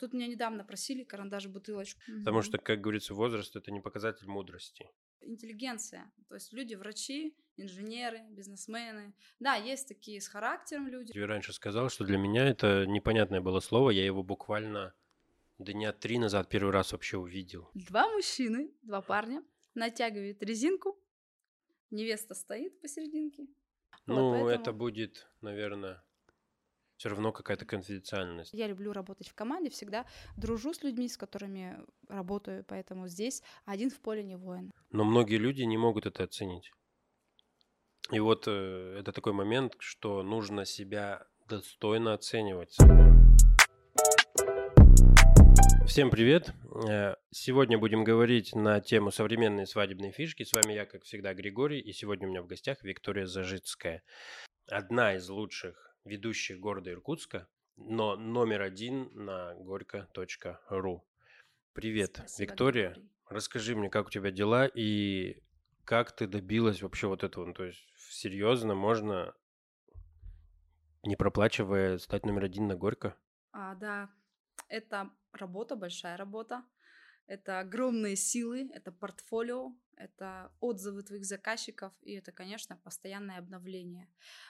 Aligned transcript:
тут 0.00 0.14
меня 0.14 0.26
недавно 0.26 0.64
просили 0.64 1.04
карандаш, 1.04 1.46
бутылочку. 1.46 2.00
Потому 2.18 2.42
что, 2.42 2.58
как 2.58 2.80
говорится, 2.80 3.14
возраст 3.14 3.54
это 3.54 3.70
не 3.70 3.80
показатель 3.80 4.26
мудрости. 4.26 4.90
Интеллигенция. 5.20 6.10
То 6.28 6.34
есть 6.34 6.52
люди 6.52 6.74
врачи, 6.74 7.36
инженеры, 7.56 8.22
бизнесмены. 8.30 9.12
Да, 9.38 9.54
есть 9.54 9.86
такие 9.88 10.20
с 10.20 10.28
характером 10.28 10.88
люди. 10.88 11.16
Я 11.16 11.26
раньше 11.26 11.52
сказал, 11.52 11.90
что 11.90 12.04
для 12.04 12.16
меня 12.16 12.48
это 12.48 12.86
непонятное 12.86 13.42
было 13.42 13.60
слово, 13.60 13.90
я 13.90 14.04
его 14.04 14.22
буквально 14.22 14.94
дня 15.58 15.92
три 15.92 16.18
назад 16.18 16.48
первый 16.48 16.70
раз 16.72 16.92
вообще 16.92 17.18
увидел. 17.18 17.70
Два 17.74 18.08
мужчины, 18.08 18.72
два 18.82 19.02
парня 19.02 19.44
натягивают 19.74 20.42
резинку. 20.42 20.98
Невеста 21.90 22.34
стоит 22.34 22.80
посерединке. 22.80 23.46
Вот 24.06 24.16
ну, 24.16 24.30
поэтому- 24.32 24.48
это 24.48 24.72
будет, 24.72 25.28
наверное, 25.42 26.02
все 27.00 27.08
равно 27.08 27.32
какая-то 27.32 27.64
конфиденциальность. 27.64 28.52
Я 28.52 28.66
люблю 28.66 28.92
работать 28.92 29.26
в 29.26 29.34
команде, 29.34 29.70
всегда 29.70 30.04
дружу 30.36 30.74
с 30.74 30.82
людьми, 30.82 31.08
с 31.08 31.16
которыми 31.16 31.78
работаю, 32.08 32.62
поэтому 32.68 33.08
здесь 33.08 33.42
один 33.64 33.88
в 33.88 33.98
поле 34.00 34.22
не 34.22 34.36
воин. 34.36 34.70
Но 34.90 35.04
многие 35.04 35.38
люди 35.38 35.62
не 35.62 35.78
могут 35.78 36.04
это 36.04 36.24
оценить. 36.24 36.70
И 38.10 38.20
вот 38.20 38.44
э, 38.48 38.98
это 39.00 39.12
такой 39.12 39.32
момент, 39.32 39.76
что 39.78 40.22
нужно 40.22 40.66
себя 40.66 41.26
достойно 41.48 42.12
оценивать. 42.12 42.76
Всем 45.86 46.10
привет! 46.10 46.52
Э, 46.86 47.14
Сегодня 47.30 47.78
будем 47.78 48.04
говорить 48.04 48.54
на 48.54 48.78
тему 48.82 49.10
современные 49.10 49.64
свадебные 49.64 50.12
фишки. 50.12 50.42
С 50.42 50.52
вами 50.52 50.74
я, 50.74 50.84
как 50.84 51.04
всегда, 51.04 51.32
Григорий, 51.32 51.80
и 51.80 51.94
сегодня 51.94 52.28
у 52.28 52.30
меня 52.30 52.42
в 52.42 52.46
гостях 52.46 52.82
Виктория 52.82 53.24
Зажицкая. 53.24 54.02
Одна 54.68 55.14
из 55.14 55.26
лучших 55.30 55.89
ведущих 56.04 56.60
города 56.60 56.90
Иркутска, 56.90 57.48
но 57.76 58.16
номер 58.16 58.62
один 58.62 59.10
на 59.14 59.54
горько.ру. 59.54 61.06
Привет, 61.72 62.16
Спасибо, 62.16 62.50
Виктория. 62.50 62.90
Григорий. 62.90 63.10
Расскажи 63.28 63.76
мне, 63.76 63.88
как 63.90 64.08
у 64.08 64.10
тебя 64.10 64.30
дела 64.30 64.66
и 64.66 65.42
как 65.84 66.12
ты 66.12 66.26
добилась 66.26 66.82
вообще 66.82 67.06
вот 67.06 67.24
этого? 67.24 67.46
Ну, 67.46 67.54
То 67.54 67.64
есть 67.64 67.84
серьезно 67.96 68.74
можно, 68.74 69.34
не 71.02 71.16
проплачивая, 71.16 71.98
стать 71.98 72.26
номер 72.26 72.44
один 72.44 72.66
на 72.66 72.76
Горько? 72.76 73.16
А, 73.52 73.74
да, 73.76 74.10
это 74.68 75.10
работа, 75.32 75.76
большая 75.76 76.16
работа. 76.16 76.64
Это 77.26 77.60
огромные 77.60 78.16
силы, 78.16 78.68
это 78.74 78.90
портфолио, 78.90 79.72
это 80.00 80.52
отзывы 80.60 81.02
твоих 81.02 81.24
заказчиков, 81.24 81.92
и 82.02 82.12
это, 82.12 82.32
конечно, 82.32 82.76
постоянное 82.76 83.38
обновление. 83.38 84.08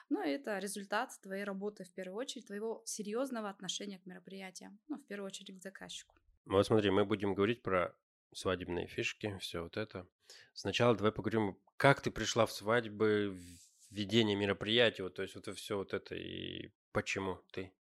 Но 0.09 0.23
это 0.23 0.59
результат 0.59 1.11
твоей 1.21 1.43
работы, 1.43 1.83
в 1.83 1.93
первую 1.93 2.17
очередь, 2.17 2.47
твоего 2.47 2.81
серьезного 2.85 3.49
отношения 3.49 3.99
к 3.99 4.05
мероприятиям, 4.05 4.79
ну, 4.87 4.97
в 4.97 5.05
первую 5.05 5.27
очередь, 5.27 5.59
к 5.59 5.61
заказчику. 5.61 6.15
Вот 6.45 6.65
смотри, 6.65 6.89
мы 6.89 7.05
будем 7.05 7.33
говорить 7.33 7.61
про 7.61 7.95
свадебные 8.33 8.87
фишки, 8.87 9.37
все 9.39 9.61
вот 9.63 9.77
это. 9.77 10.07
Сначала 10.53 10.95
давай 10.95 11.11
поговорим, 11.11 11.57
как 11.77 12.01
ты 12.01 12.11
пришла 12.11 12.45
в 12.45 12.51
свадьбы, 12.51 13.29
в 13.31 13.93
ведение 13.93 14.37
мероприятий, 14.37 15.03
вот, 15.03 15.15
то 15.15 15.21
есть 15.21 15.35
вот 15.35 15.47
все 15.57 15.77
вот 15.77 15.93
это, 15.93 16.15
и 16.15 16.71
почему 16.93 17.39
ты 17.51 17.73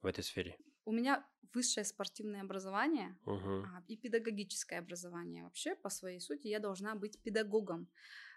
в 0.00 0.06
этой 0.06 0.24
сфере? 0.24 0.56
У 0.84 0.92
меня 0.92 1.24
высшее 1.54 1.84
спортивное 1.84 2.40
образование, 2.42 3.16
Мгм. 3.26 3.64
а, 3.64 3.82
и 3.88 3.96
педагогическое 3.96 4.78
образование. 4.80 5.44
Вообще, 5.44 5.74
по 5.76 5.90
своей 5.90 6.20
сути, 6.20 6.48
я 6.48 6.58
должна 6.58 6.94
быть 6.94 7.20
педагогом. 7.22 7.88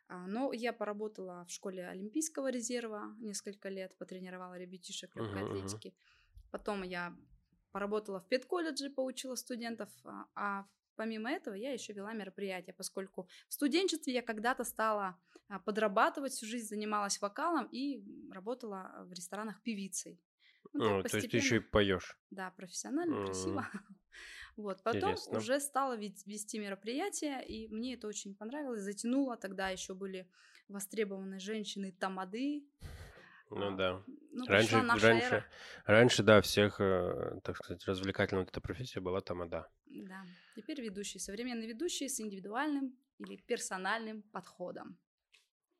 А, 0.07 0.27
Но 0.27 0.53
я 0.53 0.73
поработала 0.73 1.45
в 1.45 1.51
школе 1.51 1.87
Олимпийского 1.87 2.51
резерва 2.51 3.15
несколько 3.19 3.69
лет, 3.69 3.97
потренировала 3.97 4.57
ребятишек 4.57 5.15
легкой 5.15 5.41
мгм. 5.43 5.51
атлетики. 5.55 5.93
Потом 6.51 6.83
я 6.83 7.15
поработала 7.71 8.19
в 8.19 8.27
педколледже, 8.27 8.89
поучила 8.89 9.35
студентов. 9.35 9.89
а- 10.03 10.25
А 10.35 10.65
помимо 10.95 11.31
этого 11.31 11.55
я 11.55 11.73
еще 11.73 11.93
вела 11.93 12.13
мероприятия, 12.13 12.73
поскольку 12.73 13.27
в 13.49 13.53
студенчестве 13.53 14.13
я 14.13 14.21
когда-то 14.21 14.63
стала 14.63 15.17
а, 15.47 15.59
подрабатывать, 15.59 16.33
всю 16.33 16.45
жизнь 16.47 16.67
занималась 16.67 17.21
вокалом 17.21 17.67
и 17.71 18.03
работала 18.31 19.05
в 19.07 19.11
ресторанах 19.13 19.61
певицей. 19.61 20.19
Ну, 20.73 20.79
Ну, 20.79 21.03
то 21.03 21.17
есть 21.17 21.29
ты 21.29 21.37
еще 21.37 21.57
и 21.57 21.59
поешь. 21.59 22.17
да, 22.31 22.51
профессионально, 22.51 23.15
М. 23.15 23.25
красиво. 23.25 23.67
Вот, 24.57 24.83
потом 24.83 25.15
Интересно. 25.15 25.39
уже 25.39 25.59
стала 25.59 25.97
вести 25.97 26.59
мероприятия, 26.59 27.39
и 27.41 27.67
мне 27.67 27.95
это 27.95 28.07
очень 28.07 28.35
понравилось, 28.35 28.81
затянуло. 28.81 29.37
Тогда 29.37 29.69
еще 29.69 29.93
были 29.93 30.29
востребованы 30.69 31.39
женщины 31.39 31.91
тамады. 31.91 32.65
Ну 33.49 33.71
А, 33.71 33.77
да. 33.77 34.03
Ну, 34.31 34.45
Раньше, 34.47 34.75
раньше, 34.91 35.35
эра. 35.35 35.45
раньше, 35.85 36.23
да, 36.23 36.41
всех, 36.41 36.79
э, 36.79 37.39
так 37.43 37.57
сказать, 37.57 37.85
развлекательная 37.85 38.43
вот 38.43 38.49
эта 38.51 38.61
профессия 38.61 38.99
была 38.99 39.21
тамада. 39.21 39.67
Да, 39.85 40.27
теперь 40.55 40.81
ведущие, 40.81 41.19
современные 41.19 41.67
ведущие 41.67 42.09
с 42.09 42.19
индивидуальным 42.19 42.97
или 43.17 43.37
персональным 43.37 44.21
подходом. 44.23 44.97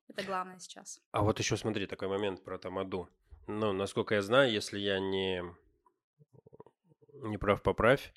Это 0.08 0.22
главное 0.24 0.58
сейчас. 0.58 1.02
А 1.10 1.22
вот 1.24 1.40
еще 1.40 1.56
смотри, 1.56 1.86
такой 1.88 2.06
момент 2.06 2.44
про 2.44 2.58
тамаду. 2.58 3.08
Ну, 3.46 3.72
насколько 3.72 4.14
я 4.14 4.22
знаю, 4.22 4.52
если 4.52 4.78
я 4.78 4.98
не, 4.98 5.42
не 7.12 7.38
прав, 7.38 7.62
поправь, 7.62 8.12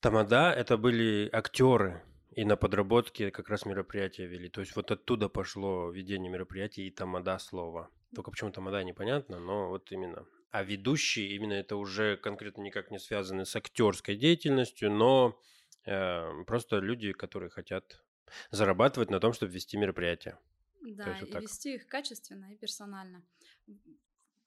тамада 0.00 0.52
это 0.52 0.76
были 0.76 1.28
актеры, 1.32 2.02
и 2.36 2.44
на 2.44 2.56
подработке 2.56 3.30
как 3.30 3.48
раз 3.48 3.64
мероприятия 3.64 4.26
вели. 4.26 4.50
То 4.50 4.60
есть 4.60 4.76
вот 4.76 4.90
оттуда 4.90 5.28
пошло 5.28 5.90
ведение 5.90 6.30
мероприятий 6.30 6.86
и 6.86 6.90
тамада 6.90 7.38
слово. 7.38 7.90
Только 8.14 8.30
почему 8.30 8.50
тамада 8.50 8.84
непонятно, 8.84 9.40
но 9.40 9.68
вот 9.68 9.90
именно. 9.90 10.26
А 10.50 10.62
ведущие 10.62 11.34
именно 11.34 11.54
это 11.54 11.76
уже 11.76 12.16
конкретно 12.18 12.60
никак 12.62 12.90
не 12.90 12.98
связаны 12.98 13.46
с 13.46 13.56
актерской 13.56 14.16
деятельностью, 14.16 14.90
но 14.90 15.40
э, 15.86 16.44
просто 16.46 16.78
люди, 16.78 17.12
которые 17.12 17.48
хотят 17.48 18.04
зарабатывать 18.50 19.10
на 19.10 19.18
том, 19.18 19.32
чтобы 19.32 19.52
вести 19.52 19.78
мероприятие. 19.78 20.38
Да, 20.82 21.08
есть 21.08 21.20
вот 21.20 21.30
и 21.30 21.32
так. 21.32 21.42
вести 21.42 21.74
их 21.74 21.86
качественно 21.86 22.52
и 22.52 22.56
персонально. 22.56 23.24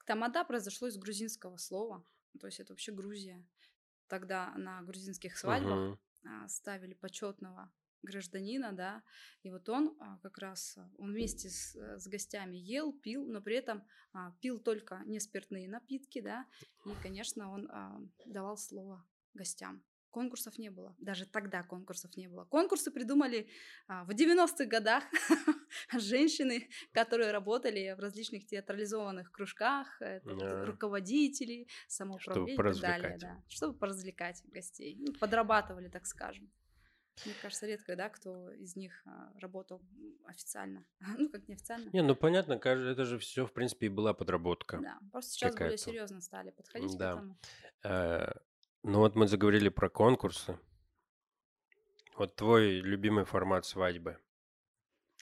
Тамада 0.10 0.44
произошло 0.44 0.88
из 0.88 0.98
грузинского 0.98 1.58
слова, 1.58 2.04
то 2.40 2.48
есть 2.48 2.60
это 2.60 2.74
вообще 2.74 2.92
Грузия. 2.92 3.46
Тогда 4.08 4.52
на 4.58 4.82
грузинских 4.82 5.38
свадьбах 5.38 6.00
а, 6.26 6.48
ставили 6.48 6.96
почетного 6.96 7.72
гражданина, 8.02 8.72
да, 8.72 9.04
и 9.44 9.52
вот 9.52 9.70
он 9.70 9.96
а, 10.00 10.18
как 10.24 10.40
раз, 10.40 10.80
а, 10.80 10.90
он 10.98 11.12
вместе 11.12 11.52
с, 11.52 11.76
э, 11.76 12.00
с 12.00 12.08
гостями 12.08 12.56
ел, 12.56 12.92
пил, 12.92 13.24
но 13.28 13.40
при 13.40 13.58
этом 13.58 13.84
а, 14.12 14.32
пил 14.42 14.60
только 14.60 15.04
не 15.06 15.20
спиртные 15.20 15.70
напитки, 15.70 16.22
да, 16.22 16.48
и, 16.88 16.90
конечно, 17.04 17.52
он 17.52 17.70
а, 17.70 18.02
давал 18.26 18.58
слово 18.58 19.06
гостям. 19.36 19.84
Конкурсов 20.12 20.58
не 20.58 20.70
было, 20.70 20.96
даже 21.00 21.26
тогда 21.26 21.64
конкурсов 21.64 22.16
не 22.18 22.28
было. 22.28 22.46
Конкурсы 22.46 22.92
придумали 22.92 23.48
а, 23.88 24.04
в 24.06 24.10
90-х 24.10 24.66
годах 24.66 25.04
женщины, 25.94 26.68
которые 26.92 27.32
работали 27.32 27.94
в 27.96 28.00
различных 28.00 28.46
театрализованных 28.48 29.32
кружках, 29.32 30.02
это 30.02 30.36
Да. 30.36 30.66
руководители, 30.66 31.68
самоуправление 31.88 32.54
и 32.54 32.58
так 32.58 32.82
далее, 32.82 33.18
да, 33.20 33.44
чтобы 33.48 33.78
поразвлекать 33.78 34.42
гостей, 34.52 34.98
ну, 35.00 35.14
подрабатывали, 35.14 35.90
так 35.90 36.06
скажем. 36.06 36.50
Мне 37.26 37.36
кажется, 37.42 37.68
редко, 37.68 37.96
да, 37.96 38.10
кто 38.10 38.50
из 38.52 38.76
них 38.76 39.02
а, 39.06 39.32
работал 39.40 39.82
официально, 40.26 40.86
ну 41.18 41.30
как 41.30 41.48
неофициально. 41.48 41.90
Не, 41.92 42.02
ну 42.02 42.16
понятно, 42.16 42.54
это 42.54 43.06
же 43.06 43.20
все, 43.20 43.46
в 43.46 43.52
принципе, 43.54 43.88
и 43.88 43.90
была 43.90 44.14
подработка. 44.14 44.80
Да, 44.82 45.00
просто 45.12 45.34
сейчас 45.34 45.56
более 45.56 45.78
серьезно 45.78 46.22
стали 46.22 46.52
подходить 46.52 46.98
Да. 46.98 47.14
к 47.14 47.18
этому. 47.18 47.38
Ну 48.92 48.98
вот 49.02 49.16
мы 49.16 49.28
заговорили 49.28 49.70
про 49.70 49.88
конкурсы. 49.88 50.58
Вот 52.18 52.36
твой 52.36 52.80
любимый 52.80 53.24
формат 53.24 53.64
свадьбы. 53.66 54.18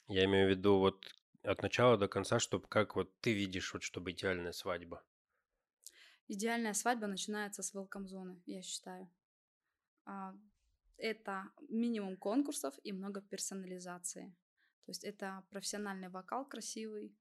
Я 0.06 0.24
имею 0.24 0.46
в 0.46 0.50
виду 0.50 0.78
вот 0.78 1.04
от 1.42 1.60
начала 1.60 1.98
до 1.98 2.08
конца, 2.08 2.38
чтобы 2.38 2.66
как 2.66 2.96
вот 2.96 3.12
ты 3.20 3.34
видишь, 3.34 3.74
вот 3.74 3.82
чтобы 3.82 4.12
идеальная 4.12 4.52
свадьба. 4.52 5.04
Идеальная 6.28 6.72
свадьба 6.72 7.08
начинается 7.08 7.62
с 7.62 7.74
велком-зоны, 7.74 8.40
я 8.46 8.62
считаю. 8.62 9.10
А, 10.06 10.34
Это 10.96 11.50
минимум 11.68 12.16
конкурсов 12.16 12.74
и 12.84 12.92
много 12.92 13.20
персонализации. 13.20 14.34
То 14.86 14.92
есть 14.92 15.04
это 15.04 15.44
профессиональный 15.50 16.08
вокал 16.08 16.48
красивый, 16.48 17.14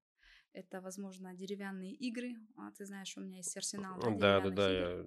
это, 0.53 0.81
возможно, 0.81 1.35
деревянные 1.35 1.93
игры. 1.93 2.35
А, 2.55 2.71
ты 2.71 2.85
знаешь, 2.85 3.17
у 3.17 3.21
меня 3.21 3.37
есть 3.37 3.57
арсенал 3.57 3.99
да, 3.99 4.39
Да, 4.39 4.49
да, 4.49 4.71
игр, 4.71 4.99
я 4.99 5.05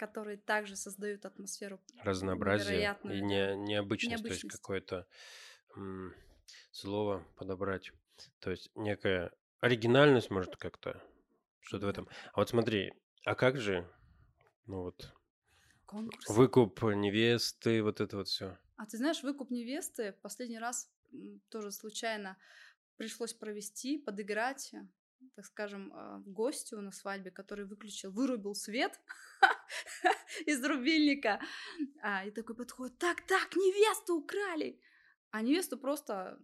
которые 0.00 0.38
также 0.38 0.76
создают 0.76 1.26
атмосферу 1.26 1.78
разнообразие 2.02 2.90
и 3.02 3.20
не, 3.20 3.54
необычность, 3.54 4.24
то 4.26 4.32
есть 4.32 4.44
какое-то 4.44 5.06
м, 5.76 6.14
слово 6.72 7.26
подобрать. 7.36 7.92
То 8.40 8.50
есть 8.50 8.70
некая 8.74 9.32
оригинальность, 9.60 10.30
может, 10.30 10.56
как-то 10.56 11.02
что-то 11.60 11.86
в 11.86 11.90
этом. 11.90 12.08
А 12.32 12.40
вот 12.40 12.48
смотри, 12.48 12.94
а 13.26 13.34
как 13.34 13.58
же, 13.58 13.86
ну 14.66 14.82
вот, 14.84 15.14
конкурсы. 15.86 16.32
выкуп 16.36 16.82
невесты, 16.82 17.82
вот 17.82 18.00
это 18.00 18.16
вот 18.16 18.28
все. 18.28 18.58
А 18.76 18.86
ты 18.86 18.96
знаешь, 18.96 19.22
выкуп 19.22 19.50
невесты 19.50 20.12
последний 20.22 20.58
раз 20.58 20.90
тоже 21.50 21.70
случайно 21.70 22.38
пришлось 22.96 23.34
провести, 23.34 23.98
подыграть. 23.98 24.72
Так 25.34 25.44
скажем, 25.44 25.92
а, 25.94 26.22
гостю 26.26 26.80
на 26.80 26.92
свадьбе, 26.92 27.30
который 27.30 27.64
выключил, 27.64 28.10
вырубил 28.12 28.54
свет 28.54 29.00
из 30.46 30.64
рубильника. 30.64 31.40
А, 32.02 32.24
и 32.24 32.30
такой 32.30 32.56
подходит, 32.56 32.98
так, 32.98 33.26
так, 33.26 33.54
невесту 33.56 34.16
украли. 34.16 34.80
А 35.30 35.42
невесту 35.42 35.78
просто 35.78 36.40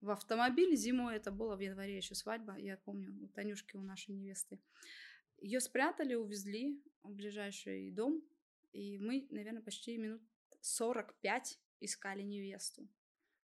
в 0.00 0.10
автомобиль 0.10 0.76
зимой, 0.76 1.16
это 1.16 1.30
было 1.30 1.56
в 1.56 1.60
январе 1.60 1.96
еще 1.96 2.14
свадьба, 2.14 2.56
я 2.58 2.76
помню, 2.76 3.12
у 3.22 3.28
Танюшки, 3.28 3.76
у 3.76 3.82
нашей 3.82 4.14
невесты. 4.14 4.60
Ее 5.38 5.60
спрятали, 5.60 6.14
увезли 6.14 6.82
в 7.02 7.14
ближайший 7.14 7.90
дом, 7.90 8.22
и 8.72 8.98
мы, 8.98 9.26
наверное, 9.30 9.62
почти 9.62 9.96
минут 9.98 10.22
45 10.60 11.58
искали 11.80 12.22
невесту. 12.22 12.88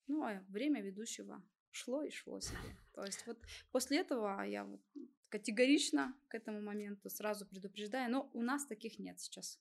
Ну, 0.06 0.25
а 0.25 0.44
время 0.49 0.82
ведущего 0.82 1.43
шло 1.70 2.02
и 2.02 2.11
шло 2.11 2.41
себе. 2.41 2.76
То 2.97 3.05
есть 3.05 3.27
вот 3.27 3.39
после 3.73 3.99
этого 3.99 4.43
я 4.43 4.65
вот 4.65 4.81
категорично 5.29 6.15
к 6.29 6.35
этому 6.35 6.63
моменту 6.63 7.11
сразу 7.11 7.47
предупреждаю, 7.47 8.11
но 8.11 8.31
у 8.33 8.43
нас 8.43 8.67
таких 8.67 8.99
нет 8.99 9.21
сейчас. 9.21 9.61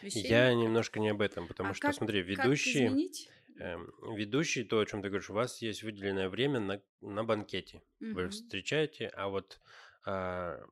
Вещей. 0.00 0.28
Я 0.28 0.54
немножко 0.54 1.00
не 1.00 1.08
об 1.08 1.20
этом, 1.20 1.48
потому 1.48 1.70
а 1.70 1.74
что, 1.74 1.88
как, 1.88 1.96
смотри, 1.96 2.22
ведущие, 2.22 3.10
э, 3.58 3.76
ведущий, 4.16 4.62
то, 4.62 4.78
о 4.78 4.86
чем 4.86 5.02
ты 5.02 5.08
говоришь, 5.08 5.28
у 5.30 5.34
вас 5.34 5.60
есть 5.60 5.82
выделенное 5.82 6.28
время 6.28 6.60
на, 6.60 6.80
на 7.00 7.24
банкете. 7.24 7.82
Угу. 8.00 8.12
Вы 8.12 8.28
встречаете, 8.28 9.08
а 9.08 9.28
вот 9.28 9.60
а, 10.06 10.64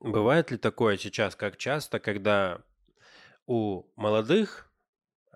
бывает 0.00 0.50
ли 0.50 0.58
такое 0.58 0.98
сейчас, 0.98 1.34
как 1.34 1.56
часто, 1.56 1.98
когда 1.98 2.62
у 3.46 3.84
молодых 3.96 4.70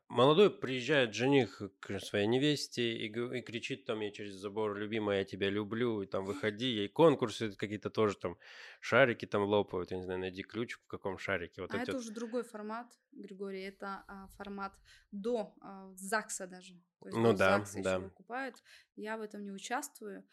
Молодой 0.09 0.51
приезжает 0.51 1.15
жених 1.15 1.61
к 1.81 1.99
своей 1.99 2.29
невесте 2.29 2.97
и, 2.97 3.07
и 3.09 3.43
кричит 3.43 3.87
там 3.87 4.01
ей 4.01 4.13
через 4.13 4.35
забор, 4.35 4.77
любимая, 4.77 5.19
я 5.19 5.25
тебя 5.25 5.51
люблю, 5.51 6.01
и 6.03 6.07
там 6.07 6.25
выходи, 6.25 6.67
ей 6.67 6.89
конкурсы 6.89 7.51
какие-то 7.51 7.91
тоже 7.91 8.17
там, 8.17 8.39
шарики 8.81 9.27
там 9.27 9.43
лопают, 9.43 9.91
я 9.91 9.97
не 9.97 10.05
знаю, 10.05 10.21
найди 10.21 10.45
ключ 10.45 10.75
в 10.75 10.87
каком 10.87 11.19
шарике. 11.19 11.61
Вот 11.61 11.75
а 11.75 11.79
это 11.79 11.93
вот. 11.93 12.03
уже 12.03 12.13
другой 12.13 12.45
формат, 12.45 12.87
Григорий, 13.11 13.63
это 13.63 14.05
а, 14.07 14.29
формат 14.37 14.79
до 15.11 15.53
а, 15.61 15.91
ЗАГСа 15.97 16.47
даже. 16.47 16.75
То 17.01 17.09
есть 17.09 17.19
ну 17.19 17.33
да, 17.33 17.59
ЗАГСа 17.59 17.83
да. 17.83 17.99
выкупают. 17.99 18.63
Я 18.95 19.17
в 19.17 19.23
этом 19.23 19.43
не 19.43 19.51
участвую. 19.51 20.25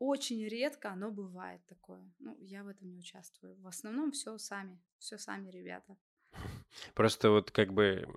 Очень 0.00 0.48
редко, 0.48 0.94
но 0.96 1.10
бывает 1.10 1.60
такое. 1.66 2.10
Ну, 2.18 2.36
я 2.40 2.64
в 2.64 2.68
этом 2.68 2.88
не 2.88 2.98
участвую. 2.98 3.54
В 3.60 3.66
основном 3.66 4.10
все 4.10 4.38
сами, 4.38 4.80
все 4.98 5.18
сами 5.18 5.50
ребята. 5.50 5.96
Просто 6.94 7.30
вот 7.30 7.50
как 7.50 7.72
бы 7.72 8.08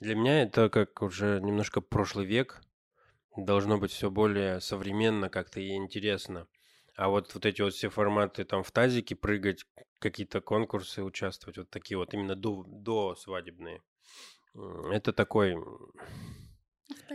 для 0.00 0.14
меня 0.14 0.42
это 0.42 0.68
как 0.68 1.02
уже 1.02 1.40
немножко 1.40 1.80
прошлый 1.80 2.26
век. 2.26 2.62
Должно 3.36 3.78
быть 3.78 3.92
все 3.92 4.10
более 4.10 4.60
современно 4.60 5.28
как-то 5.28 5.60
и 5.60 5.74
интересно. 5.74 6.46
А 6.96 7.08
вот 7.08 7.34
вот 7.34 7.44
эти 7.44 7.60
вот 7.60 7.74
все 7.74 7.90
форматы, 7.90 8.44
там 8.44 8.62
в 8.62 8.70
тазике 8.70 9.14
прыгать, 9.14 9.66
какие-то 9.98 10.40
конкурсы 10.40 11.02
участвовать, 11.02 11.58
вот 11.58 11.70
такие 11.70 11.98
вот 11.98 12.14
именно 12.14 12.34
до, 12.34 12.64
до 12.66 13.14
свадебные. 13.14 13.82
Это 14.90 15.12
такой 15.12 15.56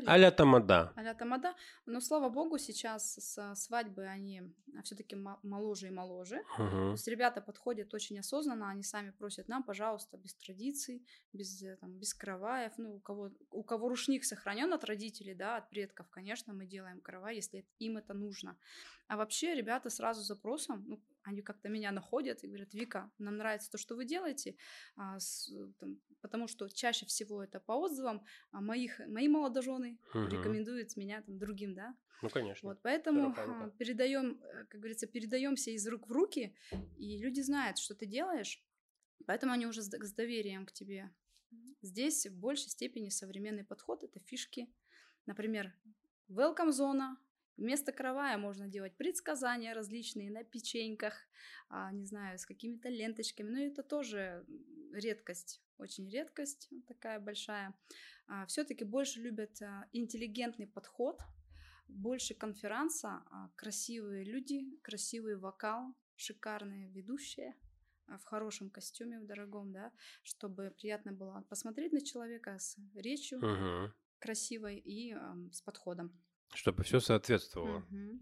а-ля 0.05 0.31
тамада. 0.31 0.91
А-ля 0.95 1.13
тамада. 1.13 1.55
Но, 1.85 2.01
слава 2.01 2.29
богу, 2.29 2.57
сейчас 2.57 3.15
с 3.15 3.55
свадьбы 3.55 4.05
они 4.05 4.41
все-таки 4.83 5.15
моложе 5.43 5.87
и 5.87 5.91
моложе. 5.91 6.43
Угу. 6.57 6.69
То 6.69 6.91
есть 6.91 7.07
ребята 7.07 7.41
подходят 7.41 7.93
очень 7.93 8.19
осознанно, 8.19 8.69
они 8.69 8.83
сами 8.83 9.11
просят 9.11 9.47
нам, 9.47 9.63
пожалуйста, 9.63 10.17
без 10.17 10.33
традиций, 10.35 11.05
без, 11.33 11.61
э, 11.63 11.77
там, 11.77 11.91
без 11.91 12.13
караваев. 12.13 12.73
Ну, 12.77 12.95
у 12.95 12.99
кого, 12.99 13.31
у 13.51 13.63
кого 13.63 13.89
рушник 13.89 14.23
сохранен 14.25 14.73
от 14.73 14.83
родителей, 14.83 15.35
да, 15.35 15.57
от 15.57 15.69
предков, 15.69 16.09
конечно, 16.09 16.53
мы 16.53 16.65
делаем 16.65 17.01
каравай, 17.01 17.35
если 17.35 17.65
им 17.79 17.97
это 17.97 18.13
нужно. 18.13 18.57
А 19.07 19.17
вообще 19.17 19.55
ребята 19.55 19.89
сразу 19.89 20.21
запросом, 20.21 20.83
ну, 20.87 20.99
они 21.23 21.41
как-то 21.41 21.69
меня 21.69 21.91
находят 21.91 22.43
и 22.43 22.47
говорят, 22.47 22.73
Вика, 22.73 23.11
нам 23.17 23.37
нравится 23.37 23.71
то, 23.71 23.77
что 23.77 23.95
вы 23.95 24.05
делаете, 24.05 24.55
а, 24.95 25.19
с, 25.19 25.51
там, 25.79 25.99
потому 26.21 26.47
что 26.47 26.67
чаще 26.69 27.05
всего 27.05 27.43
это 27.43 27.59
по 27.59 27.73
отзывам 27.73 28.23
а 28.51 28.61
моих, 28.61 28.99
мои 29.07 29.27
молодожены 29.27 29.99
угу. 30.13 30.27
рекомендуют 30.27 30.95
меня 30.97 31.21
там 31.21 31.37
другим, 31.37 31.73
да. 31.73 31.95
Ну, 32.21 32.29
конечно. 32.29 32.69
Вот, 32.69 32.79
поэтому 32.81 33.33
а, 33.35 33.69
передаем, 33.77 34.41
э, 34.43 34.65
как 34.65 34.79
говорится, 34.79 35.07
передаемся 35.07 35.71
из 35.71 35.87
рук 35.87 36.07
в 36.07 36.11
руки, 36.11 36.55
и 36.97 37.17
люди 37.17 37.41
знают, 37.41 37.77
что 37.77 37.95
ты 37.95 38.05
делаешь, 38.05 38.63
поэтому 39.25 39.53
они 39.53 39.65
уже 39.65 39.81
с, 39.81 39.89
с 39.89 40.13
доверием 40.13 40.65
к 40.65 40.71
тебе. 40.71 41.11
Здесь 41.81 42.27
в 42.27 42.37
большей 42.37 42.69
степени 42.69 43.09
современный 43.09 43.63
подход— 43.63 44.03
это 44.03 44.19
фишки. 44.19 44.71
Например, 45.25 45.73
welcome 46.29 46.71
зона, 46.71 47.17
Вместо 47.61 47.91
каравая 47.91 48.39
можно 48.39 48.67
делать 48.67 48.97
предсказания 48.97 49.75
различные 49.75 50.31
на 50.31 50.43
печеньках, 50.43 51.13
а, 51.69 51.91
не 51.91 52.05
знаю, 52.05 52.39
с 52.39 52.45
какими-то 52.47 52.89
ленточками. 52.89 53.51
Но 53.51 53.59
это 53.59 53.83
тоже 53.83 54.43
редкость, 54.91 55.61
очень 55.77 56.09
редкость 56.09 56.71
такая 56.87 57.19
большая. 57.19 57.75
А, 58.25 58.47
Все-таки 58.47 58.83
больше 58.83 59.21
любят 59.21 59.61
а, 59.61 59.85
интеллигентный 59.93 60.65
подход, 60.65 61.21
больше 61.87 62.33
конферанса, 62.33 63.21
а, 63.29 63.51
красивые 63.55 64.23
люди, 64.23 64.65
красивый 64.81 65.37
вокал, 65.37 65.93
шикарные 66.15 66.89
ведущие 66.89 67.55
в 68.07 68.23
хорошем 68.23 68.71
костюме, 68.71 69.19
в 69.19 69.27
дорогом, 69.27 69.71
да, 69.71 69.91
чтобы 70.23 70.73
приятно 70.75 71.11
было 71.11 71.45
посмотреть 71.47 71.93
на 71.93 72.01
человека 72.01 72.57
с 72.57 72.75
речью 72.95 73.37
угу. 73.37 73.93
красивой 74.17 74.79
и 74.79 75.13
э, 75.13 75.19
с 75.51 75.61
подходом. 75.61 76.11
Чтобы 76.53 76.83
все 76.83 76.99
соответствовало. 76.99 77.79
Угу. 77.89 78.19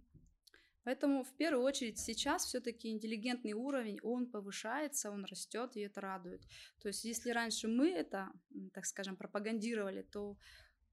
Поэтому 0.84 1.24
в 1.24 1.36
первую 1.36 1.64
очередь 1.64 2.00
сейчас 2.00 2.46
все-таки 2.46 2.90
интеллигентный 2.90 3.54
уровень, 3.54 4.00
он 4.02 4.32
повышается, 4.32 5.12
он 5.12 5.26
растет, 5.26 5.76
и 5.76 5.82
это 5.82 6.02
радует. 6.02 6.42
То 6.82 6.88
есть 6.88 7.04
если 7.06 7.32
раньше 7.32 7.68
мы 7.68 7.90
это, 7.90 8.32
так 8.74 8.86
скажем, 8.86 9.16
пропагандировали, 9.16 10.02
то 10.02 10.38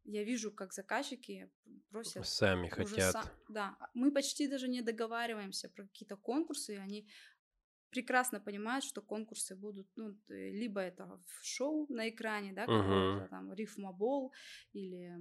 я 0.05 0.25
вижу, 0.25 0.53
как 0.53 0.73
заказчики 0.73 1.51
просят... 1.91 2.27
Сами 2.27 2.69
хотят. 2.69 3.13
Са... 3.13 3.23
Да, 3.49 3.77
мы 3.95 4.13
почти 4.13 4.49
даже 4.49 4.69
не 4.69 4.83
договариваемся 4.83 5.69
про 5.69 5.85
какие-то 5.85 6.17
конкурсы, 6.17 6.75
и 6.75 6.79
они 6.79 7.09
прекрасно 7.97 8.41
понимают, 8.41 8.85
что 8.85 9.01
конкурсы 9.01 9.57
будут, 9.57 9.87
ну, 9.97 10.15
либо 10.29 10.81
это 10.81 11.07
в 11.07 11.43
шоу 11.43 11.87
на 11.89 12.11
экране, 12.11 12.53
да, 12.53 12.67
uh-huh. 12.67 13.29
там 13.29 13.55
рифмобол, 13.55 14.35
или, 14.75 15.17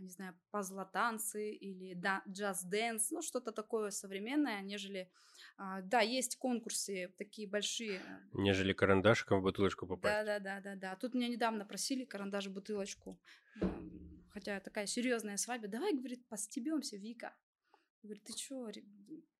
не 0.00 0.10
знаю, 0.10 0.34
пазлотанцы, 0.50 1.54
или 1.54 1.94
да, 1.94 2.22
джаз-дэнс, 2.28 3.10
ну, 3.10 3.22
что-то 3.22 3.52
такое 3.52 3.90
современное, 3.90 4.60
нежели... 4.60 5.10
А, 5.56 5.80
да, 5.80 6.00
есть 6.00 6.36
конкурсы 6.36 7.08
такие 7.16 7.48
большие. 7.48 8.00
Э, 8.00 8.20
нежели 8.34 8.74
карандашиком 8.74 9.40
в 9.40 9.42
бутылочку 9.42 9.86
попасть. 9.86 10.26
Да-да-да-да-да. 10.26 10.96
Тут 10.96 11.14
меня 11.14 11.28
недавно 11.28 11.64
просили 11.64 12.04
карандаш 12.04 12.48
в 12.48 12.52
бутылочку, 12.52 13.18
хотя 14.28 14.60
такая 14.60 14.86
серьезная 14.86 15.38
свадьба. 15.38 15.68
Давай, 15.68 15.94
говорит, 15.94 16.28
постебемся, 16.28 16.98
Вика. 16.98 17.34
Говорит, 18.02 18.24
ты 18.24 18.32
чё, 18.32 18.68
я 18.68 18.82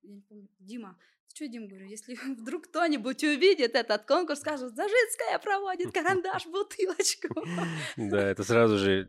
не 0.02 0.20
помню, 0.20 0.48
Дима, 0.58 0.98
ты 1.28 1.34
чё, 1.34 1.48
Дим, 1.48 1.68
говорю, 1.68 1.86
если 1.86 2.14
вдруг 2.34 2.64
кто-нибудь 2.64 3.24
увидит 3.24 3.74
этот 3.74 4.04
конкурс, 4.04 4.40
скажет, 4.40 4.74
Зажитская 4.74 5.38
проводит 5.38 5.92
карандаш, 5.92 6.46
бутылочку. 6.46 7.34
Да, 7.96 8.30
это 8.30 8.44
сразу 8.44 8.76
же... 8.76 9.08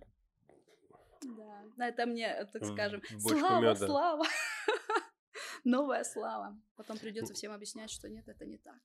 Да, 1.78 1.88
это 1.88 2.06
мне, 2.06 2.46
так 2.54 2.66
скажем, 2.66 3.02
слава, 3.20 3.76
слава. 3.76 4.26
Новая 5.64 6.04
слава. 6.04 6.60
Потом 6.76 6.98
придется 6.98 7.34
всем 7.34 7.52
объяснять, 7.52 7.92
что 7.92 8.10
нет, 8.10 8.28
это 8.28 8.46
не 8.46 8.58
так. 8.58 8.82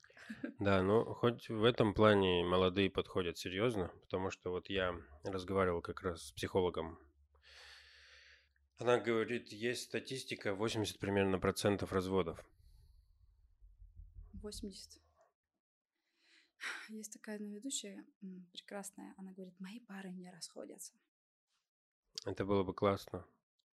Да, 0.58 0.82
ну 0.82 1.04
хоть 1.14 1.48
в 1.48 1.64
этом 1.64 1.94
плане 1.94 2.44
молодые 2.44 2.90
подходят 2.90 3.38
серьезно, 3.38 3.90
потому 4.02 4.30
что 4.30 4.50
вот 4.50 4.68
я 4.68 4.94
разговаривал 5.24 5.80
как 5.80 6.02
раз 6.02 6.28
с 6.28 6.32
психологом 6.32 6.98
она 8.78 8.98
говорит, 8.98 9.52
есть 9.52 9.84
статистика 9.84 10.54
80 10.54 10.98
примерно 10.98 11.38
процентов 11.38 11.92
разводов. 11.92 12.44
80. 14.34 15.00
Есть 16.88 17.12
такая 17.12 17.36
одна 17.36 17.48
ведущая 17.48 18.04
прекрасная, 18.52 19.14
она 19.16 19.32
говорит, 19.32 19.58
мои 19.60 19.80
пары 19.80 20.10
не 20.10 20.30
расходятся. 20.30 20.92
Это 22.24 22.44
было 22.44 22.62
бы 22.62 22.74
классно. 22.74 23.24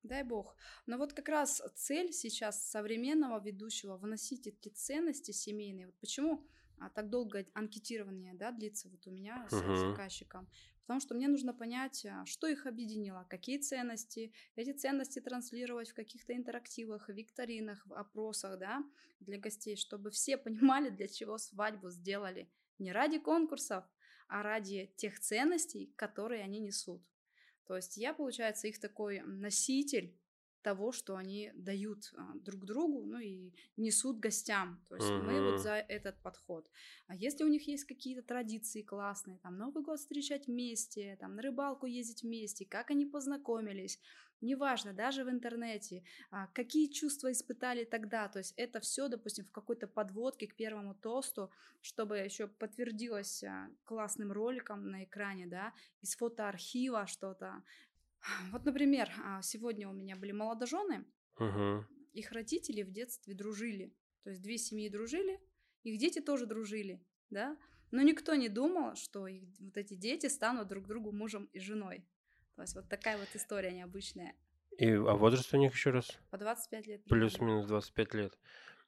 Дай 0.03 0.23
бог. 0.23 0.55
Но 0.85 0.97
вот 0.97 1.13
как 1.13 1.29
раз 1.29 1.61
цель 1.75 2.11
сейчас 2.11 2.69
современного 2.69 3.41
ведущего 3.41 3.95
вносить 3.97 4.47
эти 4.47 4.69
ценности 4.69 5.31
семейные. 5.31 5.85
Вот 5.87 5.95
почему 5.99 6.45
а, 6.79 6.89
так 6.89 7.09
долго 7.09 7.45
анкетирование 7.53 8.33
да, 8.33 8.51
длится 8.51 8.89
вот 8.89 9.07
у 9.07 9.11
меня 9.11 9.47
с 9.49 9.53
uh-huh. 9.53 9.91
заказчиком. 9.91 10.47
Потому 10.85 10.99
что 10.99 11.15
мне 11.15 11.27
нужно 11.27 11.53
понять, 11.53 12.05
а, 12.05 12.25
что 12.25 12.47
их 12.47 12.65
объединило, 12.65 13.25
какие 13.29 13.57
ценности, 13.57 14.33
эти 14.55 14.73
ценности 14.73 15.19
транслировать 15.19 15.89
в 15.89 15.93
каких-то 15.93 16.35
интерактивах, 16.35 17.09
викторинах, 17.09 17.85
в 17.85 17.93
опросах, 17.93 18.59
да, 18.59 18.83
для 19.21 19.39
гостей, 19.39 19.77
чтобы 19.77 20.11
все 20.11 20.37
понимали, 20.37 20.89
для 20.89 21.07
чего 21.07 21.37
свадьбу 21.37 21.89
сделали. 21.89 22.51
Не 22.79 22.91
ради 22.91 23.19
конкурсов, 23.19 23.85
а 24.27 24.43
ради 24.43 24.93
тех 24.97 25.19
ценностей, 25.19 25.93
которые 25.95 26.43
они 26.43 26.59
несут. 26.59 27.01
То 27.65 27.77
есть 27.77 27.97
я, 27.97 28.13
получается, 28.13 28.67
их 28.67 28.79
такой 28.79 29.21
носитель, 29.21 30.17
того, 30.63 30.91
что 30.91 31.15
они 31.15 31.51
дают 31.55 32.11
а, 32.15 32.33
друг 32.35 32.65
другу, 32.65 33.05
ну 33.05 33.19
и 33.19 33.53
несут 33.77 34.19
гостям. 34.19 34.83
То 34.89 34.95
есть 34.95 35.09
мы 35.09 35.51
вот 35.51 35.59
за 35.59 35.75
этот 35.75 36.21
подход. 36.21 36.69
А 37.07 37.15
если 37.15 37.43
у 37.43 37.47
них 37.47 37.67
есть 37.67 37.85
какие-то 37.85 38.23
традиции 38.23 38.81
классные, 38.81 39.37
там 39.39 39.57
Новый 39.57 39.83
год 39.83 39.99
встречать 39.99 40.47
вместе, 40.47 41.17
там 41.19 41.35
на 41.35 41.41
рыбалку 41.41 41.85
ездить 41.85 42.23
вместе, 42.23 42.65
как 42.65 42.91
они 42.91 43.05
познакомились, 43.05 43.99
неважно, 44.43 44.93
даже 44.93 45.23
в 45.23 45.29
интернете, 45.29 46.03
а, 46.29 46.47
какие 46.47 46.87
чувства 46.87 47.31
испытали 47.31 47.85
тогда, 47.85 48.27
то 48.27 48.39
есть 48.39 48.53
это 48.57 48.79
все, 48.79 49.07
допустим, 49.07 49.45
в 49.45 49.51
какой-то 49.51 49.87
подводке 49.87 50.47
к 50.47 50.55
первому 50.55 50.95
тосту, 50.95 51.49
чтобы 51.81 52.17
еще 52.17 52.47
подтвердилось 52.47 53.43
а, 53.43 53.69
классным 53.85 54.31
роликом 54.31 54.89
на 54.91 55.03
экране, 55.03 55.47
да, 55.47 55.73
из 56.01 56.15
фотоархива 56.15 57.07
что-то. 57.07 57.63
Вот, 58.51 58.65
например, 58.65 59.09
а, 59.23 59.41
сегодня 59.41 59.89
у 59.89 59.93
меня 59.93 60.15
были 60.15 60.31
молодожены, 60.31 61.05
Мгм. 61.39 61.85
их 62.13 62.31
родители 62.31 62.83
в 62.83 62.91
детстве 62.91 63.33
дружили. 63.33 63.93
То 64.23 64.29
есть 64.29 64.41
две 64.41 64.57
семьи 64.57 64.87
дружили, 64.89 65.39
их 65.83 65.99
дети 65.99 66.19
тоже 66.19 66.45
дружили, 66.45 67.03
да. 67.29 67.57
Но 67.91 68.01
никто 68.01 68.35
не 68.35 68.49
думал, 68.49 68.95
что 68.95 69.27
их, 69.27 69.43
вот 69.59 69.77
эти 69.77 69.95
дети 69.95 70.27
станут 70.27 70.67
друг 70.67 70.87
другу 70.87 71.11
мужем 71.11 71.45
и 71.53 71.59
женой. 71.59 72.05
То 72.55 72.61
есть 72.61 72.75
вот 72.75 72.87
такая 72.87 73.17
вот 73.17 73.29
история 73.35 73.71
необычная. 73.71 74.35
И, 74.77 74.89
а 74.91 75.15
возраст 75.15 75.53
у 75.53 75.57
них 75.57 75.73
еще 75.73 75.91
раз? 75.91 76.17
По 76.31 76.37
25 76.37 76.87
лет. 76.87 77.03
Плюс-минус 77.05 77.65
25 77.67 78.13
лет. 78.13 78.39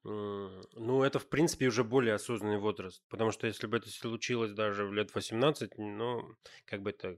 М, 0.06 0.64
Ну, 0.74 1.04
это, 1.04 1.20
в 1.20 1.28
принципе, 1.28 1.68
уже 1.68 1.84
более 1.84 2.14
осознанный 2.14 2.58
возраст. 2.60 3.04
Потому 3.10 3.32
что 3.32 3.48
если 3.48 3.68
бы 3.68 3.78
это 3.78 3.90
случилось 3.90 4.52
даже 4.54 4.86
в 4.86 4.94
лет 4.94 5.14
18, 5.16 5.78
ну, 5.78 6.36
как 6.66 6.82
бы 6.82 6.92
это 6.92 7.18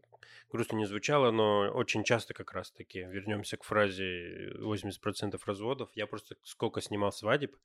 грустно 0.52 0.78
не 0.78 0.86
звучало, 0.86 1.32
но 1.32 1.70
очень 1.74 2.04
часто 2.04 2.34
как 2.34 2.54
раз-таки, 2.54 3.00
вернемся 3.00 3.58
к 3.58 3.64
фразе 3.64 4.54
80% 4.60 5.46
разводов, 5.46 5.90
я 5.96 6.08
просто 6.08 6.38
сколько 6.44 6.82
снимал 6.82 7.12
свадеб, 7.12 7.56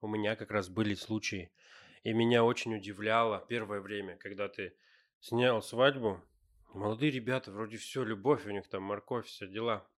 у 0.00 0.08
меня 0.08 0.36
как 0.36 0.50
раз 0.50 0.68
были 0.68 0.94
случаи. 0.94 1.52
И 2.04 2.12
меня 2.12 2.44
очень 2.44 2.74
удивляло 2.74 3.44
первое 3.48 3.80
время, 3.80 4.16
когда 4.16 4.48
ты 4.48 4.76
снял 5.20 5.62
свадьбу, 5.62 6.22
молодые 6.74 7.12
ребята, 7.12 7.52
вроде 7.52 7.76
все, 7.76 8.02
любовь 8.04 8.46
у 8.46 8.50
них 8.50 8.68
там, 8.68 8.82
морковь, 8.84 9.26
все 9.26 9.46
дела. 9.46 9.88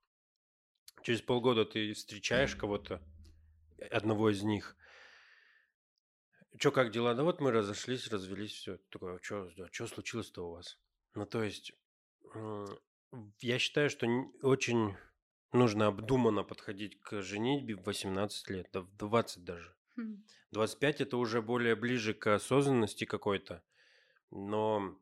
Через 1.03 1.23
полгода 1.23 1.65
ты 1.65 1.93
встречаешь 1.93 2.57
кого-то, 2.57 3.01
одного 3.91 4.31
из 4.31 4.43
них. 4.43 4.77
Чё, 6.59 6.71
как 6.71 6.93
дела? 6.93 7.15
Да 7.15 7.25
вот 7.25 7.41
мы 7.41 7.51
разошлись, 7.51 8.09
развелись, 8.09 8.53
все. 8.53 8.79
Такое, 8.91 9.19
что 9.23 9.51
что 9.73 9.87
случилось-то 9.87 10.47
у 10.47 10.53
вас? 10.53 10.79
Ну, 11.15 11.27
то 11.27 11.43
есть, 11.43 11.73
я 13.41 13.59
считаю, 13.59 13.91
что 13.91 14.07
очень 14.43 14.97
нужно 15.53 15.87
обдуманно 15.87 16.45
подходить 16.45 17.01
к 17.01 17.23
женитьбе 17.23 17.77
в 17.77 17.85
18 17.85 18.51
лет, 18.51 18.69
да 18.73 18.83
в 18.83 18.97
20 18.97 19.45
даже. 19.45 19.75
Хм. 19.97 20.25
25 20.51 21.01
это 21.01 21.17
уже 21.17 21.43
более 21.43 21.77
ближе 21.77 22.15
к 22.15 22.27
осознанности 22.35 23.05
какой-то, 23.05 23.63
но 24.31 24.99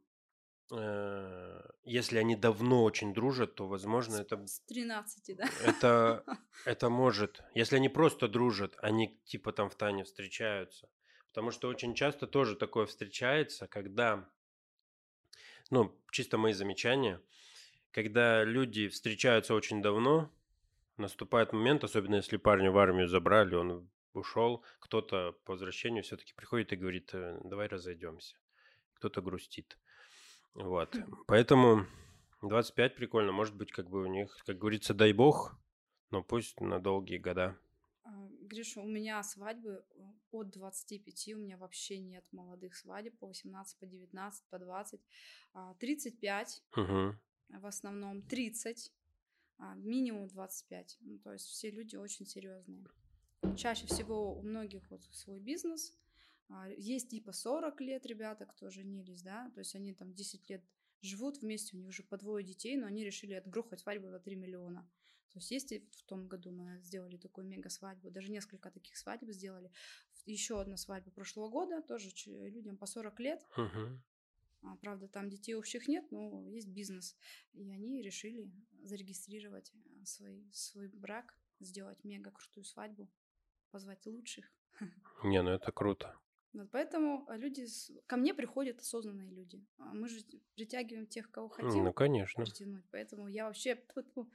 если 1.85 2.19
они 2.19 2.37
давно 2.37 2.83
очень 2.83 3.12
дружат, 3.12 3.55
то, 3.57 3.67
возможно, 3.67 4.17
это 4.17 4.47
С 4.47 4.61
13, 4.61 5.37
да? 5.37 5.45
это, 5.64 6.25
это 6.64 6.88
может. 6.88 7.43
Если 7.55 7.76
они 7.76 7.88
просто 7.88 8.29
дружат, 8.29 8.75
они 8.79 9.21
типа 9.25 9.52
там 9.52 9.69
в 9.69 9.75
Тане 9.75 10.05
встречаются. 10.05 10.88
Потому 11.29 11.50
что 11.50 11.69
очень 11.69 11.95
часто 11.95 12.26
тоже 12.26 12.57
такое 12.57 12.87
встречается, 12.87 13.67
когда, 13.67 14.29
ну, 15.71 15.99
чисто 16.11 16.38
мои 16.38 16.52
замечания, 16.52 17.21
когда 17.91 18.45
люди 18.45 18.88
встречаются 18.88 19.55
очень 19.55 19.83
давно, 19.83 20.31
наступает 20.97 21.52
момент, 21.52 21.85
особенно 21.85 22.17
если 22.17 22.37
парня 22.37 22.71
в 22.71 22.79
армию 22.79 23.09
забрали, 23.09 23.55
он 23.55 23.91
ушел, 24.12 24.64
кто-то 24.79 25.33
по 25.45 25.52
возвращению 25.52 26.02
все-таки 26.02 26.35
приходит 26.35 26.73
и 26.73 26.76
говорит, 26.76 27.11
«Э, 27.14 27.41
давай 27.45 27.67
разойдемся. 27.67 28.37
Кто-то 28.95 29.23
грустит. 29.23 29.79
Вот. 30.55 30.97
Поэтому 31.27 31.87
25 32.43 32.97
прикольно. 32.97 33.33
Может 33.33 33.57
быть, 33.57 33.73
как 33.73 33.89
бы 33.89 34.03
у 34.03 34.07
них, 34.07 34.37
как 34.45 34.59
говорится, 34.59 34.95
дай 34.95 35.13
бог, 35.13 35.57
но 36.11 36.23
пусть 36.23 36.61
на 36.61 36.79
долгие 36.81 37.19
года. 37.19 37.59
А, 38.05 38.29
Гриша, 38.43 38.81
у 38.81 38.87
меня 38.87 39.23
свадьбы 39.23 39.85
э, 39.95 40.03
от 40.33 40.51
25, 40.51 41.29
у 41.35 41.39
меня 41.39 41.57
вообще 41.57 41.99
нет 41.99 42.25
молодых 42.33 42.75
свадеб 42.75 43.17
по 43.19 43.29
18, 43.29 43.79
по 43.79 43.87
19, 43.87 44.45
по 44.51 44.59
20. 44.59 45.01
А, 45.55 45.75
35 45.75 46.63
Мгм. 46.77 47.21
в 47.49 47.67
основном, 47.67 48.23
30, 48.23 48.93
а, 49.59 49.75
минимум 49.77 50.29
25. 50.29 50.99
Ну, 51.01 51.19
то 51.19 51.33
есть 51.33 51.47
все 51.47 51.71
люди 51.71 51.97
очень 51.97 52.27
серьезные. 52.27 52.85
Чаще 53.57 53.87
всего 53.87 54.35
у 54.37 54.43
многих 54.43 54.91
вот 54.91 55.03
свой 55.13 55.39
бизнес. 55.39 55.97
А, 56.49 56.69
Есть 56.69 57.13
и 57.13 57.21
по 57.21 57.33
40 57.33 57.81
лет 57.81 58.07
ребята, 58.07 58.47
кто 58.47 58.71
женились, 58.71 59.23
да, 59.23 59.51
то 59.55 59.61
есть 59.61 59.75
они 59.75 59.95
там 59.95 60.13
10 60.13 60.49
лет 60.51 60.63
живут 61.01 61.39
вместе, 61.43 61.77
у 61.77 61.81
них 61.81 61.89
уже 61.89 62.03
по 62.03 62.17
двое 62.17 62.45
детей, 62.45 62.77
но 62.77 62.87
они 62.87 63.05
решили 63.05 63.35
отгрохать 63.35 63.81
свадьбу 63.81 64.09
за 64.09 64.21
3 64.21 64.37
миллиона. 64.37 64.89
То 65.33 65.39
есть 65.39 65.51
есть 65.51 65.73
в 65.97 66.05
том 66.05 66.29
году 66.29 66.51
мы 66.51 66.81
сделали 66.83 67.17
такую 67.17 67.47
мега 67.47 67.71
свадьбу, 67.71 68.11
даже 68.11 68.31
несколько 68.31 68.71
таких 68.71 68.97
свадеб 68.97 69.31
сделали. 69.31 69.71
Еще 70.27 70.61
одна 70.61 70.77
свадьба 70.77 71.11
прошлого 71.11 71.49
года, 71.49 71.83
тоже 71.83 72.11
людям 72.27 72.77
по 72.77 72.87
40 72.87 73.21
лет. 73.21 73.45
А, 74.65 74.77
правда, 74.77 75.09
там 75.09 75.29
детей 75.29 75.55
общих 75.55 75.89
нет, 75.89 76.11
но 76.13 76.47
есть 76.47 76.69
бизнес. 76.69 77.17
И 77.53 77.69
они 77.71 78.01
решили 78.01 78.49
зарегистрировать 78.85 79.73
э, 79.75 80.05
свой, 80.05 80.47
свой 80.53 80.89
брак, 80.89 81.35
сделать 81.59 82.05
мега 82.05 82.31
крутую 82.31 82.65
свадьбу, 82.65 83.11
позвать 83.71 84.07
лучших. 84.07 84.53
Не, 85.25 85.43
ну 85.43 85.51
это 85.51 85.73
круто. 85.73 86.17
Вот 86.53 86.71
поэтому 86.71 87.25
а, 87.29 87.37
люди 87.37 87.65
с- 87.67 87.91
ко 88.07 88.17
мне 88.17 88.35
приходят 88.35 88.81
осознанные 88.81 89.31
люди. 89.31 89.65
А 89.79 89.95
Мы 89.95 90.09
же 90.09 90.21
притягиваем 90.55 91.07
тех, 91.07 91.31
кого 91.31 91.49
хотим 91.49 91.85
Ну, 91.85 91.93
конечно. 91.93 92.45
притянуть. 92.45 92.85
Поэтому 92.91 93.29
я 93.29 93.47
вообще 93.47 93.75
тьфу-тьфу, 93.75 94.31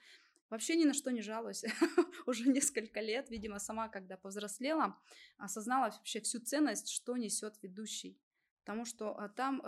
вообще 0.50 0.76
ни 0.76 0.86
на 0.86 0.94
что 0.94 1.12
не 1.12 1.22
жалуюсь. 1.22 1.64
Уже 2.28 2.50
несколько 2.50 3.02
лет, 3.02 3.30
видимо, 3.30 3.60
сама, 3.60 3.88
когда 3.88 4.18
повзрослела, 4.18 4.98
осознала 5.38 5.92
вообще 5.92 6.20
всю 6.22 6.40
ценность, 6.40 6.90
что 6.90 7.18
несет 7.18 7.62
ведущий. 7.62 8.20
Потому 8.66 8.86
что 8.86 9.16
а, 9.18 9.30
там 9.30 9.62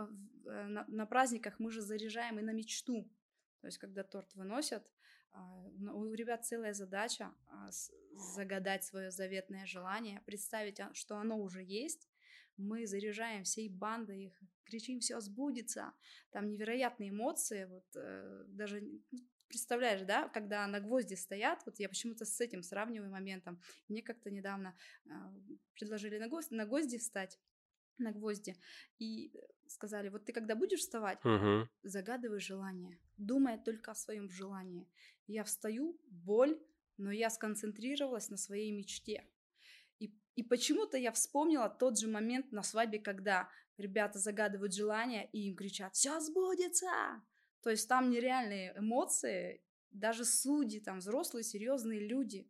э, 0.45 0.67
на, 0.67 0.85
на 0.87 1.05
праздниках 1.05 1.59
мы 1.59 1.69
же 1.71 1.81
заряжаем 1.81 2.39
и 2.39 2.41
на 2.41 2.51
мечту. 2.51 3.07
То 3.61 3.67
есть, 3.67 3.77
когда 3.77 4.03
торт 4.03 4.33
выносят, 4.35 4.91
ну, 5.77 5.99
у 5.99 6.13
ребят 6.13 6.45
целая 6.45 6.73
задача 6.73 7.31
загадать 8.13 8.83
свое 8.83 9.11
заветное 9.11 9.65
желание, 9.65 10.21
представить, 10.25 10.79
что 10.93 11.17
оно 11.17 11.37
уже 11.39 11.61
есть. 11.63 12.08
Мы 12.59 12.85
заряжаем 12.85 13.43
всей 13.43 13.69
бандой 13.69 14.25
их, 14.25 14.41
кричим, 14.65 14.99
все 14.99 15.19
сбудется. 15.21 15.93
Там 16.31 16.49
невероятные 16.49 17.09
эмоции, 17.09 17.65
вот 17.65 17.85
э, 17.95 18.43
даже 18.47 18.81
ну, 19.11 19.19
представляешь, 19.47 20.01
да, 20.01 20.29
когда 20.29 20.67
на 20.67 20.79
гвозди 20.79 21.15
стоят, 21.15 21.63
вот 21.65 21.79
я 21.79 21.89
почему-то 21.89 22.25
с 22.25 22.39
этим 22.39 22.63
сравниваю 22.63 23.11
моментом. 23.11 23.59
Мне 23.87 24.01
как-то 24.01 24.29
недавно 24.29 24.77
а, 25.09 25.33
предложили 25.73 26.19
на, 26.19 26.27
гвозди, 26.27 26.53
на 26.53 26.65
гвозди 26.65 26.97
встать, 26.97 27.39
на 27.97 28.11
гвозди, 28.11 28.55
и 28.99 29.33
сказали, 29.67 30.09
вот 30.09 30.25
ты 30.25 30.33
когда 30.33 30.55
будешь 30.55 30.79
вставать, 30.79 31.19
Мгм. 31.23 31.67
загадывай 31.83 32.39
желание, 32.39 32.99
думая 33.17 33.57
только 33.57 33.91
о 33.91 33.95
своем 33.95 34.29
желании. 34.29 34.87
Я 35.27 35.43
встаю, 35.43 35.99
боль, 36.07 36.59
но 36.97 37.11
я 37.11 37.29
сконцентрировалась 37.29 38.29
на 38.29 38.37
своей 38.37 38.71
мечте. 38.71 39.25
И, 40.35 40.43
почему-то 40.43 40.97
я 40.97 41.11
вспомнила 41.11 41.69
тот 41.69 41.99
же 41.99 42.07
момент 42.07 42.51
на 42.51 42.63
свадьбе, 42.63 42.99
когда 42.99 43.49
ребята 43.77 44.19
загадывают 44.19 44.73
желание 44.73 45.29
и 45.31 45.47
им 45.47 45.55
кричат 45.55 45.95
«Все 45.95 46.19
сбудется!» 46.19 47.21
То 47.61 47.69
есть 47.69 47.89
там 47.89 48.09
нереальные 48.09 48.73
эмоции, 48.77 49.61
даже 49.91 50.23
судьи, 50.23 50.79
там 50.79 50.99
взрослые, 50.99 51.43
серьезные 51.43 51.99
люди. 51.99 52.49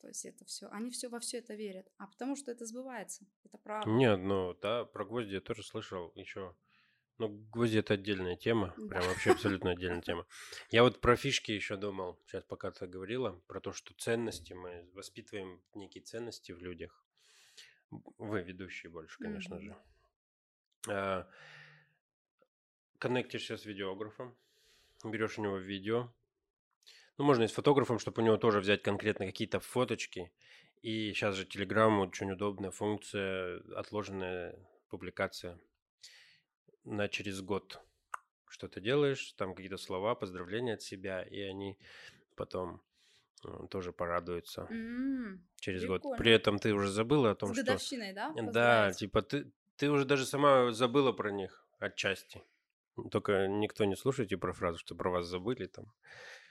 То 0.00 0.08
есть 0.08 0.24
это 0.24 0.44
все, 0.46 0.68
они 0.70 0.90
все 0.90 1.08
во 1.08 1.20
все 1.20 1.38
это 1.38 1.54
верят. 1.54 1.86
А 1.98 2.06
потому 2.06 2.36
что 2.36 2.50
это 2.50 2.64
сбывается, 2.64 3.26
это 3.44 3.58
правда. 3.58 3.90
Нет, 3.90 4.18
ну 4.18 4.54
да, 4.62 4.86
про 4.86 5.04
гвозди 5.04 5.34
я 5.34 5.40
тоже 5.40 5.62
слышал 5.62 6.10
еще. 6.14 6.56
Ну, 7.20 7.28
гвозди 7.52 7.76
это 7.76 7.94
отдельная 7.94 8.34
тема, 8.34 8.74
прям 8.88 9.02
вообще 9.02 9.32
абсолютно 9.32 9.72
отдельная 9.72 10.00
тема. 10.00 10.26
Я 10.70 10.82
вот 10.82 11.02
про 11.02 11.16
фишки 11.16 11.52
еще 11.52 11.76
думал, 11.76 12.18
сейчас 12.24 12.44
пока 12.44 12.70
ты 12.70 12.86
говорила, 12.86 13.32
про 13.46 13.60
то, 13.60 13.74
что 13.74 13.92
ценности, 13.92 14.54
мы 14.54 14.88
воспитываем 14.94 15.60
некие 15.74 16.02
ценности 16.02 16.52
в 16.52 16.62
людях. 16.62 17.04
Вы 17.90 18.40
ведущие 18.40 18.88
больше, 18.90 19.18
конечно 19.18 19.60
же. 19.60 19.76
А, 20.88 21.28
Коннектишься 22.98 23.58
с 23.58 23.66
видеографом, 23.66 24.34
берешь 25.04 25.38
у 25.38 25.42
него 25.42 25.58
видео. 25.58 26.10
Ну, 27.18 27.24
можно 27.24 27.42
и 27.42 27.48
с 27.48 27.52
фотографом, 27.52 27.98
чтобы 27.98 28.22
у 28.22 28.24
него 28.24 28.38
тоже 28.38 28.60
взять 28.60 28.80
конкретно 28.80 29.26
какие-то 29.26 29.60
фоточки. 29.60 30.32
И 30.80 31.12
сейчас 31.12 31.34
же 31.34 31.44
Telegram 31.44 31.98
очень 31.98 32.30
удобная 32.30 32.70
функция, 32.70 33.60
отложенная 33.76 34.58
публикация 34.88 35.60
на 36.84 37.08
через 37.08 37.40
год. 37.42 37.80
Что 38.48 38.68
ты 38.68 38.80
делаешь, 38.80 39.32
там 39.36 39.54
какие-то 39.54 39.76
слова, 39.76 40.14
поздравления 40.14 40.74
от 40.74 40.82
себя, 40.82 41.22
и 41.22 41.40
они 41.40 41.78
потом 42.34 42.82
э, 43.44 43.66
тоже 43.70 43.92
порадуется 43.92 44.66
М, 44.70 45.46
через 45.56 45.84
год. 45.86 46.02
При 46.02 46.08
Прикольно. 46.08 46.34
этом 46.34 46.58
ты 46.58 46.72
уже 46.74 46.88
забыла 46.90 47.30
о 47.30 47.34
С 47.34 47.38
том, 47.38 47.54
что... 47.54 47.62
годовщиной, 47.62 48.12
да, 48.12 48.34
Да, 48.36 48.92
типа 48.92 49.22
ты, 49.22 49.52
ты 49.76 49.90
уже 49.90 50.04
даже 50.04 50.26
сама 50.26 50.72
забыла 50.72 51.12
про 51.12 51.30
них 51.30 51.64
отчасти. 51.78 52.42
Только 53.10 53.46
никто 53.48 53.84
не 53.84 53.96
слушайте 53.96 54.36
про 54.36 54.52
фразу, 54.52 54.78
что 54.78 54.94
про 54.94 55.10
вас 55.10 55.26
забыли 55.26 55.66
там. 55.66 55.86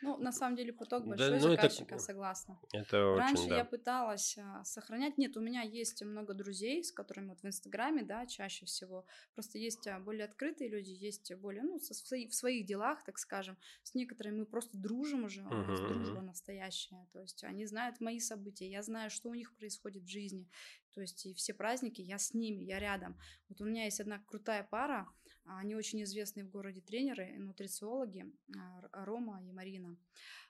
Ну, 0.02 0.18
на 0.18 0.32
самом 0.32 0.56
деле 0.56 0.72
поток 0.72 1.04
Да, 1.04 1.10
большой 1.10 1.32
ну 1.32 1.36
это- 1.36 1.50
заказчика, 1.50 2.00
согласна. 2.00 2.58
Это 2.74 3.16
Раньше 3.18 3.42
очень, 3.42 3.50
да. 3.50 3.58
я 3.58 3.66
пыталась 3.66 4.38
а, 4.38 4.64
сохранять. 4.64 5.18
Нет, 5.18 5.36
у 5.36 5.42
меня 5.42 5.62
есть 5.62 6.02
много 6.04 6.34
друзей, 6.34 6.84
с 6.84 6.92
которыми 6.94 7.30
вот 7.30 7.42
в 7.42 7.46
Инстаграме, 7.46 8.04
да, 8.04 8.26
чаще 8.26 8.66
всего. 8.66 9.06
Просто 9.34 9.58
есть 9.58 9.86
а, 9.88 10.00
более 10.00 10.24
открытые 10.26 10.70
люди, 10.70 10.92
есть 10.92 11.34
более, 11.36 11.64
ну, 11.64 11.80
со 11.80 11.94
в 11.94 12.34
своих 12.34 12.66
делах, 12.66 13.04
так 13.04 13.18
скажем. 13.20 13.58
С 13.84 13.94
некоторыми 13.94 14.40
мы 14.40 14.46
просто 14.46 14.78
дружим 14.78 15.26
уже, 15.26 15.42
у 15.42 15.50
нас 15.50 15.82
Мгм, 15.82 15.88
дружба 15.88 16.18
мгм. 16.20 16.26
настоящая. 16.28 17.06
То 17.12 17.20
есть 17.22 17.44
они 17.44 17.66
знают 17.66 18.00
мои 18.00 18.20
события, 18.20 18.70
я 18.70 18.82
знаю, 18.84 19.10
что 19.10 19.30
у 19.30 19.34
них 19.34 19.54
происходит 19.58 20.04
в 20.04 20.08
жизни. 20.08 20.48
То 21.00 21.04
есть 21.04 21.26
и 21.26 21.34
все 21.34 21.54
праздники 21.54 22.02
я 22.02 22.18
с 22.18 22.34
ними, 22.34 22.62
я 22.62 22.78
рядом. 22.78 23.18
Вот 23.48 23.62
у 23.62 23.64
меня 23.64 23.86
есть 23.86 24.02
одна 24.02 24.20
крутая 24.20 24.66
пара, 24.66 25.08
а, 25.46 25.60
они 25.60 25.74
очень 25.74 26.04
известные 26.04 26.44
в 26.44 26.50
городе 26.50 26.82
тренеры, 26.82 27.38
нутрициологи, 27.38 28.26
а, 28.58 29.06
Рома 29.06 29.42
и 29.42 29.54
Марина. 29.54 29.98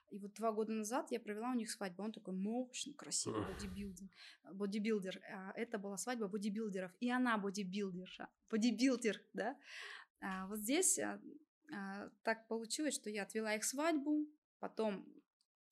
И 0.08 0.18
вот 0.18 0.34
два 0.34 0.50
года 0.50 0.72
назад 0.72 1.12
я 1.12 1.20
провела 1.20 1.52
у 1.52 1.54
них 1.54 1.70
свадьбу. 1.70 2.02
Он 2.02 2.10
такой 2.10 2.34
мощный, 2.34 2.94
красивый 2.94 3.42
Мгм. 3.42 3.52
бодибилдер. 3.52 4.08
бодибилдер. 4.52 5.22
А 5.32 5.52
Это 5.54 5.78
была 5.78 5.96
свадьба 5.96 6.26
бодибилдеров. 6.26 6.90
И 6.98 7.08
она 7.08 7.38
бодибилдерша. 7.38 8.26
Бодибилдер, 8.50 9.22
да? 9.34 9.56
А 10.20 10.48
Вот 10.48 10.58
здесь 10.58 10.98
так 12.24 12.48
получилось, 12.48 12.96
что 12.96 13.08
я 13.08 13.22
отвела 13.22 13.54
их 13.54 13.62
свадьбу. 13.62 14.26
Потом 14.58 15.06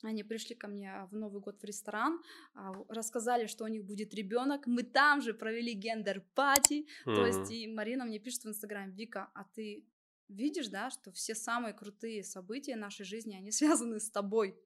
они 0.03 0.23
пришли 0.23 0.55
ко 0.55 0.69
мне 0.69 1.07
в 1.11 1.17
Новый 1.17 1.41
год 1.41 1.61
в 1.61 1.65
ресторан, 1.65 2.23
а, 2.55 2.73
рассказали, 2.89 3.47
что 3.47 3.65
у 3.65 3.69
них 3.69 3.85
будет 3.85 4.15
ребенок. 4.15 4.67
Мы 4.67 4.83
там 4.83 5.21
же 5.21 5.35
провели 5.35 5.73
gender 5.75 6.31
party. 6.31 6.87
То 7.05 7.27
есть 7.27 7.51
и 7.51 7.67
Марина 7.67 8.05
мне 8.05 8.19
пишет 8.19 8.45
в 8.45 8.49
Инстаграме, 8.49 8.93
Вика, 8.93 9.31
а 9.35 9.45
ты 9.45 9.85
видишь, 10.29 10.69
да, 10.69 10.91
что 10.91 11.11
все 11.11 11.35
самые 11.35 11.75
крутые 11.75 12.23
события 12.23 12.77
нашей 12.77 13.05
жизни, 13.05 13.35
они 13.35 13.51
связаны 13.53 14.01
с 14.01 14.11
тобой. 14.11 14.57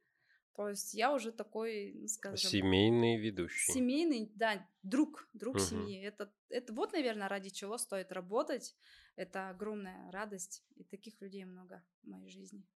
То 0.55 0.69
есть 0.69 0.93
я 0.93 1.15
уже 1.15 1.33
такой, 1.33 1.95
ну, 1.95 2.09
скажем, 2.09 2.51
Семейный 2.51 3.17
ведущий. 3.17 3.73
семейный, 3.73 4.31
да, 4.35 4.69
друг, 4.83 5.27
друг 5.33 5.57
Мгм. 5.57 5.65
семьи. 5.65 5.99
Это, 6.03 6.31
это 6.51 6.75
вот, 6.75 6.93
наверное, 6.93 7.29
ради 7.29 7.49
чего 7.49 7.79
стоит 7.79 8.13
работать. 8.13 8.77
Это 9.17 9.49
огромная 9.49 10.11
радость, 10.11 10.63
и 10.77 10.85
таких 10.85 11.21
людей 11.23 11.45
много 11.45 11.83
в 12.03 12.09
моей 12.09 12.29
жизни. 12.29 12.67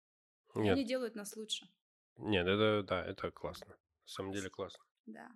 И 0.55 0.61
Нет, 0.61 0.73
Они 0.73 0.85
делают 0.85 1.17
нас 1.17 1.37
лучше, 1.37 1.69
нет, 2.19 2.47
это, 2.47 2.83
да, 2.83 3.05
это 3.05 3.31
классно. 3.31 3.73
На 3.75 3.79
самом 4.05 4.33
деле 4.33 4.51
классно. 4.51 4.85
да. 5.07 5.29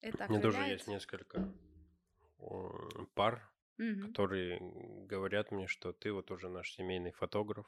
Это 0.00 0.24
Мне 0.28 0.38
тоже 0.40 0.62
окрыляет. 0.62 0.62
есть 0.62 0.86
несколько 0.86 1.52
м, 2.40 3.08
пар, 3.14 3.50
Мгм. 3.78 4.14
которые 4.14 4.58
говорят 5.06 5.50
мне, 5.52 5.66
что 5.66 5.92
ты 5.92 6.12
вот 6.12 6.30
уже 6.30 6.48
наш 6.48 6.72
семейный 6.72 7.12
фотограф. 7.12 7.66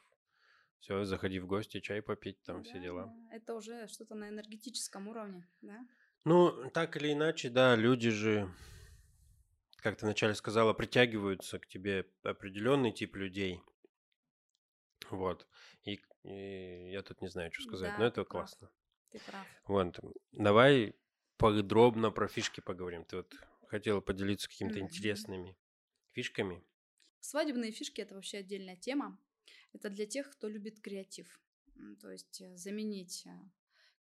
Все, 0.81 1.05
заходи 1.05 1.41
в 1.41 1.47
гости, 1.47 1.81
чай 1.81 2.03
попить, 2.03 2.43
там 2.43 2.63
все 2.65 2.79
Да, 2.79 2.81
дела. 2.81 3.13
да, 3.13 3.35
Это 3.37 3.55
уже 3.55 3.87
что-то 3.89 4.15
на 4.15 4.29
энергетическом 4.29 5.09
уровне, 5.09 5.49
да? 5.63 5.87
Ну, 6.25 6.71
так 6.73 6.97
или 6.97 7.13
иначе, 7.13 7.51
да, 7.51 7.77
люди 7.77 8.09
же, 8.11 8.49
как 9.79 9.97
ты 9.97 10.07
вначале 10.07 10.35
сказала, 10.35 10.73
притягиваются 10.75 11.59
к 11.59 11.67
тебе 11.67 12.07
определенный 12.23 12.93
тип 12.93 13.17
людей. 13.17 13.61
Вот. 15.11 15.47
И, 15.85 16.01
и 16.25 16.91
я 16.93 17.03
тут 17.03 17.21
не 17.23 17.29
знаю, 17.29 17.51
что 17.53 17.63
сказать, 17.63 17.93
Да, 17.93 17.99
но 17.99 18.05
это 18.07 18.23
ты 18.23 18.25
прав. 18.25 18.51
классно. 18.51 18.71
Ты 19.11 19.21
прав. 19.21 19.49
Вот. 19.65 19.99
Давай 20.33 20.95
подробно 21.37 22.11
про 22.11 22.29
фишки 22.29 22.61
поговорим. 22.61 23.05
Ты 23.05 23.17
вот 23.17 23.35
хотела 23.69 24.01
поделиться 24.01 24.49
какими-то 24.49 24.81
Мгм. 24.81 24.87
интересными 24.89 25.57
фишками. 26.13 26.65
Свадебные 27.21 27.71
фишки 27.73 28.01
это 28.01 28.15
вообще 28.15 28.39
отдельная 28.39 28.77
тема. 28.77 29.19
Это 29.73 29.89
для 29.91 30.07
тех, 30.07 30.31
кто 30.31 30.49
любит 30.49 30.81
креатив. 30.81 31.41
То 32.01 32.11
есть 32.11 32.41
э, 32.41 32.57
заменить 32.57 33.25
э, 33.27 33.31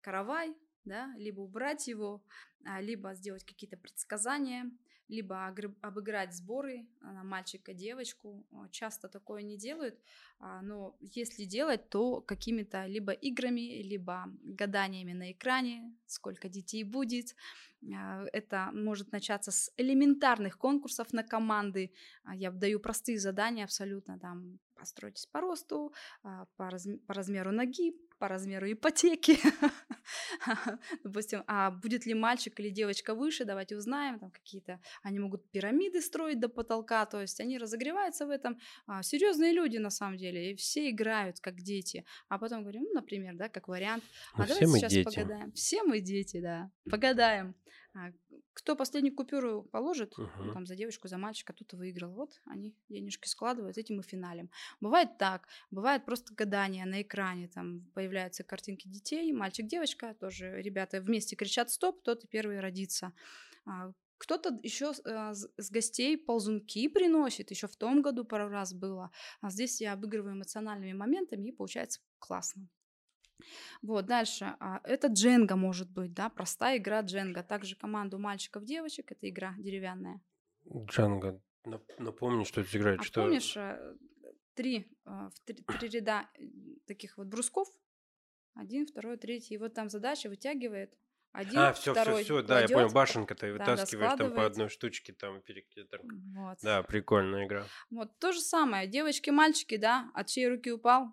каравай, 0.01 0.57
да, 0.85 1.13
либо 1.17 1.41
убрать 1.41 1.87
его, 1.87 2.25
а, 2.65 2.81
либо 2.81 3.15
сделать 3.15 3.45
какие-то 3.45 3.77
предсказания, 3.77 4.71
либо 5.09 5.47
обыграть 5.81 6.35
сборы 6.35 6.87
а, 7.01 7.13
на 7.13 7.25
мальчика, 7.25 7.73
девочку. 7.73 8.47
О, 8.53 8.69
Часто 8.71 9.09
такое 9.09 9.43
не 9.43 9.57
делают, 9.57 9.99
а, 10.39 10.63
но 10.63 10.97
если 11.01 11.45
делать, 11.45 11.89
то 11.89 12.21
какими-то 12.21 12.87
либо 12.87 13.13
играми, 13.13 13.83
либо 13.83 14.27
гаданиями 14.43 15.13
на 15.13 15.33
экране, 15.33 15.95
сколько 16.07 16.49
детей 16.49 16.85
будет. 16.85 17.35
А, 17.95 18.25
Это 18.33 18.71
может 18.73 19.13
начаться 19.13 19.51
с 19.51 19.73
элементарных 19.77 20.59
конкурсов 20.59 21.13
на 21.13 21.23
команды, 21.23 21.93
а, 22.25 22.35
Я 22.35 22.51
даю 22.51 22.81
простые 22.81 23.19
задания 23.19 23.65
абсолютно, 23.65 24.19
там, 24.19 24.59
постройтесь 24.75 25.27
по 25.27 25.41
росту, 25.41 25.93
а, 26.23 26.47
по 26.57 26.71
размеру 27.09 27.53
ноги, 27.53 27.95
по 28.19 28.29
размеру 28.29 28.71
ипотеки. 28.71 29.39
Допустим, 31.05 31.45
а 31.47 31.71
будет 31.71 32.07
ли 32.07 32.15
мальчик 32.15 32.59
или 32.61 32.71
девочка 32.71 33.15
выше, 33.15 33.45
давайте 33.45 33.77
узнаем, 33.77 34.19
там 34.19 34.31
какие-то, 34.31 34.81
они 35.03 35.19
могут 35.19 35.51
пирамиды 35.51 36.01
строить 36.01 36.41
до 36.41 36.49
потолка, 36.49 37.07
то 37.07 37.21
есть 37.21 37.41
они 37.41 37.59
разогреваются 37.59 38.27
в 38.27 38.31
этом. 38.31 38.59
А, 38.87 39.03
серьезные 39.03 39.53
люди 39.53 39.79
на 39.79 39.91
самом 39.91 40.17
деле, 40.17 40.53
и 40.53 40.57
все 40.57 40.91
играют 40.91 41.41
как 41.41 41.57
дети. 41.61 42.05
А 42.29 42.39
потом 42.39 42.63
говорим, 42.63 42.83
ну, 42.83 42.93
например, 42.95 43.37
да, 43.37 43.49
как 43.49 43.69
вариант, 43.69 44.05
а 44.35 44.45
все 44.45 44.61
давайте 44.61 44.79
сейчас 44.79 44.93
дети. 44.93 45.05
погадаем. 45.05 45.53
Все 45.53 45.83
мы 45.83 46.01
дети, 46.01 46.41
да. 46.41 46.71
Погадаем. 46.91 47.55
А, 48.59 48.61
кто 48.61 48.77
последнюю 48.77 49.15
купюру 49.15 49.63
положит, 49.63 50.15
ну, 50.19 50.25
Мгм. 50.25 50.55
там 50.55 50.67
за 50.67 50.75
девочку, 50.77 51.09
за 51.09 51.19
мальчика, 51.19 51.55
и 51.59 51.77
выиграл. 51.77 52.11
Вот 52.13 52.41
они 52.47 52.75
денежки 52.89 53.29
складывают, 53.29 53.79
этим 53.79 54.01
и 54.01 54.03
финалем. 54.03 54.51
Бывает 54.81 55.19
так, 55.19 55.49
бывает 55.71 56.05
просто 56.05 56.35
гадание 56.35 56.87
на 56.87 57.03
экране, 57.03 57.49
там 57.49 57.91
появляются 57.95 58.45
картинки 58.45 58.89
детей, 58.89 59.33
мальчик, 59.33 59.67
девочка, 59.67 60.15
тоже 60.15 60.63
ребята 60.63 61.01
вместе 61.01 61.37
кричат 61.37 61.71
стоп, 61.71 62.03
тот 62.03 62.25
и 62.25 62.29
первый 62.29 62.61
родится. 62.61 63.13
А, 63.67 63.93
Кто-то 64.19 64.59
еще 64.65 64.93
с 64.95 65.71
гостей 65.71 66.17
ползунки 66.19 66.89
приносит, 66.89 67.51
еще 67.53 67.67
в 67.69 67.77
том 67.77 68.03
году 68.03 68.25
пару 68.25 68.49
раз 68.49 68.75
было. 68.75 69.11
А 69.41 69.51
здесь 69.51 69.81
я 69.81 69.93
обыгрываю 69.93 70.35
эмоциональными 70.35 70.93
моментами, 70.93 71.49
и 71.49 71.53
получается 71.53 72.01
классно. 72.19 72.69
Вот, 73.83 74.07
дальше. 74.07 74.57
а, 74.61 74.81
Это 74.85 75.09
дженга 75.09 75.57
может 75.57 75.91
быть, 75.91 76.13
да, 76.13 76.29
простая 76.29 76.79
игра 76.79 77.01
дженга. 77.01 77.43
Также 77.43 77.77
команду 77.77 78.19
мальчиков, 78.19 78.65
девочек, 78.65 79.13
это 79.13 79.29
игра 79.29 79.55
деревянная. 79.59 80.21
Джанго, 80.67 81.41
нап- 81.65 81.95
напомни, 81.99 82.45
что 82.45 82.61
это 82.61 82.77
играет. 82.77 83.01
А 83.01 83.03
что... 83.05 83.23
помнишь, 83.23 83.57
э, 83.57 83.97
три, 84.55 84.91
э, 85.07 85.11
в 85.11 85.41
три, 85.45 85.57
три 85.79 85.89
ряда 85.89 86.29
э, 86.39 86.45
таких 86.87 87.17
вот 87.19 87.29
брусков? 87.29 87.69
Один, 88.55 88.87
второй, 88.87 89.17
третий. 89.17 89.55
И 89.55 89.59
вот 89.59 89.75
там 89.75 89.89
задача 89.89 90.29
вытягивает. 90.29 90.93
Один, 91.33 91.59
А, 91.59 91.73
все, 91.73 91.93
все, 91.93 91.93
второй 91.93 92.25
все, 92.25 92.43
да, 92.43 92.61
я 92.63 92.69
понял, 92.69 92.89
башенка 92.89 93.35
ты 93.35 93.53
да, 93.53 93.59
вытаскиваешь 93.59 94.19
там 94.19 94.35
по 94.35 94.47
одной 94.47 94.69
штучке, 94.69 95.13
там 95.13 95.41
перекидываешь. 95.43 96.03
Вот. 96.35 96.59
Да, 96.63 96.83
прикольная 96.83 97.47
игра. 97.47 97.67
Вот 97.91 98.19
то 98.19 98.33
же 98.33 98.41
самое. 98.41 98.89
Девочки, 98.89 99.31
мальчики, 99.31 99.77
да, 99.77 100.11
от 100.15 100.27
чьей 100.27 100.49
руки 100.49 100.73
упал, 100.73 101.13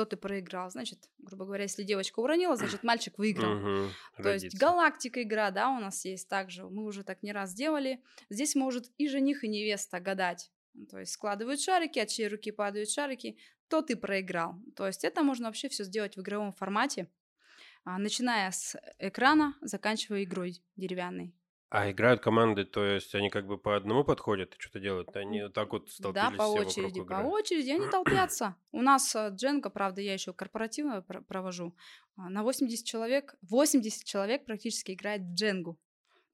тот 0.00 0.14
и 0.14 0.16
проиграл. 0.16 0.70
Значит, 0.70 1.10
грубо 1.18 1.44
говоря, 1.44 1.64
если 1.64 1.82
девочка 1.82 2.20
уронила, 2.20 2.56
значит, 2.56 2.82
мальчик 2.82 3.18
выиграл. 3.18 3.54
Мгм, 3.54 3.90
То 4.16 4.32
есть 4.32 4.44
родится. 4.44 4.58
галактика 4.58 5.22
игра, 5.22 5.50
да, 5.50 5.68
у 5.68 5.78
нас 5.78 6.06
есть 6.06 6.26
также. 6.26 6.64
Мы 6.64 6.84
уже 6.84 7.04
так 7.04 7.22
не 7.22 7.32
раз 7.32 7.52
делали. 7.52 8.02
Здесь 8.30 8.54
может 8.54 8.90
и 8.96 9.08
жених, 9.08 9.44
и 9.44 9.48
невеста 9.48 10.00
гадать. 10.00 10.50
То 10.88 10.98
есть 10.98 11.12
складывают 11.12 11.60
шарики, 11.60 11.98
от 11.98 12.08
чьей 12.08 12.28
руки 12.28 12.50
падают 12.50 12.88
шарики, 12.88 13.36
тот 13.68 13.90
и 13.90 13.94
проиграл. 13.94 14.54
То 14.74 14.86
есть 14.86 15.04
это 15.04 15.22
можно 15.22 15.48
вообще 15.48 15.68
все 15.68 15.84
сделать 15.84 16.16
в 16.16 16.20
игровом 16.22 16.52
формате, 16.52 17.10
а, 17.84 17.98
начиная 17.98 18.50
с 18.50 18.74
экрана, 18.98 19.54
заканчивая 19.60 20.22
игрой 20.24 20.62
деревянной. 20.76 21.34
А 21.70 21.88
играют 21.88 22.20
команды, 22.20 22.64
то 22.64 22.84
есть 22.84 23.14
они 23.14 23.30
как 23.30 23.46
бы 23.46 23.56
по 23.56 23.76
одному 23.76 24.02
подходят 24.02 24.54
и 24.56 24.60
что-то 24.60 24.80
делают? 24.80 25.14
Они 25.16 25.42
вот 25.42 25.52
так 25.54 25.70
вот 25.72 25.88
столпились 25.88 26.30
Да, 26.32 26.36
по 26.36 26.44
все 26.44 26.58
очереди, 26.66 27.00
по 27.00 27.14
очереди, 27.14 27.70
они 27.70 27.86
толпятся. 27.90 28.56
У 28.72 28.82
нас 28.82 29.14
э, 29.14 29.28
Дженка, 29.32 29.70
правда, 29.70 30.00
я 30.00 30.12
еще 30.12 30.32
корпоративно 30.32 31.02
пр- 31.02 31.22
провожу. 31.22 31.76
а, 32.16 32.28
На 32.28 32.42
80 32.42 32.84
человек, 32.84 33.36
80 33.42 34.04
человек 34.04 34.46
практически 34.46 34.92
играет 34.92 35.22
в 35.22 35.34
Дженгу. 35.34 35.78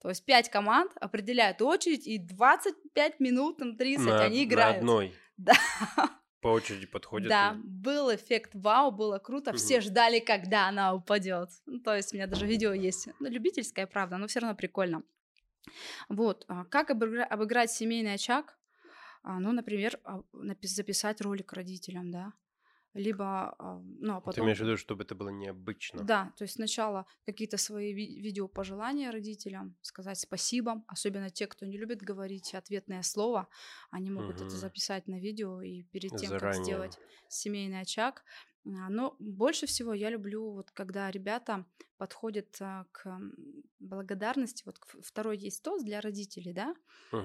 То 0.01 0.09
есть 0.09 0.25
5 0.25 0.49
команд 0.49 0.93
определяют 1.01 1.61
очередь, 1.61 2.07
и 2.07 2.17
25 2.19 3.21
минут, 3.21 3.59
там 3.59 3.77
30 3.77 4.07
на, 4.07 4.23
они 4.25 4.39
на 4.41 4.45
играют. 4.49 4.79
одной 4.79 5.15
Да. 5.37 5.53
по 6.41 6.49
очереди 6.49 6.87
подходят. 6.87 7.29
Да, 7.29 7.53
и- 7.55 7.59
был 7.63 8.15
эффект 8.15 8.53
вау, 8.55 8.91
было 8.91 9.19
круто. 9.19 9.53
Все 9.53 9.75
Мгм. 9.81 9.83
ждали, 9.83 10.19
когда 10.21 10.69
она 10.69 10.95
упадет. 10.95 11.51
Ну, 11.67 11.81
то 11.81 11.95
есть 11.95 12.15
у 12.15 12.17
меня 12.17 12.27
даже 12.27 12.47
видео 12.47 12.73
есть. 12.73 13.09
Ну, 13.21 13.29
любительская, 13.29 13.87
правда, 13.87 14.17
но 14.17 14.29
все 14.29 14.41
равно 14.41 14.57
прикольно. 14.57 15.03
Вот, 16.09 16.45
а, 16.49 16.65
как 16.65 16.91
обыгра- 16.91 17.25
обыграть 17.25 17.71
семейный 17.71 18.15
очаг? 18.15 18.59
А, 19.23 19.41
Ну, 19.41 19.53
например, 19.53 20.01
а, 20.05 20.23
записать 20.63 21.21
ролик 21.21 21.53
родителям, 21.53 22.11
да. 22.11 22.33
либо, 22.95 23.57
ну, 24.01 24.17
а 24.17 24.21
Ты 24.21 24.27
потом... 24.27 24.45
имеешь 24.45 24.59
в 24.59 24.61
виду, 24.63 24.77
чтобы 24.77 25.05
это 25.05 25.15
было 25.15 25.31
необычно? 25.31 26.03
Да, 26.03 26.33
то 26.37 26.43
есть 26.45 26.55
сначала 26.55 27.07
какие-то 27.25 27.57
свои 27.57 27.95
ви- 27.95 28.21
видео 28.21 28.49
пожелания 28.49 29.11
родителям, 29.11 29.77
сказать 29.81 30.19
спасибо, 30.19 30.85
особенно 30.89 31.31
те, 31.31 31.47
кто 31.47 31.65
не 31.65 31.79
любит 31.79 32.03
говорить 32.03 32.55
ответное 32.55 33.03
слово, 33.03 33.49
они 33.91 34.11
могут 34.11 34.43
это 34.43 34.57
Мгм. 34.57 34.59
записать 34.59 35.07
на 35.09 35.19
видео 35.19 35.63
и 35.63 35.85
перед 35.85 36.15
тем, 36.17 36.35
как 36.37 36.53
Заранее. 36.53 36.55
сделать 36.55 36.99
семейный 37.29 37.81
очаг. 37.81 38.25
Но 38.65 39.17
больше 39.21 39.67
всего 39.67 39.95
я 39.95 40.11
люблю, 40.11 40.51
вот 40.51 40.71
когда 40.73 41.11
ребята 41.11 41.65
подходят 41.97 42.59
к 42.93 43.21
благодарности. 43.87 44.63
Вот 44.67 44.79
второй 45.03 45.39
есть 45.39 45.63
тост 45.63 45.85
для 45.85 46.01
родителей, 46.01 46.53
да? 46.53 46.75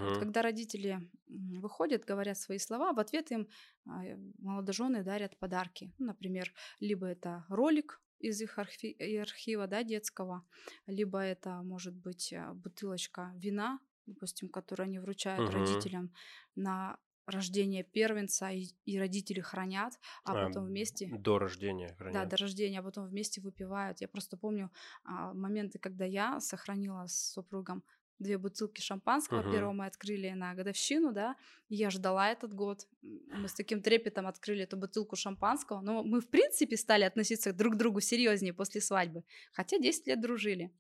Вот 0.06 0.18
Мгм. 0.18 0.18
когда 0.18 0.42
родители 0.42 1.10
выходят, 1.28 2.06
говорят 2.06 2.38
свои 2.38 2.58
слова, 2.58 2.94
в 2.94 3.00
ответ 3.00 3.32
им 3.32 3.48
а, 3.88 4.02
молодожены 4.40 5.04
дарят 5.04 5.38
подарки. 5.38 5.94
Ну, 6.00 6.08
Например, 6.08 6.52
либо 6.80 7.08
это 7.08 7.46
ролик 7.50 8.02
из 8.20 8.42
их 8.42 8.58
архи- 8.60 8.96
архива 9.20 9.68
да, 9.68 9.84
детского, 9.84 10.46
либо 10.88 11.20
это 11.20 11.62
может 11.64 11.96
быть 11.96 12.34
а, 12.34 12.54
бутылочка 12.54 13.32
вина, 13.36 13.80
допустим, 14.06 14.50
которую 14.50 14.86
они 14.86 15.00
вручают 15.00 15.50
Мгм. 15.50 15.52
родителям 15.52 16.14
на 16.56 16.98
рождение 17.32 17.84
первенца, 17.84 18.50
и, 18.52 18.68
и 18.86 19.00
родители 19.00 19.40
хранят, 19.42 19.94
а 20.24 20.34
А, 20.34 20.48
потом 20.48 20.66
вместе 20.66 21.08
До 21.08 21.40
рождения 21.40 21.88
да, 21.90 21.96
хранят. 21.96 22.30
до 22.30 22.38
рождения, 22.38 22.80
а 22.80 22.84
потом 22.84 23.08
вместе 23.08 23.42
выпивают. 23.42 24.02
Я 24.02 24.08
просто 24.08 24.38
помню 24.38 24.70
а, 25.04 25.34
моменты, 25.34 25.80
когда 25.80 26.06
я 26.06 26.40
сохранила 26.40 27.08
с 27.08 27.32
супругом 27.34 27.84
две 28.20 28.38
бутылки 28.38 28.82
шампанского. 28.82 29.42
Мгм. 29.42 29.52
Первого 29.52 29.74
мы 29.74 29.86
открыли 29.88 30.30
на 30.30 30.54
годовщину, 30.54 31.12
да. 31.12 31.36
и 31.70 31.76
Я 31.76 31.90
ждала 31.90 32.30
этот 32.30 32.54
год. 32.54 32.88
Мы 33.02 33.48
с 33.48 33.54
таким 33.54 33.82
трепетом 33.82 34.28
открыли 34.28 34.64
эту 34.64 34.78
бутылку 34.78 35.16
шампанского. 35.16 35.82
Но 35.82 36.04
мы, 36.04 36.22
в 36.22 36.28
принципе, 36.30 36.78
стали 36.78 37.04
относиться 37.04 37.52
друг 37.52 37.74
к 37.74 37.78
другу 37.78 38.00
серьезнее 38.00 38.54
после 38.54 38.80
свадьбы. 38.80 39.24
Хотя 39.54 39.80
10 39.80 40.08
лет 40.08 40.22
дружили. 40.22 40.72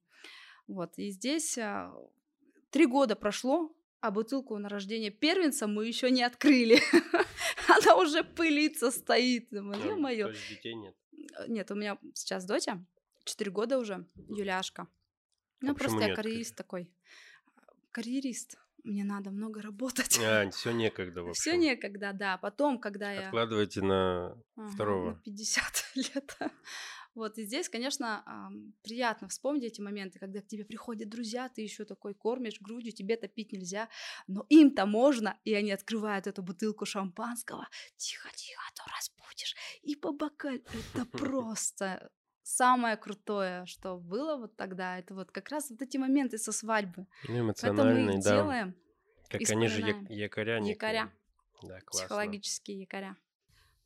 Вот. 0.68 0.94
И 0.98 1.10
здесь 1.10 1.58
а, 1.58 1.92
три 2.70 2.86
года 2.86 3.16
прошло, 3.16 3.76
а 4.02 4.12
бутылку 4.12 4.58
на 4.58 4.68
рождение 4.68 5.12
первенца 5.12 5.68
мы 5.68 5.88
еще 5.88 6.12
не 6.12 6.24
открыли. 6.24 6.80
Она 7.68 7.96
уже 7.96 8.24
пылится, 8.24 8.92
стоит. 8.92 9.50
Думаю. 9.52 10.26
То 10.26 10.30
есть 10.32 10.50
детей 10.50 10.74
нет. 10.74 10.96
Э, 11.38 11.46
Нет, 11.48 11.70
у 11.72 11.76
меня 11.76 11.98
сейчас 12.14 12.46
доча, 12.46 12.84
4 13.26 13.52
года 13.52 13.78
уже, 13.78 14.06
Юляшка. 14.28 14.88
Ну, 15.62 15.72
А 15.72 15.74
почему 15.76 15.92
просто 15.98 16.10
я 16.10 16.16
карьерист 16.16 16.56
такой. 16.56 16.92
Карьерист. 17.92 18.58
Мне 18.84 19.04
надо 19.04 19.30
много 19.30 19.62
работать. 19.62 20.20
А, 20.24 20.50
все 20.52 20.72
некогда, 20.72 21.22
в 21.24 21.34
Все 21.34 21.56
некогда, 21.56 22.14
да. 22.14 22.38
Потом, 22.38 22.80
когда 22.80 23.12
я... 23.12 23.28
Откладывайте 23.28 23.82
на 23.84 24.32
Ага, 24.56 24.68
второго. 24.70 25.10
на 25.12 25.16
50 25.22 25.64
лет. 25.96 26.38
Вот, 27.14 27.38
и 27.38 27.44
здесь, 27.44 27.68
конечно, 27.68 28.24
приятно 28.84 29.28
вспомнить 29.28 29.64
эти 29.64 29.82
моменты, 29.82 30.18
когда 30.20 30.42
к 30.42 30.48
тебе 30.48 30.64
приходят 30.64 31.10
друзья, 31.10 31.50
ты 31.50 31.62
еще 31.62 31.84
такой 31.84 32.14
кормишь 32.14 32.62
грудью, 32.62 32.94
тебе-то 32.94 33.28
пить 33.28 33.52
нельзя, 33.52 33.90
но 34.28 34.46
им-то 34.50 34.86
можно, 34.86 35.38
и 35.44 35.54
они 35.54 35.72
открывают 35.72 36.28
эту 36.28 36.42
бутылку 36.42 36.86
шампанского, 36.86 37.68
тихо-тихо, 37.98 38.62
а 38.70 38.76
то 38.76 38.84
разбудишь, 38.96 39.56
и 39.82 39.96
по 39.96 40.14
бокаль. 40.14 40.62
Это 40.94 41.06
просто 41.12 42.12
самое 42.44 42.96
крутое, 42.96 43.66
что 43.66 43.98
было 43.98 44.38
вот 44.38 44.56
тогда, 44.56 44.98
это 44.98 45.14
вот 45.14 45.32
как 45.32 45.50
раз 45.50 45.70
вот 45.70 45.82
эти 45.82 45.98
моменты 45.98 46.38
со 46.38 46.52
свадьбы. 46.54 47.08
Ну, 47.28 47.34
их 48.18 48.24
да. 48.24 48.36
делаем, 48.36 48.76
Как 49.30 49.42
они 49.50 49.68
же 49.68 49.82
я- 49.82 50.06
якоря. 50.10 50.60
Якоря. 50.64 51.12
Да, 51.62 51.80
классно. 51.82 52.08
психологические 52.08 52.80
якоря. 52.80 53.18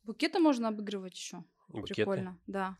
Букеты 0.04 0.38
можно 0.38 0.68
обыгрывать 0.68 1.14
еще. 1.14 1.44
Букеты? 1.68 1.94
Прикольно, 1.94 2.40
да. 2.46 2.78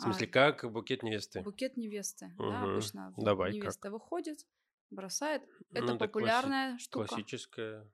В 0.00 0.02
смысле, 0.02 0.26
А, 0.26 0.30
как 0.30 0.72
букет 0.72 1.02
невесты? 1.02 1.42
Букет 1.42 1.76
невесты, 1.76 2.32
да, 2.38 2.44
Мгм. 2.62 2.70
обычно 2.72 3.12
Давай, 3.18 3.52
как? 3.52 3.60
невеста 3.62 3.90
выходит, 3.90 4.46
бросает. 4.90 5.42
Это 5.72 5.86
Ну, 5.88 5.94
это 5.96 6.04
класси- 6.04 6.06
популярная 6.08 6.78
штука. 6.78 7.06
Классическая. 7.08 7.86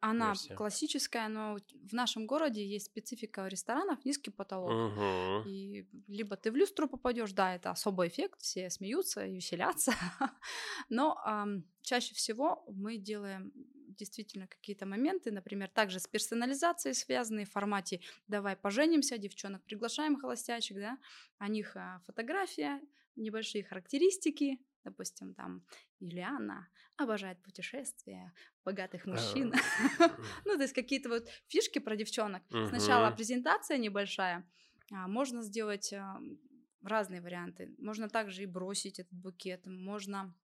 Она 0.00 0.30
версия. 0.30 0.56
классическая, 0.56 1.28
но 1.28 1.56
в 1.88 1.92
нашем 1.92 2.26
городе 2.26 2.66
есть 2.66 2.86
специфика 2.86 3.46
ресторанов, 3.46 4.04
низкий 4.04 4.32
потолок. 4.32 4.72
Мгм. 4.72 5.48
И 5.48 5.86
либо 6.08 6.36
ты 6.36 6.50
в 6.50 6.56
люстру 6.56 6.88
попадешь, 6.88 7.32
да, 7.32 7.54
это 7.54 7.70
особый 7.70 8.08
эффект, 8.08 8.40
все 8.40 8.68
смеются 8.68 9.24
и 9.24 9.32
веселятся. 9.36 9.92
Но 10.88 11.16
ам, 11.24 11.62
чаще 11.82 12.14
всего 12.16 12.64
мы 12.66 12.96
делаем 12.96 13.52
действительно 14.02 14.48
какие-то 14.48 14.84
моменты, 14.84 15.30
например, 15.30 15.68
также 15.68 16.00
с 16.00 16.08
персонализацией 16.08 16.94
связанные 16.94 17.46
в 17.46 17.50
формате 17.52 18.00
«давай 18.26 18.56
поженимся», 18.56 19.16
девчонок 19.16 19.62
приглашаем 19.62 20.16
холостячек, 20.16 20.76
да, 20.76 20.98
о 21.38 21.48
них 21.48 21.76
а, 21.76 22.00
фотография, 22.04 22.80
небольшие 23.14 23.62
характеристики, 23.62 24.58
допустим, 24.84 25.34
там 25.34 25.64
Юлиана 26.00 26.68
обожает 26.96 27.40
путешествия, 27.42 28.32
богатых 28.64 29.06
мужчин. 29.06 29.52
Ну, 30.44 30.56
то 30.56 30.62
есть 30.62 30.74
какие-то 30.74 31.08
вот 31.08 31.28
фишки 31.46 31.78
про 31.78 31.96
девчонок. 31.96 32.42
Сначала 32.68 33.10
презентация 33.12 33.78
небольшая, 33.78 34.44
а, 34.90 35.06
можно 35.06 35.42
сделать 35.42 35.92
а, 35.92 36.20
разные 36.82 37.20
варианты. 37.20 37.72
Можно 37.78 38.08
также 38.08 38.42
и 38.42 38.46
бросить 38.46 38.98
этот 38.98 39.14
букет, 39.14 39.66
можно, 39.66 40.34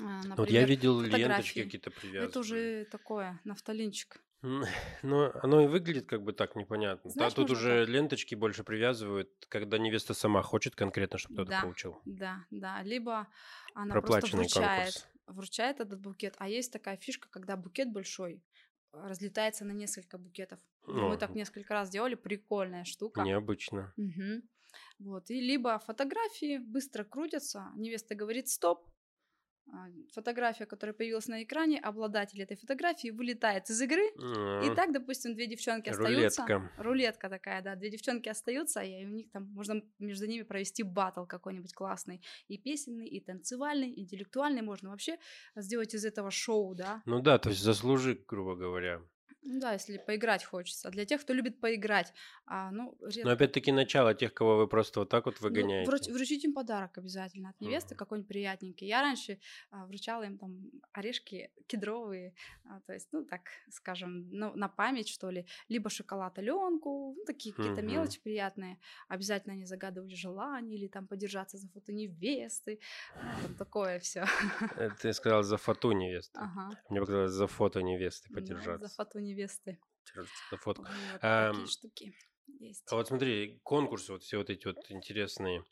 Ну, 0.00 0.06
Вот 0.36 0.50
я 0.50 0.62
например, 0.62 0.68
видел 0.68 1.00
ленточки 1.00 1.64
какие-то 1.64 1.90
привязаны. 1.90 2.30
Это 2.30 2.40
уже 2.40 2.84
такое, 2.86 3.40
нафталинчик. 3.44 4.20
Ну, 5.02 5.30
оно 5.42 5.60
и 5.62 5.66
выглядит 5.66 6.06
как 6.06 6.22
бы 6.22 6.32
так 6.32 6.56
непонятно. 6.56 7.10
Знаешь, 7.10 7.34
да, 7.34 7.42
тут 7.42 7.50
уже 7.50 7.84
ленточки 7.84 8.34
больше 8.34 8.64
привязывают, 8.64 9.30
когда 9.48 9.78
невеста 9.78 10.14
сама 10.14 10.42
хочет 10.42 10.74
конкретно, 10.74 11.18
чтобы 11.18 11.34
кто-то 11.34 11.50
Да. 11.50 11.62
получил. 11.62 12.00
Да, 12.06 12.44
да. 12.50 12.82
Либо 12.82 13.28
она 13.74 14.00
просто 14.00 14.26
вручает, 14.36 14.94
конкурс. 14.94 15.08
вручает 15.26 15.80
этот 15.80 16.00
букет. 16.00 16.34
А 16.38 16.48
есть 16.48 16.72
такая 16.72 16.96
фишка, 16.96 17.28
когда 17.30 17.56
букет 17.56 17.92
большой 17.92 18.42
а, 18.92 19.08
разлетается 19.08 19.64
на 19.64 19.72
несколько 19.72 20.16
букетов. 20.18 20.58
Ну, 20.86 21.08
Мы 21.10 21.16
так 21.18 21.34
несколько 21.34 21.74
раз 21.74 21.90
делали, 21.90 22.14
прикольная 22.14 22.84
штука. 22.84 23.22
Необычно. 23.22 23.92
Мгм. 23.96 24.42
Вот. 24.98 25.30
И 25.30 25.40
либо 25.40 25.78
фотографии 25.78 26.58
быстро 26.58 27.04
крутятся, 27.04 27.68
невеста 27.76 28.14
говорит 28.14 28.48
стоп, 28.48 28.88
фотография, 30.12 30.66
которая 30.66 30.94
появилась 30.94 31.28
на 31.28 31.42
экране, 31.42 31.78
обладатель 31.78 32.42
этой 32.42 32.56
фотографии 32.56 33.10
вылетает 33.10 33.70
из 33.70 33.80
игры, 33.80 34.02
и 34.16 34.68
М, 34.68 34.74
так, 34.74 34.92
допустим, 34.92 35.34
две 35.34 35.46
девчонки 35.46 35.90
остаются. 35.90 36.42
Рулетка. 36.46 36.72
Рулетка 36.82 37.28
такая, 37.28 37.62
да, 37.62 37.76
две 37.76 37.90
девчонки 37.90 38.28
остаются, 38.28 38.80
и 38.80 39.04
у 39.04 39.08
них 39.08 39.30
там 39.30 39.44
можно 39.52 39.82
между 39.98 40.26
ними 40.26 40.42
провести 40.42 40.82
батл 40.82 41.24
какой-нибудь 41.24 41.72
классный. 41.74 42.20
И 42.48 42.58
песенный, 42.58 43.08
и 43.08 43.20
танцевальный, 43.20 43.90
и 43.90 44.02
интеллектуальный. 44.02 44.62
Можно 44.62 44.90
вообще 44.90 45.18
сделать 45.56 45.94
из 45.94 46.04
этого 46.04 46.30
шоу, 46.30 46.74
да. 46.74 47.02
Ну 47.06 47.20
да, 47.20 47.38
то 47.38 47.50
есть 47.50 47.62
заслужи, 47.62 48.22
грубо 48.26 48.56
говоря. 48.56 49.02
Ну 49.42 49.58
да, 49.58 49.72
если 49.72 49.96
поиграть 49.98 50.44
хочется. 50.44 50.88
А 50.88 50.90
Для 50.90 51.04
тех, 51.06 51.22
кто 51.22 51.32
любит 51.32 51.60
поиграть. 51.60 52.12
А, 52.46 52.70
ну, 52.70 52.96
редко 53.00 53.24
Но 53.24 53.30
опять-таки 53.30 53.72
начало 53.72 54.12
тех, 54.14 54.34
кого 54.34 54.56
вы 54.58 54.68
просто 54.68 55.00
вот 55.00 55.08
так 55.08 55.24
вот 55.26 55.36
Ну, 55.40 55.48
выгоняете. 55.48 55.90
вруч- 55.90 56.12
вручить 56.12 56.44
им 56.44 56.52
подарок 56.52 56.98
обязательно 56.98 57.48
от 57.50 57.60
невесты, 57.60 57.94
Мгм. 57.94 57.98
какой-нибудь 57.98 58.28
приятненький. 58.28 58.86
Я 58.86 59.00
раньше 59.00 59.38
а, 59.70 59.86
вручала 59.86 60.24
им 60.24 60.36
там 60.38 60.70
орешки 60.92 61.50
кедровые, 61.66 62.34
а, 62.64 62.80
то 62.86 62.92
есть, 62.92 63.08
ну, 63.12 63.24
так 63.24 63.40
скажем, 63.70 64.28
ну, 64.30 64.52
на 64.56 64.68
память, 64.68 65.08
что 65.08 65.30
ли, 65.30 65.46
либо 65.68 65.88
шоколад 65.88 66.38
Аленку, 66.38 67.14
ну, 67.16 67.24
такие 67.24 67.54
какие-то 67.54 67.80
Мгм. 67.82 67.90
мелочи 67.92 68.20
приятные. 68.22 68.78
Обязательно 69.08 69.54
они 69.54 69.64
загадывали 69.64 70.14
желание 70.14 70.78
или 70.78 70.88
там 70.88 71.06
подержаться 71.06 71.56
за 71.56 71.68
фото 71.68 71.92
невесты, 71.92 72.78
ну, 73.14 73.30
там 73.42 73.54
такое 73.56 73.98
все. 74.00 74.24
Э, 74.76 74.90
Ты 75.00 75.12
сказал 75.14 75.42
за 75.42 75.56
фото 75.56 75.88
невесты. 75.92 76.38
Ага. 76.38 76.70
Мне 76.90 77.00
показалось 77.00 77.32
за 77.32 77.46
фото 77.46 77.80
невесты 77.82 78.28
Да, 78.28 78.34
подержаться. 78.34 78.88
За 78.88 78.94
фото 78.94 79.18
невесты. 79.20 79.29
За 80.50 80.56
фотку. 80.56 80.84
Вот 80.84 81.20
такие 81.20 81.66
штуки 81.66 82.14
есть. 82.58 82.84
А 82.90 82.96
вот 82.96 83.08
смотри, 83.08 83.60
конкурсы, 83.62 84.12
вот 84.12 84.22
все 84.22 84.38
вот 84.38 84.50
эти 84.50 84.66
вот 84.66 84.78
интересные. 84.90 85.64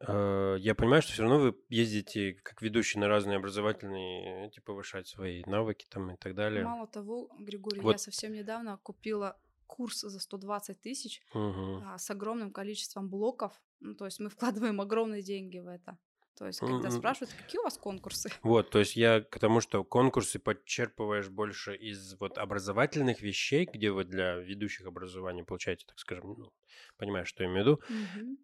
Э, 0.00 0.56
Я 0.58 0.74
понимаю, 0.74 1.02
что 1.02 1.12
все 1.12 1.22
равно 1.22 1.38
вы 1.38 1.56
ездите 1.68 2.34
как 2.34 2.62
ведущий 2.62 2.98
на 2.98 3.08
разные 3.08 3.36
образовательные, 3.38 4.46
эти 4.46 4.60
повышать 4.60 5.08
свои 5.08 5.42
навыки 5.46 5.86
там 5.88 6.10
и 6.12 6.16
так 6.16 6.34
далее. 6.34 6.64
Мало 6.64 6.86
того, 6.86 7.30
Григорий, 7.38 7.78
я 7.78 7.82
Вот. 7.82 8.00
совсем 8.00 8.32
недавно 8.32 8.78
купила 8.78 9.36
курс 9.66 10.00
за 10.02 10.20
120 10.20 10.80
тысяч 10.80 11.22
а, 11.32 11.98
с 11.98 12.10
огромным 12.10 12.52
количеством 12.52 13.08
блоков. 13.08 13.60
Ну, 13.80 13.94
то 13.94 14.04
есть 14.04 14.20
мы 14.20 14.28
вкладываем 14.30 14.80
огромные 14.80 15.22
деньги 15.22 15.58
в 15.58 15.66
это. 15.68 15.98
То 16.34 16.46
есть, 16.46 16.62
когда 16.62 16.90
спрашивают, 16.90 17.34
какие 17.34 17.60
у 17.60 17.64
вас 17.64 17.78
конкурсы? 17.78 18.30
Вот, 18.42 18.70
то 18.70 18.78
есть 18.78 18.96
я 18.96 19.20
к 19.20 19.38
тому, 19.38 19.60
что 19.60 19.84
конкурсы 19.84 20.38
подчерпываешь 20.38 21.28
больше 21.28 21.74
из 21.76 22.14
вот 22.20 22.38
образовательных 22.38 23.20
вещей, 23.22 23.64
где 23.66 23.90
вы 23.90 24.04
для 24.04 24.34
ведущих 24.36 24.86
образования 24.86 25.44
получаете, 25.44 25.84
так 25.86 25.98
скажем, 25.98 26.34
ну, 26.38 26.52
понимаешь, 26.96 27.28
что 27.28 27.42
я 27.42 27.48
имею 27.50 27.64
в 27.64 27.66
виду, 27.66 27.82
Мгм. 27.88 28.36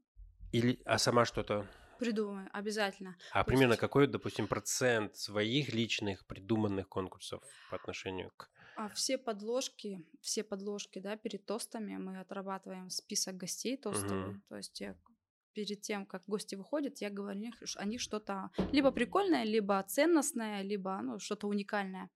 или, 0.53 0.81
а 0.85 0.99
сама 0.99 1.25
что-то, 1.25 1.69
Придумаю, 1.99 2.49
обязательно. 2.53 3.17
а 3.29 3.43
То 3.45 3.53
примерно 3.53 3.77
какой, 3.77 4.07
допустим, 4.07 4.47
процент 4.47 5.17
своих 5.17 5.73
личных 5.73 6.27
придуманных 6.27 6.89
конкурсов 6.89 7.43
по 7.69 7.75
отношению 7.77 8.31
к 8.37 8.51
А 8.75 8.89
все 8.89 9.19
подложки, 9.19 10.05
все 10.21 10.43
подложки, 10.43 10.99
да, 10.99 11.17
перед 11.17 11.45
тостами 11.47 11.97
мы 11.97 12.19
отрабатываем 12.21 12.89
список 12.91 13.37
гостей 13.37 13.77
тостовый. 13.77 14.31
Мгм. 14.31 14.43
То 14.49 14.57
есть 14.57 14.81
перед 15.53 15.81
тем, 15.83 16.07
как 16.07 16.25
гости 16.27 16.55
выходят, 16.57 16.99
я 17.01 17.11
говорю 17.11 17.39
о 17.39 17.41
них, 17.41 17.55
ш- 17.65 17.79
о 17.81 17.85
них 17.85 18.01
что-то 18.01 18.51
либо 18.73 18.91
прикольное, 18.93 19.45
либо 19.45 19.83
ценностное, 19.89 20.63
либо 20.63 21.01
ну, 21.03 21.19
что-то 21.19 21.49
уникальное. 21.49 22.11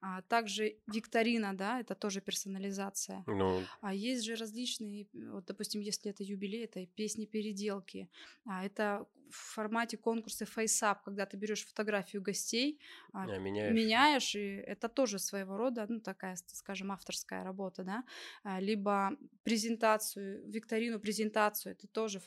А 0.00 0.22
также 0.22 0.78
викторина, 0.86 1.56
да, 1.56 1.80
это 1.80 1.94
тоже 1.94 2.20
персонализация. 2.20 3.26
Ну, 3.26 3.68
А 3.80 3.94
есть 3.94 4.24
же 4.24 4.34
различные, 4.36 5.08
вот, 5.12 5.46
допустим, 5.46 5.80
если 5.80 6.10
это 6.10 6.22
юбилей, 6.24 6.64
это 6.64 6.86
песни-переделки. 6.86 8.08
А 8.46 8.64
это 8.64 9.06
в 9.30 9.34
формате 9.54 9.96
конкурса 9.96 10.44
FaceUp, 10.44 10.98
когда 11.04 11.26
ты 11.26 11.36
берешь 11.36 11.66
фотографию 11.66 12.22
гостей, 12.22 12.80
а, 13.12 13.28
а, 13.28 13.38
меняешь. 13.38 13.90
меняешь, 13.90 14.36
и 14.36 14.38
это 14.56 14.88
тоже 14.88 15.18
своего 15.18 15.56
рода, 15.56 15.86
ну, 15.88 16.00
такая, 16.00 16.36
скажем, 16.46 16.92
авторская 16.92 17.42
работа, 17.44 17.82
да, 17.84 18.04
А, 18.44 18.60
либо 18.60 19.16
презентацию, 19.42 20.48
викторину, 20.48 21.00
презентацию, 21.00 21.74
ты 21.76 21.88
тоже 21.88 22.20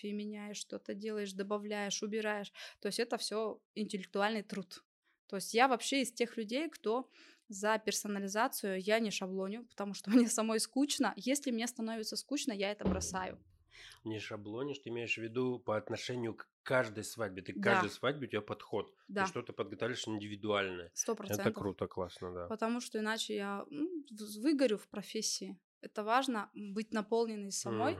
фотографии 0.00 0.12
меняешь, 0.12 0.56
что-то 0.58 0.94
делаешь, 0.94 1.32
добавляешь, 1.32 2.02
убираешь, 2.02 2.52
то 2.80 2.88
есть 2.88 3.00
это 3.00 3.16
все 3.16 3.60
интеллектуальный 3.74 4.42
труд. 4.42 4.84
То 5.26 5.36
есть 5.36 5.54
я 5.54 5.68
вообще 5.68 6.02
из 6.02 6.12
тех 6.12 6.36
людей, 6.36 6.68
кто 6.68 7.08
за 7.48 7.78
персонализацию 7.78 8.80
я 8.80 8.98
не 9.00 9.10
шаблоню, 9.10 9.64
потому 9.66 9.94
что 9.94 10.10
мне 10.24 10.28
самой 10.28 10.58
скучно. 10.60 11.12
Если 11.16 11.52
мне 11.52 11.66
становится 11.66 12.16
скучно, 12.16 12.52
я 12.52 12.72
это 12.72 12.84
бросаю. 12.84 13.38
Не 14.04 14.18
шаблонишь, 14.18 14.78
ты 14.78 14.90
имеешь 14.90 15.18
в 15.18 15.22
виду 15.22 15.58
по 15.58 15.76
отношению 15.76 16.34
к 16.34 16.48
каждой 16.62 17.04
свадьбе. 17.04 17.42
Ты 17.42 17.52
к 17.52 17.56
Да. 17.56 17.62
каждой 17.62 17.90
свадьбе 17.90 18.26
у 18.26 18.30
тебя 18.30 18.40
подход. 18.40 18.92
Да, 19.08 19.24
Ты 19.24 19.30
что-то 19.30 19.52
подготавливаешь 19.52 20.08
индивидуальное. 20.08 20.90
сто 20.94 21.12
Это 21.12 21.22
процентов. 21.22 21.54
круто, 21.62 21.86
классно, 21.86 22.32
да. 22.32 22.46
Потому 22.48 22.80
что 22.80 22.98
иначе 22.98 23.36
я 23.36 23.64
ну, 23.70 24.04
выгорю 24.42 24.76
в 24.76 24.88
профессии. 24.88 25.56
Это 25.82 26.04
важно 26.04 26.50
быть 26.54 26.92
наполненной 26.92 27.52
самой, 27.52 27.96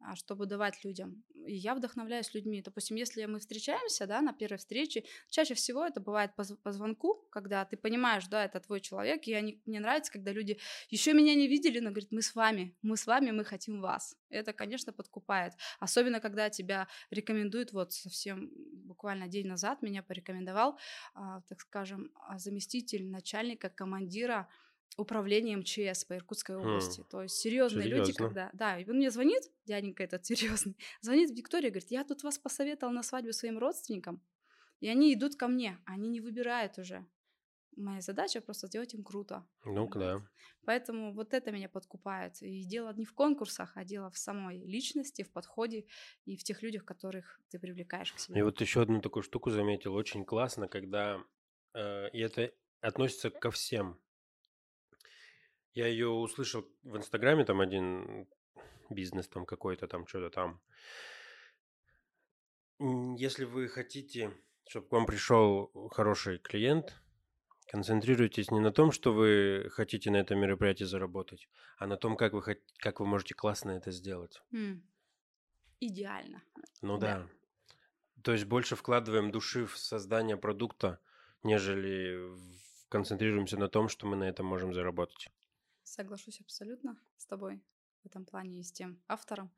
а, 0.00 0.16
чтобы 0.16 0.46
давать 0.46 0.84
людям. 0.84 1.22
И 1.46 1.54
я 1.54 1.74
вдохновляюсь 1.74 2.34
людьми. 2.34 2.60
Допустим, 2.62 2.96
если 2.96 3.24
мы 3.26 3.38
встречаемся, 3.38 4.06
да, 4.06 4.20
на 4.20 4.32
первой 4.32 4.58
встрече, 4.58 5.04
чаще 5.30 5.54
всего 5.54 5.84
это 5.84 6.00
бывает 6.00 6.34
по, 6.34 6.44
по 6.62 6.72
звонку, 6.72 7.26
когда 7.30 7.64
ты 7.64 7.76
понимаешь, 7.76 8.26
да, 8.26 8.44
это 8.44 8.60
твой 8.60 8.80
человек, 8.80 9.26
и 9.26 9.34
они, 9.34 9.62
мне 9.66 9.80
нравится, 9.80 10.12
когда 10.12 10.32
люди 10.32 10.58
еще 10.90 11.12
меня 11.12 11.34
не 11.34 11.48
видели, 11.48 11.80
но 11.80 11.90
говорят, 11.90 12.10
мы 12.12 12.22
с 12.22 12.34
вами, 12.34 12.76
мы 12.82 12.96
с 12.96 13.06
вами, 13.06 13.30
мы 13.30 13.44
хотим 13.44 13.80
вас. 13.80 14.16
Это, 14.28 14.52
конечно, 14.52 14.92
подкупает. 14.92 15.54
Особенно, 15.78 16.20
когда 16.20 16.50
тебя 16.50 16.88
рекомендуют, 17.10 17.72
вот 17.72 17.92
совсем 17.92 18.50
буквально 18.84 19.28
день 19.28 19.46
назад 19.46 19.82
меня 19.82 20.02
порекомендовал, 20.02 20.78
а, 21.14 21.40
так 21.48 21.60
скажем, 21.60 22.10
а, 22.14 22.38
заместитель 22.38 23.08
начальника, 23.08 23.70
командира 23.70 24.48
управления 24.96 25.56
МЧС 25.56 26.04
по 26.04 26.14
Иркутской 26.16 26.56
Хм. 26.56 26.60
области. 26.60 27.04
То 27.10 27.22
есть 27.22 27.36
серьезные 27.36 27.86
люди, 27.88 28.12
Серьезно? 28.12 28.26
когда... 28.26 28.50
Да, 28.52 28.78
и 28.78 28.88
он 28.88 28.96
мне 28.96 29.10
звонит, 29.10 29.42
дяденька 29.64 30.02
этот 30.02 30.24
серьезный, 30.26 30.76
звонит 31.00 31.30
Виктория, 31.30 31.70
говорит, 31.70 31.90
я 31.90 32.04
тут 32.04 32.22
вас 32.22 32.38
посоветовал 32.38 32.92
на 32.92 33.02
свадьбу 33.02 33.32
своим 33.32 33.58
родственникам, 33.58 34.20
и 34.80 34.88
они 34.88 35.14
идут 35.14 35.36
ко 35.36 35.48
мне, 35.48 35.78
они 35.86 36.08
не 36.08 36.20
выбирают 36.20 36.78
уже. 36.78 37.06
Моя 37.76 38.00
задача 38.00 38.40
просто 38.40 38.66
сделать 38.66 38.92
им 38.94 39.04
круто. 39.04 39.46
Ну, 39.64 39.86
Вот. 39.86 39.96
да. 39.98 40.18
Поэтому 40.66 41.14
вот 41.14 41.32
это 41.32 41.50
меня 41.52 41.68
подкупает. 41.68 42.42
И 42.42 42.64
дело 42.64 42.92
не 42.92 43.04
в 43.04 43.14
конкурсах, 43.14 43.72
а 43.76 43.84
дело 43.84 44.10
в 44.10 44.18
самой 44.18 44.58
личности, 44.66 45.22
в 45.22 45.30
подходе 45.32 45.86
и 46.26 46.36
в 46.36 46.42
тех 46.42 46.62
людях, 46.62 46.84
которых 46.84 47.40
ты 47.48 47.58
привлекаешь 47.58 48.12
к 48.12 48.16
И 48.16 48.18
себе. 48.18 48.44
вот 48.44 48.60
еще 48.60 48.82
одну 48.82 49.00
такую 49.00 49.22
штуку 49.22 49.50
заметил. 49.50 49.94
Очень 49.94 50.24
классно, 50.24 50.68
когда... 50.68 51.22
э, 51.72 52.10
и 52.10 52.18
это 52.18 52.52
относится 52.80 53.30
ко 53.30 53.50
всем. 53.50 53.98
Я 55.72 55.86
ее 55.86 56.08
услышал 56.08 56.66
в 56.82 56.96
Инстаграме, 56.96 57.44
там 57.44 57.60
один 57.60 58.26
бизнес 58.88 59.28
там 59.28 59.46
какой-то, 59.46 59.86
там 59.86 60.06
что-то 60.06 60.30
там. 60.30 60.60
Если 63.16 63.44
вы 63.44 63.68
хотите, 63.68 64.32
чтобы 64.68 64.88
к 64.88 64.92
вам 64.92 65.06
пришел 65.06 65.70
хороший 65.92 66.38
клиент, 66.38 66.94
концентрируйтесь 67.68 68.50
не 68.50 68.58
на 68.60 68.72
том, 68.72 68.90
что 68.90 69.12
вы 69.12 69.68
хотите 69.70 70.10
на 70.10 70.16
этом 70.16 70.40
мероприятии 70.40 70.84
заработать, 70.84 71.48
а 71.78 71.86
на 71.86 71.96
том, 71.96 72.16
как 72.16 72.32
вы, 72.32 72.40
хот- 72.40 72.62
как 72.78 73.00
вы 73.00 73.06
можете 73.06 73.34
классно 73.34 73.72
это 73.72 73.92
сделать. 73.92 74.42
М. 74.52 74.82
Идеально. 75.78 76.42
Ну 76.82 76.98
Да. 76.98 77.18
да. 77.18 77.28
То 78.22 78.32
есть 78.32 78.44
больше 78.46 78.74
вкладываем 78.76 79.30
души 79.30 79.66
в 79.66 79.78
создание 79.78 80.36
продукта, 80.36 80.98
нежели 81.42 82.16
в- 82.16 82.88
концентрируемся 82.88 83.56
на 83.56 83.68
том, 83.68 83.88
что 83.88 84.06
мы 84.06 84.16
на 84.16 84.24
этом 84.24 84.46
можем 84.46 84.74
заработать. 84.74 85.28
Соглашусь 85.90 86.40
абсолютно 86.40 86.96
с 87.16 87.26
тобой 87.26 87.60
в 88.04 88.06
этом 88.06 88.24
плане 88.24 88.60
и 88.60 88.62
с 88.62 88.70
тем 88.70 89.02
автором, 89.08 89.50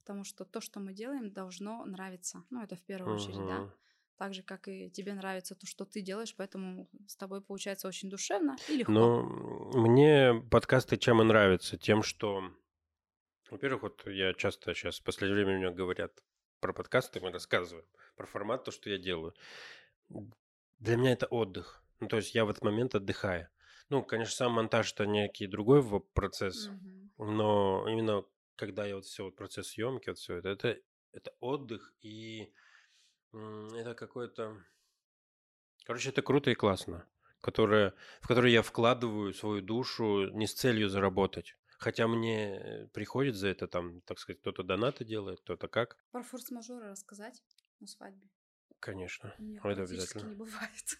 потому 0.00 0.22
что 0.22 0.44
то, 0.44 0.60
что 0.60 0.80
мы 0.80 0.92
делаем, 0.92 1.32
должно 1.32 1.82
нравиться. 1.86 2.44
Ну, 2.50 2.62
это 2.62 2.76
в 2.76 2.82
первую 2.82 3.16
очередь, 3.16 3.38
да. 3.38 3.72
Так 4.18 4.34
же, 4.34 4.42
как 4.42 4.68
и 4.68 4.90
тебе 4.90 5.14
нравится 5.14 5.54
то, 5.54 5.66
что 5.66 5.86
ты 5.86 6.02
делаешь, 6.02 6.34
поэтому 6.36 6.90
с 7.06 7.16
тобой 7.16 7.40
получается 7.40 7.88
очень 7.88 8.10
душевно 8.10 8.56
и 8.68 8.76
легко. 8.76 8.92
Но 8.92 9.22
мне 9.22 10.34
подкасты 10.50 10.98
чем 10.98 11.22
и 11.22 11.24
нравятся? 11.24 11.78
Тем, 11.78 12.02
что, 12.02 12.42
во-первых, 13.50 13.82
вот 13.82 14.06
я 14.06 14.34
часто 14.34 14.74
сейчас 14.74 14.98
в 14.98 15.04
последнее 15.04 15.42
время 15.42 15.58
мне 15.58 15.70
говорят 15.70 16.22
про 16.60 16.74
подкасты, 16.74 17.20
мы 17.20 17.30
рассказываем 17.30 17.86
про 18.14 18.26
формат, 18.26 18.64
то, 18.64 18.72
что 18.72 18.90
я 18.90 18.98
делаю. 18.98 19.32
Для 20.80 20.96
меня 20.96 21.12
это 21.12 21.26
отдых. 21.26 21.82
Ну, 22.00 22.08
то 22.08 22.16
есть 22.16 22.34
я 22.34 22.44
в 22.44 22.50
этот 22.50 22.62
момент 22.62 22.94
отдыхаю. 22.94 23.48
Ну, 23.90 24.02
конечно, 24.02 24.34
сам 24.34 24.52
монтаж 24.52 24.92
это 24.92 25.06
некий 25.06 25.46
другой 25.46 25.82
процесс, 26.00 26.70
Мгм. 26.70 27.10
но 27.18 27.86
именно 27.88 28.24
когда 28.56 28.86
я 28.86 28.96
вот 28.96 29.04
все 29.04 29.24
вот 29.24 29.36
процесс 29.36 29.68
съемки, 29.68 30.08
вот 30.10 30.18
все 30.18 30.36
это, 30.36 30.48
это, 30.50 30.78
это 31.12 31.32
отдых 31.40 31.94
и 32.00 32.52
это 33.32 33.94
какое-то, 33.94 34.64
короче, 35.84 36.10
это 36.10 36.22
круто 36.22 36.50
и 36.50 36.54
классно, 36.54 37.06
которое, 37.40 37.94
в 38.20 38.28
которое 38.28 38.52
я 38.52 38.62
вкладываю 38.62 39.32
свою 39.34 39.62
душу 39.62 40.30
не 40.30 40.46
с 40.46 40.54
целью 40.54 40.88
заработать. 40.88 41.56
Хотя 41.78 42.08
мне 42.08 42.56
э, 42.56 42.86
приходит 42.88 43.36
за 43.36 43.48
это 43.48 43.68
там, 43.68 44.00
так 44.02 44.18
сказать, 44.18 44.40
кто-то 44.40 44.64
донаты 44.64 45.04
делает, 45.04 45.40
кто-то 45.40 45.68
как. 45.68 45.96
Про 46.10 46.22
форс-мажоры 46.22 46.90
рассказать 46.90 47.42
на 47.80 47.86
свадьбе? 47.86 48.28
Конечно, 48.80 49.34
У 49.38 49.42
меня 49.42 49.60
это 49.64 49.82
обязательно. 49.82 50.28
не 50.28 50.34
бывает. 50.36 50.98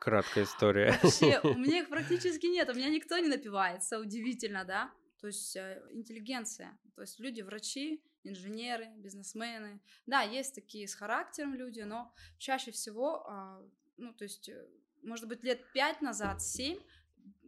Краткая 0.00 0.44
история. 0.44 0.98
Вообще, 1.02 1.40
у 1.42 1.54
меня 1.58 1.80
их 1.80 1.88
практически 1.88 2.46
нет. 2.46 2.68
У 2.70 2.74
меня 2.74 2.88
никто 2.88 3.18
не 3.18 3.28
напивается. 3.28 3.98
Удивительно, 3.98 4.64
да? 4.64 4.92
То 5.20 5.26
есть 5.26 5.56
э, 5.56 5.82
интеллигенция. 5.90 6.78
То 6.94 7.02
есть 7.02 7.20
люди, 7.20 7.42
врачи, 7.42 8.02
инженеры, 8.24 8.88
бизнесмены. 8.96 9.80
Да, 10.06 10.22
есть 10.22 10.54
такие 10.54 10.86
с 10.86 10.94
характером 10.94 11.54
люди, 11.54 11.80
но 11.80 12.12
чаще 12.38 12.70
всего, 12.70 13.26
а, 13.28 13.62
ну, 13.96 14.12
то 14.12 14.24
есть, 14.24 14.48
э, 14.48 14.68
может 15.02 15.28
быть, 15.28 15.42
лет 15.42 15.60
пять 15.72 16.00
назад, 16.00 16.42
семь, 16.42 16.78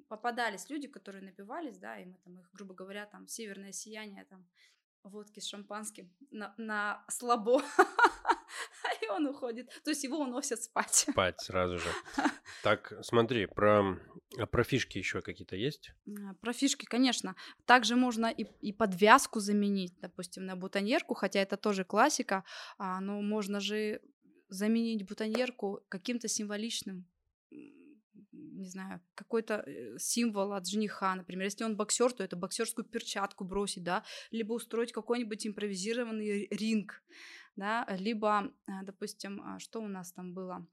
попадались 0.08 0.68
люди, 0.70 0.88
которые 0.88 1.22
напивались, 1.22 1.78
да, 1.78 1.98
и 1.98 2.04
мы 2.04 2.18
там 2.24 2.40
их, 2.40 2.50
грубо 2.52 2.74
говоря, 2.74 3.06
там, 3.06 3.28
северное 3.28 3.72
сияние, 3.72 4.24
там, 4.24 4.44
водки 5.04 5.40
с 5.40 5.46
шампанским 5.46 6.12
на, 6.30 6.54
на 6.58 7.04
слабо, 7.08 7.62
он 9.12 9.26
уходит. 9.26 9.68
То 9.84 9.90
есть 9.90 10.04
его 10.04 10.18
уносят 10.18 10.62
спать. 10.62 10.94
Спать 11.10 11.40
сразу 11.40 11.78
же. 11.78 11.88
Так, 12.62 12.92
смотри, 13.02 13.46
про, 13.46 13.96
а 14.36 14.46
про 14.46 14.64
фишки 14.64 14.98
еще 14.98 15.22
какие-то 15.22 15.56
есть? 15.56 15.92
Про 16.40 16.52
фишки, 16.52 16.84
конечно. 16.84 17.36
Также 17.64 17.96
можно 17.96 18.26
и, 18.26 18.44
и 18.60 18.72
подвязку 18.72 19.40
заменить, 19.40 19.94
допустим, 20.00 20.44
на 20.44 20.56
бутоньерку, 20.56 21.14
хотя 21.14 21.40
это 21.40 21.56
тоже 21.56 21.84
классика, 21.84 22.44
а, 22.76 23.00
но 23.00 23.22
можно 23.22 23.60
же 23.60 24.00
заменить 24.48 25.06
бутоньерку 25.06 25.80
каким-то 25.88 26.28
символичным, 26.28 27.06
не 28.60 28.68
знаю, 28.68 29.00
какой-то 29.14 29.64
э, 29.66 29.98
символ 29.98 30.52
от 30.52 30.68
жениха, 30.68 31.14
например, 31.14 31.44
если 31.44 31.64
он 31.64 31.76
боксер, 31.76 32.12
то 32.12 32.22
это 32.22 32.36
боксерскую 32.36 32.84
перчатку 32.84 33.44
бросить, 33.44 33.84
да, 33.84 34.04
либо 34.30 34.52
устроить 34.52 34.92
какой-нибудь 34.92 35.46
импровизированный 35.46 36.46
ринг, 36.50 37.02
да, 37.56 37.86
либо, 37.90 38.52
а, 38.66 38.82
допустим, 38.82 39.42
а, 39.42 39.58
что 39.58 39.80
у 39.80 39.88
нас 39.88 40.12
там 40.12 40.34
было 40.34 40.66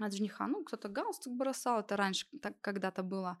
от 0.00 0.12
жениха, 0.12 0.46
ну, 0.48 0.64
кто-то 0.64 0.88
галстук 0.88 1.34
бросал, 1.36 1.80
это 1.80 1.96
раньше 1.96 2.26
так 2.42 2.60
когда-то 2.60 3.02
было, 3.02 3.38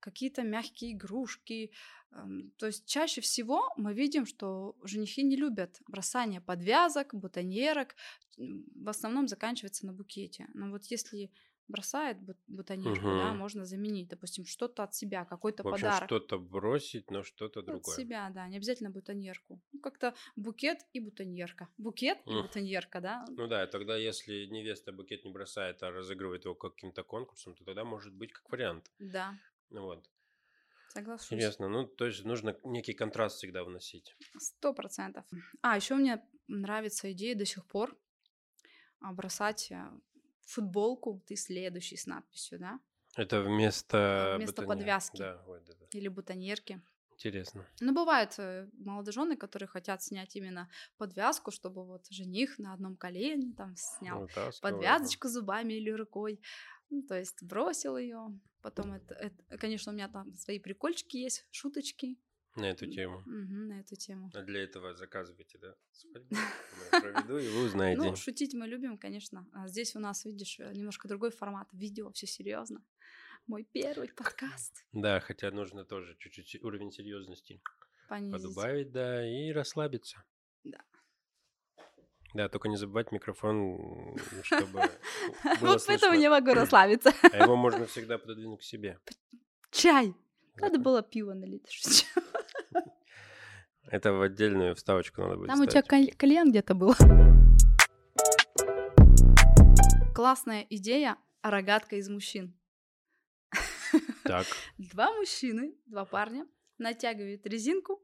какие-то 0.00 0.42
мягкие 0.42 0.92
игрушки. 0.92 1.72
эм, 2.12 2.52
То 2.56 2.66
есть 2.66 2.86
чаще 2.86 3.20
всего 3.20 3.72
мы 3.76 3.94
видим, 3.94 4.26
что 4.26 4.76
женихи 4.82 5.22
не 5.22 5.36
любят 5.36 5.80
бросание 5.88 6.40
подвязок, 6.40 7.14
бутоньерок. 7.14 7.94
В 8.38 8.88
основном 8.88 9.28
заканчивается 9.28 9.86
на 9.86 9.92
букете. 9.92 10.48
Но 10.54 10.70
вот 10.70 10.86
если 10.86 11.30
бросает 11.70 12.20
бут- 12.20 12.36
бутоньерку, 12.46 13.06
да, 13.06 13.32
можно 13.34 13.64
заменить, 13.64 14.08
допустим, 14.08 14.44
что-то 14.44 14.82
от 14.82 14.94
себя, 14.94 15.24
какой-то 15.24 15.62
общем, 15.62 15.86
подарок. 15.86 16.08
что-то 16.08 16.38
бросить, 16.38 17.10
но 17.10 17.22
что-то 17.22 17.60
От 17.60 17.66
другое. 17.66 17.96
себя, 17.96 18.30
да, 18.34 18.46
не 18.48 18.56
обязательно 18.56 18.90
бутоньерку. 18.90 19.60
Ну, 19.72 19.80
как-то 19.80 20.14
букет 20.36 20.80
и 20.92 21.00
бутоньерка. 21.00 21.68
Букет 21.78 22.18
и 22.26 22.30
М. 22.30 22.42
бутоньерка, 22.42 23.00
да. 23.00 23.24
Ну 23.28 23.46
да, 23.46 23.66
тогда 23.66 23.96
если 23.96 24.46
невеста 24.46 24.92
букет 24.92 25.24
не 25.24 25.32
бросает, 25.32 25.82
а 25.82 25.90
разыгрывает 25.90 26.44
его 26.44 26.54
каким-то 26.54 27.02
конкурсом, 27.04 27.54
то 27.54 27.64
тогда 27.64 27.84
может 27.84 28.12
быть 28.14 28.32
как 28.32 28.50
вариант. 28.50 28.90
Да. 28.98 29.34
Вот. 29.70 30.10
Соглашусь. 30.88 31.32
Интересно. 31.32 31.68
Ну, 31.68 31.86
то 31.86 32.06
есть 32.06 32.24
нужно 32.24 32.56
некий 32.64 32.94
контраст 32.94 33.36
всегда 33.36 33.62
вносить. 33.62 34.16
Сто 34.38 34.74
процентов. 34.74 35.24
А, 35.62 35.76
еще 35.76 35.94
мне 35.94 36.20
нравится 36.48 37.12
идея 37.12 37.36
до 37.36 37.44
сих 37.46 37.64
пор 37.66 37.96
а, 39.00 39.12
бросать 39.12 39.70
э, 39.70 39.84
футболку 40.50 41.22
«Ты 41.26 41.36
следующий» 41.36 41.96
с 41.96 42.06
надписью, 42.06 42.58
да? 42.58 42.80
Это 43.16 43.40
вместо... 43.42 44.34
Вместо 44.36 44.62
бутоне- 44.62 44.66
подвязки. 44.68 45.18
Да, 45.18 45.42
ой, 45.46 45.60
да, 45.66 45.72
да. 45.80 45.86
Или 45.98 46.08
бутоньерки. 46.08 46.80
Интересно. 47.14 47.66
Ну, 47.80 47.92
бывают 47.92 48.34
э, 48.38 48.68
молодожены, 48.78 49.36
которые 49.36 49.68
хотят 49.68 50.02
снять 50.02 50.36
именно 50.36 50.70
подвязку, 50.96 51.50
чтобы 51.50 51.84
вот 51.84 52.06
жених 52.10 52.58
на 52.58 52.72
одном 52.72 52.96
колене 52.96 53.52
там 53.56 53.74
снял 53.76 54.20
Вытаскиваю. 54.20 54.74
подвязочку 54.74 55.28
зубами 55.28 55.74
или 55.74 55.90
рукой. 55.90 56.40
Ну, 56.88 57.02
то 57.02 57.18
есть 57.18 57.42
бросил 57.42 57.98
ее. 57.98 58.28
Потом 58.62 58.92
это, 58.94 59.14
это- 59.14 59.58
конечно, 59.58 59.92
у 59.92 59.94
меня 59.94 60.08
там 60.08 60.32
свои 60.34 60.58
прикольчики 60.58 61.16
есть, 61.18 61.46
шуточки 61.50 62.16
На 62.56 62.70
эту 62.70 62.86
тему. 62.86 63.22
мгм, 63.26 63.68
на 63.68 63.80
эту 63.80 63.94
тему. 63.96 64.30
А 64.34 64.42
для 64.42 64.64
этого 64.64 64.94
заказывайте, 64.94 65.58
да? 65.58 65.74
Свадьбу. 65.92 66.36
Проведу, 66.90 67.38
и 67.38 67.48
вы 67.48 67.64
узнаете. 67.66 68.02
Ну, 68.02 68.16
шутить 68.16 68.54
мы 68.54 68.66
любим, 68.66 68.98
конечно. 68.98 69.46
А 69.52 69.68
здесь 69.68 69.94
у 69.94 70.00
нас, 70.00 70.24
видишь, 70.24 70.58
э, 70.58 70.72
немножко 70.74 71.06
другой 71.08 71.30
формат. 71.30 71.68
Видео, 71.72 72.10
все 72.10 72.26
серьезно. 72.26 72.82
Мой 73.46 73.64
первый 73.72 74.08
подкаст. 74.08 74.84
Да, 74.92 75.20
хотя 75.20 75.50
нужно 75.50 75.84
тоже 75.84 76.16
чуть-чуть 76.18 76.62
уровень 76.62 76.90
серьезности 76.92 77.62
Понизить. 78.08 78.32
подубавить, 78.42 78.92
да, 78.92 79.26
и 79.26 79.52
расслабиться. 79.52 80.22
Да. 80.64 80.78
Да, 82.34 82.48
только 82.48 82.68
не 82.68 82.76
забывать 82.76 83.10
микрофон, 83.12 84.16
чтобы 84.42 84.82
Вот 85.60 85.82
поэтому 85.86 86.14
не 86.14 86.28
могу 86.28 86.52
расслабиться. 86.54 87.12
А 87.22 87.36
его 87.44 87.56
можно 87.56 87.86
всегда 87.86 88.18
пододвинуть 88.18 88.60
к 88.60 88.64
себе. 88.64 88.98
Чай. 89.70 90.14
Надо 90.56 90.78
было 90.78 91.02
пиво 91.02 91.32
налить. 91.32 92.06
Это 93.90 94.12
в 94.12 94.22
отдельную 94.22 94.74
вставочку 94.74 95.22
надо 95.22 95.36
будет 95.36 95.48
Там 95.48 95.60
у 95.60 95.66
тебя 95.66 95.82
кальян 95.82 96.50
где-то 96.50 96.74
был. 96.74 96.94
Классная 100.14 100.66
идея 100.70 101.16
рогатка 101.42 101.96
из 101.96 102.08
мужчин. 102.08 102.54
Так, 104.24 104.46
Два 104.78 105.12
мужчины, 105.12 105.74
два 105.86 106.04
парня 106.04 106.46
натягивают 106.78 107.46
резинку. 107.46 108.00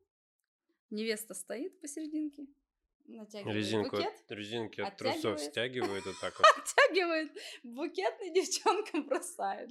Невеста 0.91 1.35
стоит 1.35 1.81
посерединке. 1.81 2.47
Натягивает 3.05 3.57
резинку, 3.57 3.97
букет. 3.97 4.15
резинки 4.29 4.81
от 4.81 4.97
трусов 4.97 5.41
стягивают 5.41 6.05
вот 6.05 6.19
так 6.21 6.35
вот. 6.39 6.47
Оттягивает 6.57 7.31
букет 7.63 8.15
и 8.23 8.33
девчонкам 8.33 9.07
бросает. 9.07 9.71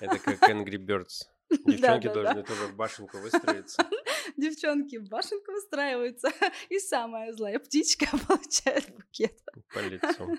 Это 0.00 0.18
как 0.18 0.48
Angry 0.48 0.78
Birds. 0.78 1.26
Девчонки 1.66 2.06
должны 2.12 2.42
тоже 2.42 2.66
в 2.66 2.76
башенку 2.76 3.18
выстроиться. 3.18 3.82
Девчонки 4.36 4.96
в 4.98 5.08
башенку 5.08 5.52
выстраиваются. 5.52 6.28
И 6.68 6.78
самая 6.78 7.32
злая 7.32 7.58
птичка 7.58 8.06
получает 8.26 8.94
букет. 8.94 9.40
по 9.72 9.78
лицу. 9.78 10.36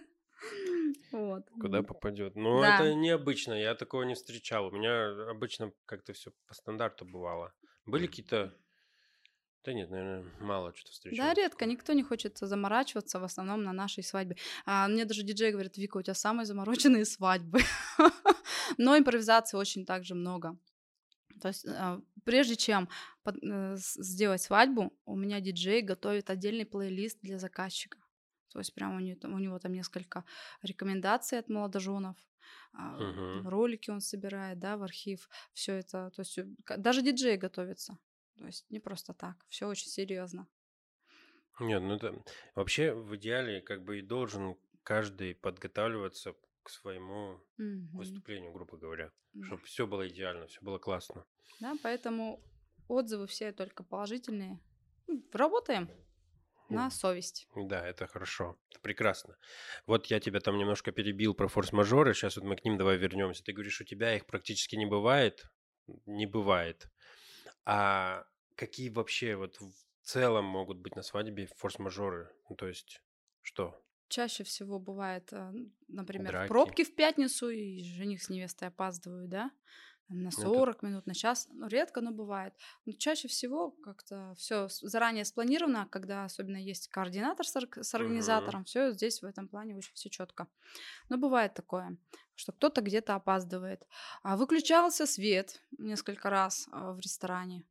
Вот. 1.12 1.44
Куда 1.60 1.82
попадет. 1.84 2.36
Ну, 2.36 2.62
Да. 2.62 2.76
это 2.76 2.94
необычно, 2.94 3.54
я 3.54 3.76
такого 3.76 4.04
не 4.04 4.14
встречал. 4.14 4.68
У 4.68 4.72
меня 4.72 5.30
обычно 5.30 5.72
как-то 5.86 6.14
все 6.14 6.32
по 6.48 6.54
стандарту 6.54 7.06
бывало. 7.06 7.54
Были 7.86 8.08
какие-то... 8.08 8.56
Да 9.66 9.74
нет, 9.74 9.90
наверное, 9.90 10.26
мало 10.40 10.74
что-то 10.74 10.92
встречал. 10.94 11.26
Да, 11.26 11.34
редко, 11.34 11.66
никто 11.66 11.92
не 11.94 12.04
хочет 12.04 12.38
заморачиваться 12.38 13.20
в 13.20 13.24
основном 13.24 13.64
на 13.64 13.74
нашей 13.74 14.04
свадьбе. 14.04 14.38
А 14.66 14.88
мне 14.88 15.04
даже 15.06 15.24
диджей 15.24 15.52
говорит, 15.52 15.78
Вика, 15.78 15.98
у 15.98 16.02
тебя 16.02 16.14
самые 16.14 16.46
замороченные 16.46 17.04
свадьбы. 17.06 17.60
Но 18.78 18.98
импровизации 18.98 19.58
очень 19.58 19.86
также 19.86 20.16
много. 20.16 20.58
То 21.40 21.48
есть 21.50 21.66
а, 21.68 22.02
прежде 22.24 22.56
чем 22.56 22.90
э, 23.26 23.76
сделать 23.78 24.42
свадьбу, 24.42 24.94
у 25.06 25.16
меня 25.16 25.40
диджей 25.40 25.82
готовит 25.82 26.30
отдельный 26.30 26.66
плейлист 26.66 27.20
для 27.22 27.40
заказчика. 27.40 27.98
То 28.50 28.60
есть 28.60 28.74
прямо 28.74 28.98
у 28.98 29.00
него, 29.00 29.20
там- 29.20 29.34
у 29.34 29.40
него 29.40 29.60
там 29.60 29.74
несколько 29.74 30.24
рекомендаций 30.62 31.40
от 31.40 31.50
молодоженов. 31.50 32.18
Мгм. 32.74 33.48
Ролики 33.48 33.90
он 33.92 34.02
собирает, 34.02 34.60
да, 34.60 34.78
в 34.78 34.84
архив. 34.84 35.30
Все 35.54 35.74
это, 35.74 36.12
то 36.12 36.22
есть 36.22 36.38
э, 36.38 36.48
даже 36.78 37.02
диджей 37.02 37.38
готовится. 37.38 37.98
То 38.38 38.46
есть 38.46 38.66
не 38.70 38.80
просто 38.80 39.14
так, 39.14 39.46
все 39.50 39.68
очень 39.68 39.88
серьезно. 39.88 40.48
Нет, 41.60 41.82
ну 41.82 41.96
это... 41.96 42.24
Вообще, 42.56 42.94
в 42.94 43.16
идеале, 43.18 43.62
как 43.62 43.84
бы 43.84 44.00
и 44.00 44.02
должен 44.02 44.56
каждый 44.84 45.36
подготавливаться 45.36 46.34
к 46.70 46.72
своему 46.72 47.42
выступлению, 47.58 48.52
грубо 48.54 48.78
говоря. 48.78 49.12
Чтобы 49.44 49.64
все 49.64 49.88
было 49.88 50.08
идеально, 50.08 50.46
все 50.48 50.62
было 50.62 50.78
классно. 50.78 51.26
Да, 51.60 51.74
поэтому 51.84 52.40
отзывы 52.88 53.26
все 53.28 53.52
только 53.52 53.84
положительные. 53.84 54.60
М, 55.08 55.24
Работаем 55.34 55.90
на 56.70 56.92
совесть. 56.92 57.48
Да, 57.56 57.88
это 57.88 58.06
хорошо. 58.06 58.56
Это 58.70 58.80
прекрасно. 58.82 59.36
Вот 59.88 60.06
я 60.08 60.20
тебя 60.20 60.40
там 60.40 60.58
немножко 60.58 60.92
перебил 60.92 61.34
про 61.34 61.48
форс-мажоры. 61.48 62.14
Сейчас 62.14 62.36
вот 62.38 62.46
мы 62.46 62.56
к 62.56 62.64
ним 62.64 62.78
давай 62.78 62.98
вернемся. 62.98 63.44
Ты 63.44 63.54
говоришь, 63.54 63.82
у 63.82 63.86
тебя 63.86 64.16
их 64.16 64.28
практически 64.28 64.76
не 64.76 64.86
бывает. 64.86 65.46
Не 66.06 66.28
бывает. 66.28 66.88
А 67.66 68.26
какие 68.56 68.90
вообще 68.90 69.36
вот 69.36 69.60
в 69.60 69.72
целом 70.04 70.46
могут 70.46 70.78
быть 70.78 70.96
на 70.96 71.02
свадьбе 71.02 71.48
форс-мажоры? 71.58 72.30
Ну, 72.50 72.56
то 72.56 72.68
есть, 72.68 73.02
что? 73.42 73.82
Чаще 74.10 74.44
всего 74.44 74.80
бывает, 74.80 75.32
н- 75.34 75.72
например, 75.88 76.32
Драки. 76.32 76.48
пробки 76.50 76.84
в 76.84 76.96
пятницу, 76.96 77.50
и 77.50 77.84
жених 77.84 78.22
с 78.24 78.30
невестой 78.30 78.68
опаздывают, 78.70 79.30
да, 79.30 79.52
на 80.08 80.30
это- 80.30 80.42
40 80.42 80.82
минут, 80.82 81.06
на 81.06 81.14
час. 81.14 81.48
Ну, 81.52 81.68
редко, 81.68 82.02
но 82.02 82.12
бывает. 82.12 82.54
Но 82.86 82.94
чаще 82.94 83.28
всего 83.28 83.70
как-то 83.70 84.34
все 84.36 84.68
заранее 84.68 85.24
спланировано, 85.26 85.88
когда 85.92 86.26
особенно 86.26 86.58
есть 86.58 86.88
координатор 86.88 87.46
с, 87.46 87.52
с 87.56 87.94
организатором, 87.94 88.64
все 88.66 88.92
здесь 88.92 89.22
в 89.22 89.26
этом 89.26 89.48
плане 89.48 89.76
очень 89.76 89.94
все 89.94 90.10
четко. 90.10 90.48
Но 91.10 91.18
бывает 91.18 91.54
такое, 91.54 91.96
что 92.34 92.52
кто-то 92.52 92.82
где-то 92.82 93.14
опаздывает. 93.14 93.86
А 94.24 94.36
выключался 94.36 95.06
свет 95.06 95.62
несколько 95.78 96.32
раз 96.32 96.68
а, 96.72 96.94
в 96.94 97.00
ресторане. 97.00 97.64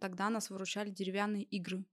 Тогда 0.00 0.30
нас 0.30 0.48
выручали 0.48 0.88
деревянные 0.88 1.42
игры. 1.42 1.84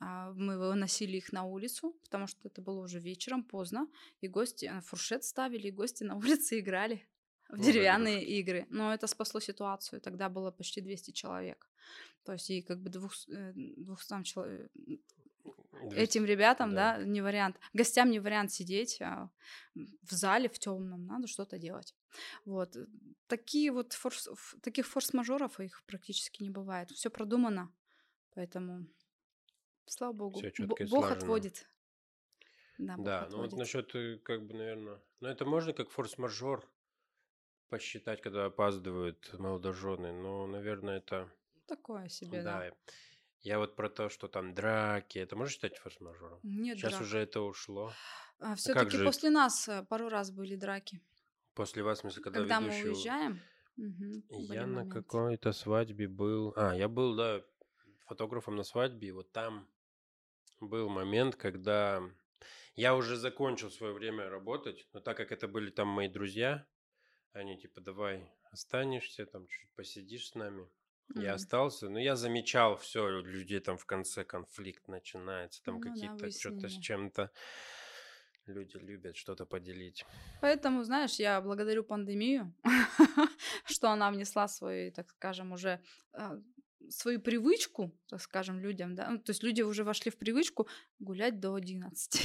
А, 0.00 0.32
Мы 0.32 0.58
выносили 0.58 1.16
их 1.16 1.32
на 1.32 1.44
улицу, 1.44 1.96
потому 2.04 2.26
что 2.26 2.48
это 2.48 2.62
было 2.62 2.80
уже 2.80 3.00
вечером, 3.00 3.42
поздно, 3.42 3.88
и 4.20 4.28
гости 4.28 4.66
э, 4.66 4.80
фуршет 4.80 5.24
ставили, 5.24 5.68
и 5.68 5.72
гости 5.72 6.04
на 6.04 6.16
улице 6.16 6.58
играли 6.60 7.06
в 7.48 7.56
Ну, 7.56 7.62
деревянные 7.62 8.24
игры. 8.24 8.66
Но 8.70 8.94
это 8.94 9.06
спасло 9.06 9.40
ситуацию. 9.40 10.00
Тогда 10.00 10.28
было 10.28 10.50
почти 10.50 10.80
200 10.80 11.10
человек. 11.12 11.68
То 12.24 12.32
есть 12.32 12.50
и 12.50 12.62
как 12.62 12.80
бы 12.80 12.90
двух, 12.90 13.12
э, 13.28 13.52
200 13.54 14.22
человек, 14.22 14.70
этим 15.92 16.24
ребятам, 16.24 16.74
да. 16.74 16.98
да. 16.98 17.04
не 17.04 17.20
вариант. 17.20 17.58
Гостям 17.72 18.10
не 18.10 18.20
вариант 18.20 18.52
сидеть 18.52 19.00
а, 19.00 19.30
в 19.74 20.12
зале 20.12 20.48
в 20.48 20.58
темном, 20.58 21.06
надо 21.06 21.26
что-то 21.26 21.58
делать. 21.58 21.94
Вот 22.44 22.76
э, 22.76 22.86
такие 23.26 23.72
вот 23.72 23.92
форс, 23.92 24.28
таких 24.62 24.86
форс-мажоров 24.86 25.60
их 25.60 25.82
практически 25.86 26.42
не 26.42 26.50
бывает. 26.50 26.90
Все 26.90 27.10
продумано, 27.10 27.72
поэтому 28.34 28.86
слава 29.90 30.12
богу, 30.12 30.40
чётко 30.40 30.62
и 30.84 30.86
Бог 30.86 31.00
слаженно. 31.04 31.16
отводит. 31.16 31.68
Да, 32.78 32.96
Бог 32.96 33.04
Да, 33.06 33.20
ну 33.30 33.36
вот 33.38 33.46
отводит. 33.46 33.58
насчет, 33.58 33.94
э, 33.94 34.18
как 34.18 34.46
бы, 34.46 34.54
наверное, 34.54 35.02
ну 35.20 35.28
это 35.28 35.44
можно 35.44 35.72
как 35.72 35.90
форс-мажор 35.90 36.68
посчитать, 37.68 38.20
когда 38.22 38.46
опаздывают 38.46 39.32
молодожены, 39.38 40.12
но, 40.12 40.46
наверное, 40.46 40.98
это, 40.98 41.30
Такое 41.66 42.08
себе, 42.08 42.42
да. 42.42 42.58
да. 42.70 42.72
Я 43.40 43.58
вот 43.58 43.76
про 43.76 43.88
то, 43.90 44.08
что 44.08 44.26
там 44.28 44.54
драки, 44.54 45.18
это 45.18 45.36
можно 45.36 45.50
считать 45.52 45.76
форс-мажором? 45.78 46.40
Нет 46.42 46.78
Сейчас 46.78 46.92
драк. 46.92 47.02
уже 47.02 47.18
это 47.18 47.40
ушло. 47.40 47.92
все-таки 48.56 48.96
же- 48.96 49.04
после 49.04 49.30
нас 49.30 49.68
э, 49.68 49.84
пару 49.88 50.08
раз 50.08 50.30
были 50.30 50.56
драки. 50.56 51.00
После 51.54 51.82
вас, 51.82 51.98
в 51.98 52.00
смысле, 52.02 52.22
когда, 52.22 52.40
Когда, 52.40 52.60
мы 52.60 52.68
ведущий... 52.68 52.88
уезжаем, 52.88 53.40
были 53.76 54.22
Я 54.54 54.66
на 54.66 54.88
какой-то 54.88 55.52
свадьбе 55.52 56.08
был... 56.08 56.52
А, 56.56 56.74
я 56.74 56.88
был, 56.88 57.16
да, 57.16 57.42
фотографом 58.06 58.56
на 58.56 58.62
свадьбе, 58.64 59.08
и 59.08 59.12
вот 59.12 59.30
там 59.32 59.68
был 60.60 60.88
момент, 60.88 61.36
когда 61.36 62.02
я 62.76 62.94
уже 62.94 63.16
закончил 63.16 63.70
свое 63.70 63.92
время 63.92 64.28
работать, 64.28 64.88
но 64.92 65.00
так 65.00 65.16
как 65.16 65.32
это 65.32 65.48
были 65.48 65.70
там 65.70 65.88
мои 65.88 66.08
друзья, 66.08 66.66
они 67.32 67.58
типа, 67.58 67.80
давай 67.80 68.30
останешься, 68.52 69.26
там 69.26 69.46
чуть 69.48 69.70
посидишь 69.74 70.28
с 70.30 70.34
нами. 70.34 70.68
Я 71.16 71.34
Мгм. 71.34 71.34
остался, 71.34 71.88
но 71.88 71.98
я 71.98 72.16
замечал 72.16 72.76
все, 72.76 73.04
у 73.04 73.22
людей 73.22 73.60
там 73.60 73.78
в 73.78 73.86
конце 73.86 74.24
конфликт 74.24 74.88
начинается, 74.88 75.62
там 75.64 75.76
Ну 75.76 75.80
да, 75.80 75.90
какие-то 75.90 76.30
что-то 76.30 76.68
с 76.68 76.72
чем-то. 76.78 77.32
Люди 78.46 78.78
любят 78.78 79.16
что-то 79.16 79.44
поделить. 79.46 80.04
Поэтому, 80.40 80.82
знаешь, 80.84 81.16
я 81.18 81.40
благодарю 81.40 81.84
пандемию, 81.84 82.54
что 83.66 83.90
она 83.90 84.10
внесла 84.10 84.48
свою, 84.48 84.92
так 84.92 85.10
скажем, 85.10 85.52
уже 85.52 85.82
а, 86.12 86.38
свою 86.90 87.20
привычку, 87.20 87.92
так 88.08 88.20
скажем, 88.20 88.60
людям, 88.60 88.94
да, 88.94 89.10
ну, 89.10 89.18
то 89.18 89.30
есть 89.30 89.42
люди 89.42 89.62
уже 89.62 89.84
вошли 89.84 90.10
в 90.10 90.18
привычку 90.18 90.68
гулять 90.98 91.40
до 91.40 91.54
11. 91.54 92.20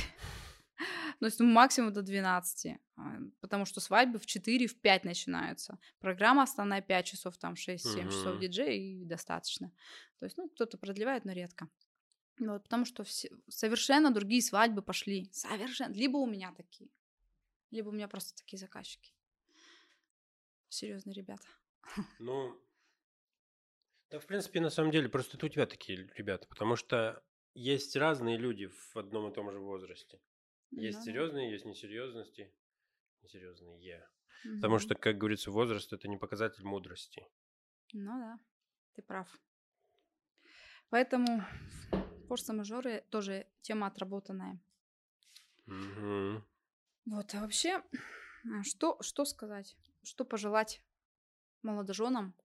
То 1.19 1.25
есть 1.25 1.39
ну, 1.39 1.45
максимум 1.45 1.93
до 1.93 2.01
12, 2.01 2.77
а, 2.95 3.01
потому 3.39 3.65
что 3.65 3.79
свадьбы 3.79 4.19
в 4.19 4.25
4, 4.25 4.67
в 4.67 4.79
5 4.79 5.05
начинаются. 5.05 5.79
Программа 5.99 6.43
основная 6.43 6.81
5 6.81 7.05
часов, 7.05 7.37
там 7.37 7.53
6-7 7.53 8.09
часов 8.09 8.39
диджей 8.39 8.79
и 8.79 9.05
достаточно. 9.05 9.71
То 10.19 10.25
есть, 10.25 10.37
ну, 10.37 10.49
кто-то 10.49 10.77
продлевает, 10.77 11.25
но 11.25 11.31
редко. 11.31 11.69
Вот, 12.39 12.63
потому 12.63 12.85
что 12.85 13.03
все, 13.03 13.29
совершенно 13.47 14.11
другие 14.11 14.41
свадьбы 14.41 14.81
пошли. 14.81 15.29
Совершенно. 15.31 15.93
Либо 15.93 16.17
у 16.17 16.25
меня 16.25 16.51
такие, 16.53 16.89
либо 17.71 17.89
у 17.89 17.91
меня 17.91 18.07
просто 18.07 18.35
такие 18.35 18.57
заказчики. 18.57 19.13
Серьезные 20.69 21.13
ребята. 21.13 21.47
Ну, 22.17 22.59
да, 24.13 24.19
в 24.19 24.27
принципе, 24.27 24.61
на 24.61 24.69
самом 24.69 24.91
деле, 24.91 25.09
просто 25.09 25.37
это 25.37 25.47
у 25.47 25.49
тебя 25.49 25.65
такие 25.65 26.07
ребята, 26.15 26.47
потому 26.47 26.75
что 26.75 27.23
есть 27.55 27.95
разные 27.95 28.37
люди 28.37 28.67
в 28.67 28.95
одном 28.95 29.31
и 29.31 29.33
том 29.33 29.51
же 29.51 29.57
возрасте. 29.57 30.21
Есть 30.69 30.99
ну, 30.99 31.05
серьезные, 31.05 31.51
есть 31.51 31.65
несерьезности, 31.65 32.53
несерьезные. 33.23 34.07
Угу. 34.45 34.55
Потому 34.57 34.77
что, 34.77 34.93
как 34.93 35.17
говорится, 35.17 35.49
возраст 35.49 35.91
это 35.93 36.07
не 36.07 36.17
показатель 36.17 36.63
мудрости. 36.63 37.27
Ну 37.91 38.11
да, 38.19 38.39
ты 38.93 39.01
прав. 39.01 39.27
Поэтому 40.89 41.43
форс-мажоры 42.27 43.03
тоже 43.09 43.47
тема 43.61 43.87
отработанная. 43.87 44.61
Угу. 45.65 46.43
Вот, 47.05 47.33
а 47.33 47.39
вообще, 47.39 47.81
а 48.45 48.63
что, 48.63 49.01
что 49.01 49.25
сказать, 49.25 49.75
что 50.03 50.23
пожелать 50.23 50.83
молодоженам? 51.63 52.35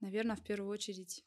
Наверное, 0.00 0.36
в 0.36 0.42
первую 0.42 0.70
очередь 0.70 1.24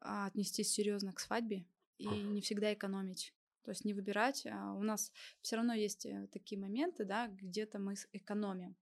а, 0.00 0.26
отнестись 0.26 0.72
серьезно 0.72 1.12
к 1.12 1.20
свадьбе 1.20 1.66
и 1.98 2.06
не 2.06 2.40
всегда 2.40 2.72
экономить. 2.72 3.34
То 3.62 3.70
есть 3.70 3.84
не 3.84 3.94
выбирать. 3.94 4.46
А 4.46 4.72
у 4.72 4.82
нас 4.82 5.12
все 5.42 5.56
равно 5.56 5.74
есть 5.74 6.06
э, 6.06 6.28
такие 6.32 6.60
моменты, 6.60 7.04
да, 7.04 7.28
где-то 7.28 7.78
мы 7.78 7.94
экономим. 8.12 8.76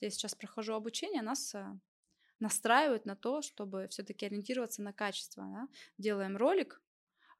Я 0.00 0.10
сейчас 0.10 0.34
прохожу 0.34 0.74
обучение, 0.74 1.22
нас 1.22 1.54
э, 1.54 1.78
настраивают 2.40 3.04
на 3.04 3.16
то, 3.16 3.42
чтобы 3.42 3.88
все-таки 3.88 4.26
ориентироваться 4.26 4.82
на 4.82 4.92
качество. 4.92 5.44
Да? 5.44 5.68
Делаем 5.98 6.36
ролик, 6.36 6.82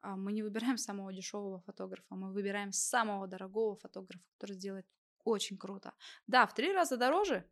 а 0.01 0.15
мы 0.15 0.31
не 0.31 0.43
выбираем 0.43 0.77
самого 0.77 1.11
дешевого 1.11 1.59
фотографа, 1.61 2.15
мы 2.15 2.31
выбираем 2.31 2.71
самого 2.71 3.27
дорогого 3.27 3.75
фотографа, 3.75 4.23
который 4.37 4.53
сделает 4.53 4.85
очень 5.23 5.57
круто. 5.57 5.93
Да, 6.27 6.45
в 6.45 6.53
три 6.53 6.71
раза 6.71 6.97
дороже, 6.97 7.49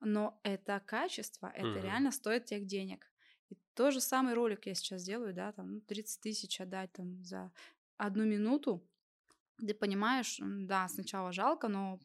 но 0.00 0.40
это 0.42 0.80
качество, 0.86 1.52
это 1.54 1.66
mm-hmm. 1.66 1.82
реально 1.82 2.12
стоит 2.12 2.46
тех 2.46 2.66
денег. 2.66 3.10
И 3.48 3.56
тот 3.74 3.92
же 3.92 4.00
самый 4.00 4.34
ролик 4.34 4.66
я 4.66 4.74
сейчас 4.74 5.02
делаю, 5.02 5.34
да, 5.34 5.52
там 5.52 5.80
30 5.82 6.18
ну, 6.18 6.22
тысяч 6.22 6.60
отдать 6.60 6.92
там 6.92 7.22
за 7.24 7.52
одну 7.96 8.24
минуту, 8.24 8.86
ты 9.58 9.74
понимаешь, 9.74 10.38
да, 10.40 10.88
сначала 10.88 11.32
жалко, 11.32 11.68
но 11.68 11.98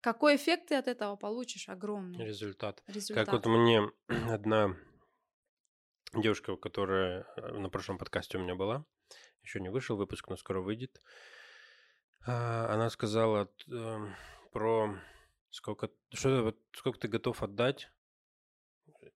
какой 0.00 0.36
эффект 0.36 0.68
ты 0.68 0.76
от 0.76 0.88
этого 0.88 1.16
получишь? 1.16 1.68
Огромный. 1.68 2.24
Результат. 2.24 2.82
Результат. 2.86 3.26
Как 3.26 3.34
вот 3.34 3.46
мне 3.46 3.90
одна 4.08 4.76
девушка, 6.14 6.56
которая 6.56 7.26
э, 7.36 7.58
на 7.58 7.68
прошлом 7.68 7.98
подкасте 7.98 8.38
у 8.38 8.40
меня 8.40 8.54
была, 8.54 8.84
еще 9.42 9.60
не 9.60 9.68
вышел 9.68 9.96
выпуск, 9.96 10.28
но 10.28 10.36
скоро 10.36 10.60
выйдет, 10.60 11.02
а, 12.26 12.72
она 12.72 12.90
сказала 12.90 13.50
эм, 13.68 14.14
про 14.52 14.98
сколько, 15.50 15.90
что, 16.12 16.42
вот, 16.42 16.58
сколько 16.72 16.98
ты 16.98 17.08
готов 17.08 17.42
отдать, 17.42 17.90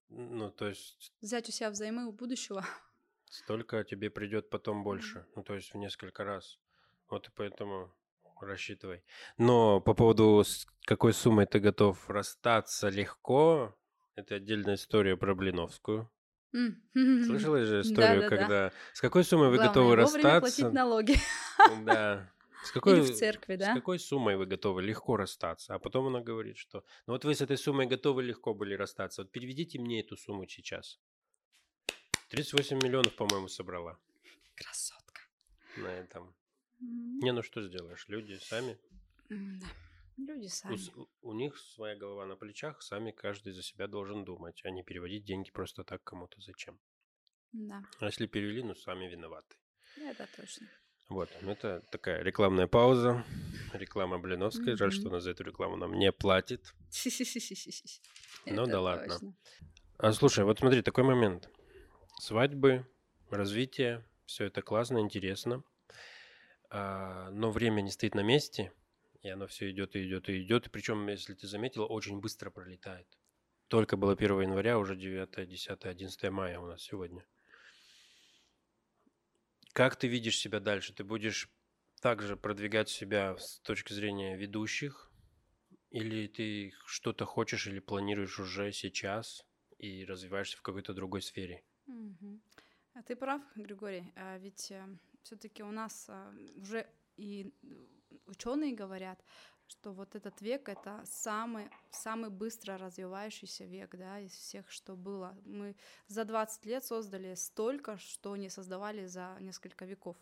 ну, 0.09 0.51
то 0.51 0.69
есть... 0.69 1.13
Взять 1.21 1.49
у 1.49 1.53
себя 1.53 1.71
взаймы 1.71 2.07
у 2.07 2.13
будущего. 2.13 2.65
Столько 3.29 3.83
тебе 3.85 4.11
придет 4.11 4.49
потом 4.49 4.85
больше. 4.85 5.27
Ну, 5.35 5.43
то 5.43 5.55
есть 5.55 5.75
в 5.75 5.77
несколько 5.77 6.25
раз. 6.25 6.61
Вот 7.09 7.29
и 7.29 7.31
поэтому 7.35 7.93
рассчитывай. 8.41 9.03
Но 9.39 9.81
по 9.81 9.95
поводу 9.95 10.43
с 10.45 10.67
какой 10.85 11.13
суммой 11.13 11.47
ты 11.47 11.59
готов 11.59 12.09
расстаться 12.09 12.89
легко, 12.89 13.77
это 14.15 14.37
отдельная 14.37 14.75
история 14.75 15.17
про 15.17 15.35
Блиновскую. 15.35 16.11
Слышала 16.93 17.65
же 17.65 17.81
историю, 17.81 18.23
да, 18.23 18.29
да, 18.29 18.37
когда 18.37 18.69
да. 18.69 18.73
с 18.93 19.01
какой 19.01 19.25
суммой 19.25 19.49
вы 19.49 19.57
Главное, 19.57 19.69
готовы 19.69 19.97
расстаться? 19.97 20.41
платить 20.41 20.73
налоги. 20.73 21.17
Да. 21.85 22.31
С 22.65 22.73
какой, 22.73 22.99
Или 22.99 23.13
в 23.13 23.15
церкви, 23.15 23.57
да? 23.57 23.73
С 23.73 23.77
какой 23.77 23.99
суммой 23.99 24.37
вы 24.37 24.47
готовы 24.47 24.83
легко 24.83 25.17
расстаться? 25.17 25.75
А 25.75 25.79
потом 25.79 26.07
она 26.07 26.21
говорит, 26.21 26.57
что 26.57 26.85
ну 27.07 27.13
вот 27.13 27.25
вы 27.25 27.35
с 27.35 27.43
этой 27.43 27.59
суммой 27.59 27.87
готовы 27.87 28.23
легко 28.23 28.55
были 28.55 28.75
расстаться. 28.75 29.23
Вот 29.23 29.31
переведите 29.31 29.79
мне 29.79 30.01
эту 30.01 30.17
сумму 30.17 30.47
сейчас. 30.47 30.99
38 32.31 32.79
миллионов, 32.83 33.15
по-моему, 33.15 33.49
собрала. 33.49 33.99
Красотка. 34.57 35.21
На 35.77 35.89
этом. 35.89 36.35
Mm-hmm. 36.81 37.21
Не, 37.23 37.33
ну 37.33 37.43
что 37.43 37.63
сделаешь? 37.63 38.09
Люди 38.09 38.39
сами. 38.41 38.79
Да. 39.29 39.67
Люди 40.17 40.47
сами. 40.47 40.79
У, 40.97 41.31
у 41.31 41.35
них 41.35 41.59
своя 41.59 41.97
голова 41.97 42.25
на 42.25 42.37
плечах, 42.37 42.83
сами 42.83 43.11
каждый 43.11 43.53
за 43.53 43.63
себя 43.63 43.89
должен 43.89 44.25
думать, 44.25 44.63
а 44.65 44.71
не 44.71 44.83
переводить 44.83 45.25
деньги 45.25 45.51
просто 45.51 45.85
так 45.85 46.03
кому-то 46.03 46.41
зачем. 46.41 46.79
Да. 47.53 47.85
А 48.01 48.07
если 48.07 48.27
перевели, 48.27 48.63
ну 48.63 48.75
сами 48.75 49.07
виноваты. 49.07 49.57
Это 49.97 50.27
точно. 50.37 50.69
Вот, 51.09 51.29
ну, 51.43 51.53
это 51.53 51.83
такая 51.91 52.23
рекламная 52.23 52.67
пауза. 52.67 53.25
Реклама 53.73 54.19
Блиновской. 54.19 54.77
Жаль, 54.77 54.93
что 54.93 55.09
она 55.09 55.21
за 55.21 55.31
эту 55.31 55.45
рекламу 55.45 55.77
нам 55.77 55.95
не 55.95 56.11
платит. 56.13 56.75
Ну 58.47 58.67
да 58.67 58.81
ладно. 58.81 59.19
А 59.97 60.13
слушай, 60.13 60.45
вот 60.45 60.59
смотри, 60.59 60.83
такой 60.83 61.05
момент 61.05 61.49
свадьбы, 62.21 62.87
развитие, 63.31 64.05
все 64.27 64.45
это 64.45 64.61
классно, 64.63 64.99
интересно. 64.99 65.63
А, 66.71 67.31
но 67.31 67.51
время 67.51 67.81
не 67.81 67.91
стоит 67.91 68.15
на 68.15 68.23
месте, 68.23 68.73
и 69.23 69.29
оно 69.29 69.47
все 69.47 69.71
идет 69.71 69.97
и 69.97 70.07
идет 70.07 70.29
и 70.29 70.43
идет. 70.43 70.71
Причем, 70.71 71.07
если 71.09 71.35
ты 71.35 71.47
заметила, 71.47 71.87
очень 71.87 72.21
быстро 72.21 72.51
пролетает. 72.51 73.07
Только 73.69 73.97
было 73.97 74.13
1 74.13 74.43
января, 74.43 74.79
уже 74.79 74.97
9, 74.97 75.49
10, 75.49 75.85
11 75.85 76.31
мая 76.31 76.61
у 76.61 76.67
нас 76.67 76.83
сегодня. 76.83 77.25
Как 79.75 79.97
ты 79.97 80.07
видишь 80.07 80.39
себя 80.39 80.61
дальше? 80.61 80.95
Ты 80.95 81.03
будешь 81.03 81.51
также 82.01 82.37
продвигать 82.37 82.89
себя 82.89 83.37
с 83.37 83.59
точки 83.59 83.93
зрения 83.93 84.37
ведущих? 84.37 85.11
Или 85.91 86.29
ты 86.29 86.73
что-то 86.87 87.25
хочешь 87.25 87.67
или 87.67 87.81
планируешь 87.81 88.39
уже 88.39 88.71
сейчас 88.71 89.45
и 89.79 90.05
развиваешься 90.05 90.59
в 90.59 90.63
какой-то 90.63 90.95
другой 90.95 91.23
сфере? 91.23 91.65
Угу. 91.89 92.41
Ты 93.05 93.17
прав, 93.17 93.43
Григорий. 93.57 94.13
А 94.15 94.39
ведь 94.39 94.71
э, 94.71 94.87
все-таки 95.25 95.65
у 95.65 95.73
нас 95.73 96.07
а, 96.09 96.33
уже 96.55 96.87
и 97.17 97.53
ученые 98.27 98.77
говорят, 98.77 99.25
что 99.67 99.93
вот 99.93 100.15
этот 100.15 100.41
век 100.41 100.69
это 100.69 101.03
самый, 101.05 101.69
самый 101.91 102.31
быстро 102.31 102.79
развивающийся 102.79 103.65
век, 103.65 103.97
да, 103.97 104.21
из 104.21 104.33
всех, 104.33 104.71
что 104.71 104.97
было. 104.97 105.37
Мы 105.45 105.77
за 106.07 106.25
20 106.25 106.67
лет 106.67 106.85
создали 106.85 107.35
столько, 107.35 107.99
что 107.99 108.37
не 108.37 108.49
создавали 108.49 109.07
за 109.07 109.37
несколько 109.41 109.85
веков. 109.85 110.17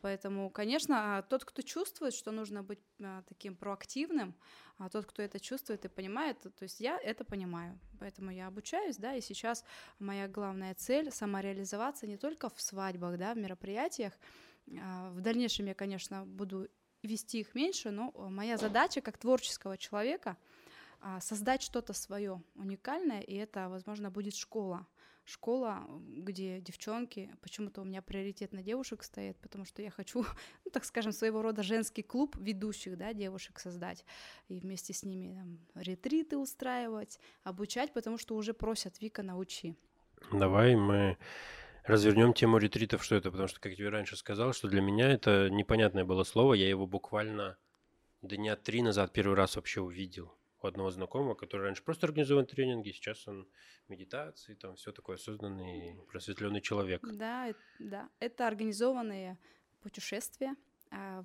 Поэтому, 0.00 0.50
конечно, 0.50 1.24
тот, 1.28 1.44
кто 1.44 1.62
чувствует, 1.62 2.14
что 2.14 2.30
нужно 2.30 2.62
быть 2.62 2.80
а, 3.02 3.22
таким 3.22 3.56
проактивным, 3.56 4.34
а 4.78 4.88
тот, 4.88 5.06
кто 5.06 5.22
это 5.22 5.40
чувствует 5.40 5.84
и 5.84 5.88
понимает, 5.88 6.40
то 6.40 6.62
есть 6.62 6.80
я 6.80 6.98
это 6.98 7.24
понимаю. 7.24 7.78
Поэтому 8.00 8.30
я 8.30 8.48
обучаюсь, 8.48 8.96
да, 8.96 9.14
и 9.14 9.20
сейчас 9.20 9.64
моя 9.98 10.28
главная 10.28 10.74
цель— 10.74 11.10
самореализоваться 11.12 12.06
не 12.06 12.16
только 12.16 12.48
в 12.50 12.60
свадьбах, 12.60 13.16
да, 13.18 13.34
в 13.34 13.38
мероприятиях, 13.38 14.12
а, 14.82 15.10
в 15.10 15.20
дальнейшем 15.20 15.66
я, 15.66 15.74
конечно, 15.74 16.24
буду 16.26 16.68
вести 17.06 17.40
их 17.40 17.54
меньше, 17.54 17.90
но 17.90 18.12
э, 18.14 18.28
моя 18.28 18.56
задача 18.56 19.00
как 19.00 19.18
творческого 19.18 19.76
человека 19.76 20.36
а, 21.00 21.20
создать 21.20 21.62
что-то 21.62 21.92
свое 21.92 22.42
уникальное, 22.54 23.20
и 23.20 23.34
это, 23.34 23.68
возможно, 23.68 24.10
будет 24.10 24.34
школа. 24.34 24.86
Школа, 25.26 25.86
где 26.00 26.60
девчонки, 26.60 27.30
почему-то 27.42 27.82
у 27.82 27.84
меня 27.84 28.02
приоритет 28.02 28.52
на 28.52 28.62
девушек 28.62 29.02
стоит, 29.02 29.36
потому 29.38 29.64
что 29.64 29.82
я 29.82 29.90
хочу, 29.90 30.24
ну, 30.64 30.70
так 30.70 30.84
скажем, 30.84 31.12
своего 31.12 31.42
рода 31.42 31.62
женский 31.62 32.02
клуб 32.02 32.36
ведущих, 32.36 32.96
да, 32.96 33.12
девушек 33.12 33.58
создать, 33.58 34.04
и 34.48 34.58
вместе 34.58 34.94
с 34.94 35.02
ними 35.02 35.34
там, 35.34 35.58
ретриты 35.74 36.38
устраивать, 36.38 37.20
обучать, 37.42 37.92
потому 37.92 38.16
что 38.16 38.34
уже 38.34 38.54
просят, 38.54 39.00
Вика, 39.02 39.22
научи. 39.22 39.76
Давай 40.32 40.74
мы 40.74 41.18
развернем 41.84 42.32
тему 42.32 42.58
ретритов, 42.58 43.04
что 43.04 43.14
это, 43.14 43.30
потому 43.30 43.48
что, 43.48 43.60
как 43.60 43.70
я 43.72 43.76
тебе 43.76 43.88
раньше 43.90 44.16
сказал, 44.16 44.52
что 44.52 44.68
для 44.68 44.80
меня 44.80 45.10
это 45.10 45.48
непонятное 45.50 46.04
было 46.04 46.24
слово, 46.24 46.54
я 46.54 46.68
его 46.68 46.86
буквально 46.86 47.56
дня 48.22 48.56
три 48.56 48.82
назад 48.82 49.12
первый 49.12 49.34
раз 49.34 49.56
вообще 49.56 49.80
увидел 49.80 50.34
у 50.62 50.66
одного 50.66 50.90
знакомого, 50.90 51.34
который 51.34 51.62
раньше 51.62 51.82
просто 51.82 52.06
организовал 52.06 52.46
тренинги, 52.46 52.90
сейчас 52.90 53.28
он 53.28 53.46
медитации, 53.88 54.54
там 54.54 54.76
все 54.76 54.92
такое 54.92 55.16
осознанный, 55.16 55.98
просветленный 56.10 56.62
человек. 56.62 57.02
Да, 57.02 57.52
да, 57.78 58.08
это 58.18 58.48
организованные 58.48 59.38
путешествия, 59.82 60.56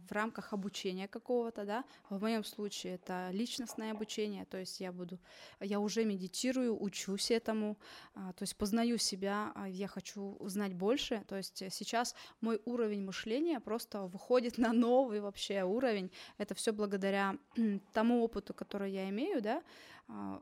в 0.08 0.12
рамках 0.12 0.54
обучения 0.54 1.08
какого-то, 1.08 1.66
да. 1.66 1.84
В 2.10 2.22
моем 2.22 2.44
случае 2.44 2.96
это 2.96 3.30
личностное 3.32 3.92
обучение, 3.92 4.46
то 4.46 4.58
есть 4.58 4.80
я 4.80 4.92
буду, 4.92 5.20
я 5.60 5.80
уже 5.80 6.06
медитирую, 6.06 6.82
учусь 6.82 7.32
этому, 7.32 7.78
а, 8.16 8.34
то 8.34 8.44
есть 8.44 8.56
познаю 8.56 8.98
себя, 8.98 9.52
а, 9.56 9.68
я 9.68 9.88
хочу 9.88 10.36
узнать 10.40 10.74
больше, 10.74 11.24
то 11.28 11.36
есть 11.36 11.64
сейчас 11.72 12.16
мой 12.42 12.62
уровень 12.66 13.04
мышления 13.04 13.60
просто 13.60 14.08
выходит 14.08 14.58
на 14.58 14.74
новый 14.74 15.20
вообще 15.22 15.64
уровень. 15.64 16.12
Это 16.38 16.56
все 16.56 16.72
благодаря 16.72 17.38
тому 17.94 18.24
опыту, 18.24 18.54
который 18.54 18.92
я 18.92 19.10
имею, 19.10 19.42
да, 19.42 19.64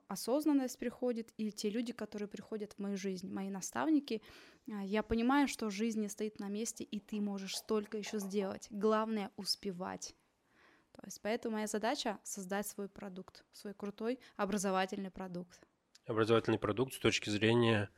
осознанность 0.08 0.80
приходит, 0.80 1.34
и 1.38 1.52
те 1.52 1.70
люди, 1.70 1.92
которые 1.92 2.30
приходят 2.30 2.74
в 2.74 2.80
мою 2.80 2.98
жизнь, 2.98 3.30
мои 3.30 3.50
наставники, 3.50 4.22
а, 4.22 4.57
я 4.68 5.02
понимаю, 5.02 5.48
что 5.48 5.70
жизнь 5.70 6.02
не 6.02 6.10
стоит 6.10 6.40
на 6.40 6.50
месте, 6.50 6.84
и 6.84 7.00
ты 7.00 7.22
можешь 7.22 7.56
столько 7.58 7.98
еще 7.98 8.20
сделать. 8.20 8.68
Главное 8.70 9.32
успевать. 9.38 10.16
То 10.92 11.02
есть 11.06 11.22
поэтому 11.22 11.56
моя 11.56 11.68
задача 11.68 12.20
создать 12.24 12.68
свой 12.68 12.90
продукт, 12.90 13.46
свой 13.54 13.74
крутой 13.74 14.20
образовательный 14.36 15.12
продукт. 15.12 15.62
Образовательный 16.06 16.60
продукт 16.60 16.94
с 16.94 17.00
точки 17.00 17.30
зрения 17.30 17.90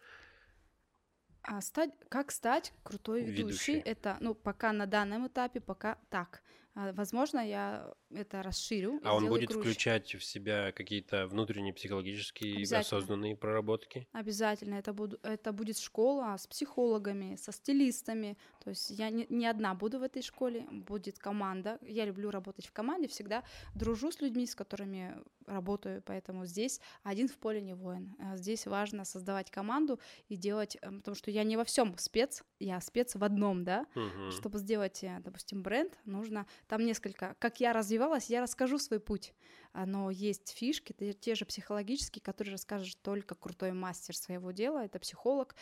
а 1.42 1.62
стать, 1.62 1.92
как 2.10 2.32
стать 2.32 2.74
крутой 2.84 3.24
ведущей, 3.24 3.76
ведущей, 3.76 3.90
это, 3.90 4.18
ну, 4.20 4.36
пока 4.36 4.72
на 4.72 4.86
данном 4.86 5.28
этапе, 5.28 5.60
пока 5.60 5.98
так. 6.10 6.44
А, 6.76 6.94
возможно, 6.94 7.40
я 7.40 7.92
это 8.12 8.42
расширю. 8.44 9.00
А 9.04 9.16
он 9.16 9.28
будет 9.28 9.50
круче. 9.50 9.62
включать 9.62 10.16
в 10.16 10.24
себя 10.24 10.72
какие-то 10.72 11.28
внутренние 11.28 11.74
психологические 11.74 12.64
осознанные 12.78 13.36
проработки? 13.36 14.08
Обязательно. 14.12 14.76
Это, 14.76 14.94
буду, 14.94 15.20
это 15.24 15.52
будет 15.52 15.78
школа 15.78 16.36
с 16.38 16.48
психологами, 16.48 17.36
со 17.36 17.52
стилистами. 17.52 18.38
То 18.64 18.70
есть 18.70 18.90
я 18.90 19.10
не, 19.10 19.26
не 19.30 19.48
одна 19.48 19.74
буду 19.74 20.00
в 20.00 20.04
этой 20.04 20.22
школе, 20.22 20.66
будет 20.72 21.20
команда. 21.20 21.80
Я 21.82 22.06
люблю 22.06 22.32
работать 22.32 22.66
в 22.68 22.72
команде, 22.72 23.08
всегда 23.08 23.44
дружу 23.76 24.12
с 24.12 24.22
людьми, 24.22 24.46
с 24.46 24.56
которыми 24.56 25.16
работаю, 25.50 26.02
поэтому 26.06 26.46
здесь 26.46 26.80
один 27.04 27.28
в 27.28 27.38
поле 27.38 27.62
не 27.62 27.74
воин. 27.74 28.16
А 28.20 28.38
здесь 28.38 28.68
важно 28.68 29.06
создавать 29.06 29.52
команду 29.52 30.00
и 30.28 30.36
делать, 30.36 30.78
э, 30.82 30.92
потому 30.92 31.16
что 31.16 31.32
я 31.32 31.44
не 31.44 31.58
во 31.58 31.64
всем 31.64 31.98
спец, 31.98 32.44
я 32.60 32.80
спец 32.82 33.16
в 33.16 33.24
одном, 33.24 33.64
да. 33.64 33.86
Угу. 33.96 34.32
Чтобы 34.32 34.60
сделать, 34.60 35.04
э, 35.04 35.20
допустим, 35.24 35.64
бренд, 35.64 35.98
нужно 36.06 36.46
там 36.70 36.86
несколько. 36.86 37.36
Как 37.40 37.60
я 37.60 37.74
развивалась, 37.74 38.30
я 38.30 38.42
расскажу 38.42 38.78
свой 38.78 39.00
путь. 39.00 39.34
Но 39.74 40.12
есть 40.12 40.56
фишки, 40.56 40.94
те 41.14 41.34
же 41.34 41.46
психологические, 41.46 42.22
которые 42.22 42.54
расскажет 42.54 43.02
только 43.02 43.34
крутой 43.34 43.74
мастер 43.74 44.16
своего 44.16 44.52
дела. 44.52 44.86
Это 44.86 45.00
психолог, 45.00 45.56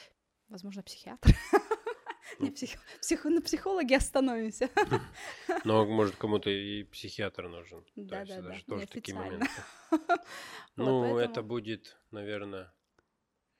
возможно, 0.50 0.84
психиатр. 0.84 1.30
Не, 2.40 2.52
псих... 2.52 2.72
Псих... 3.00 3.24
на 3.24 3.42
психологе 3.42 3.96
остановимся. 3.96 4.70
Но, 5.64 5.86
может, 5.86 6.18
кому-то 6.18 6.50
и 6.50 6.84
психиатр 6.84 7.48
нужен. 7.48 7.86
Да, 7.96 8.26
да, 8.26 8.42
да. 8.42 8.58
Тоже 8.68 8.88
такие 8.88 9.16
моменты. 9.16 9.50
Ну, 10.76 11.18
это 11.18 11.42
будет, 11.42 11.98
наверное, 12.12 12.72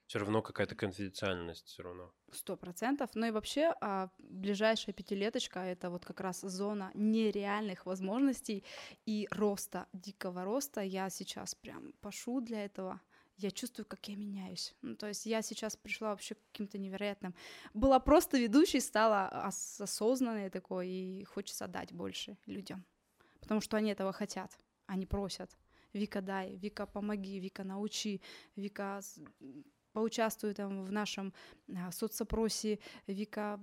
все 0.08 0.20
равно 0.20 0.42
какая-то 0.42 0.76
конфиденциальность 0.76 1.68
все 1.68 1.84
равно. 1.84 2.12
Сто 2.32 2.56
процентов. 2.56 3.10
Ну 3.14 3.28
и 3.28 3.32
вообще 3.32 3.74
а, 3.82 4.10
ближайшая 4.18 4.94
пятилеточка— 4.94 5.60
это 5.66 5.90
вот 5.90 6.06
как 6.06 6.22
раз 6.22 6.42
зона 6.42 6.92
нереальных 6.94 7.86
возможностей 7.86 8.64
и 9.06 9.28
роста, 9.32 9.88
дикого 9.94 10.46
роста. 10.46 10.82
Я 10.82 11.10
сейчас 11.10 11.56
прям 11.56 11.94
пошу 12.02 12.42
для 12.42 12.66
этого. 12.66 13.02
Я 13.36 13.52
чувствую, 13.52 13.86
как 13.86 14.08
я 14.08 14.16
меняюсь. 14.16 14.76
Ну, 14.82 14.96
то 14.96 15.08
есть 15.08 15.26
я 15.26 15.42
сейчас 15.42 15.76
пришла 15.76 16.10
вообще 16.10 16.36
к 16.36 16.40
каким-то 16.52 16.78
невероятным. 16.78 17.36
Была 17.74 18.00
просто 18.00 18.38
ведущей, 18.40 18.80
стала 18.80 19.44
ос- 19.48 19.82
осознанной 19.82 20.50
такой, 20.50 20.88
и 20.90 21.24
хочется 21.26 21.68
дать 21.68 21.94
больше 21.94 22.38
людям. 22.48 22.86
Потому 23.42 23.62
что 23.62 23.78
они 23.78 23.92
этого 23.92 24.12
хотят, 24.14 24.58
они 24.88 25.06
просят. 25.06 25.56
Вика, 25.94 26.22
дай, 26.22 26.56
Вика, 26.56 26.86
помоги, 26.86 27.40
Вика, 27.40 27.64
научи, 27.64 28.22
Вика, 28.56 29.02
поучаствуй 29.98 30.54
там 30.54 30.86
в 30.86 30.92
нашем 30.92 31.34
а, 31.76 31.92
соцопросе, 31.92 32.78
Вика, 33.08 33.60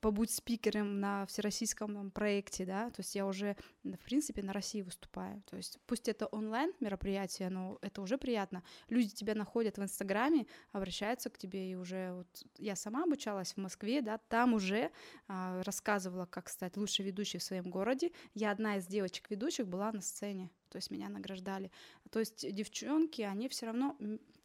побудь 0.00 0.30
спикером 0.30 1.00
на 1.00 1.26
всероссийском 1.26 1.94
там, 1.94 2.10
проекте, 2.10 2.64
да, 2.64 2.88
то 2.88 3.00
есть 3.00 3.14
я 3.14 3.26
уже, 3.26 3.56
в 3.84 3.98
принципе, 3.98 4.42
на 4.42 4.54
России 4.54 4.80
выступаю, 4.80 5.42
то 5.42 5.54
есть 5.58 5.78
пусть 5.86 6.08
это 6.08 6.28
онлайн 6.28 6.72
мероприятие, 6.80 7.50
но 7.50 7.76
это 7.82 8.00
уже 8.00 8.16
приятно. 8.16 8.62
Люди 8.88 9.10
тебя 9.10 9.34
находят 9.34 9.76
в 9.76 9.82
Инстаграме, 9.82 10.46
обращаются 10.72 11.28
к 11.28 11.36
тебе, 11.36 11.70
и 11.70 11.74
уже 11.74 12.14
вот 12.14 12.26
я 12.56 12.74
сама 12.74 13.04
обучалась 13.04 13.52
в 13.52 13.58
Москве, 13.58 14.00
да, 14.00 14.16
там 14.16 14.54
уже 14.54 14.90
а, 15.28 15.62
рассказывала, 15.62 16.24
как 16.24 16.48
стать 16.48 16.78
лучшей 16.78 17.04
ведущей 17.04 17.36
в 17.36 17.42
своем 17.42 17.70
городе. 17.70 18.12
Я 18.32 18.50
одна 18.50 18.78
из 18.78 18.86
девочек-ведущих 18.86 19.68
была 19.68 19.92
на 19.92 20.00
сцене, 20.00 20.50
то 20.70 20.76
есть 20.76 20.90
меня 20.90 21.08
награждали. 21.08 21.70
То 22.10 22.18
есть 22.18 22.50
девчонки, 22.52 23.22
они 23.22 23.48
все 23.48 23.66
равно, 23.66 23.96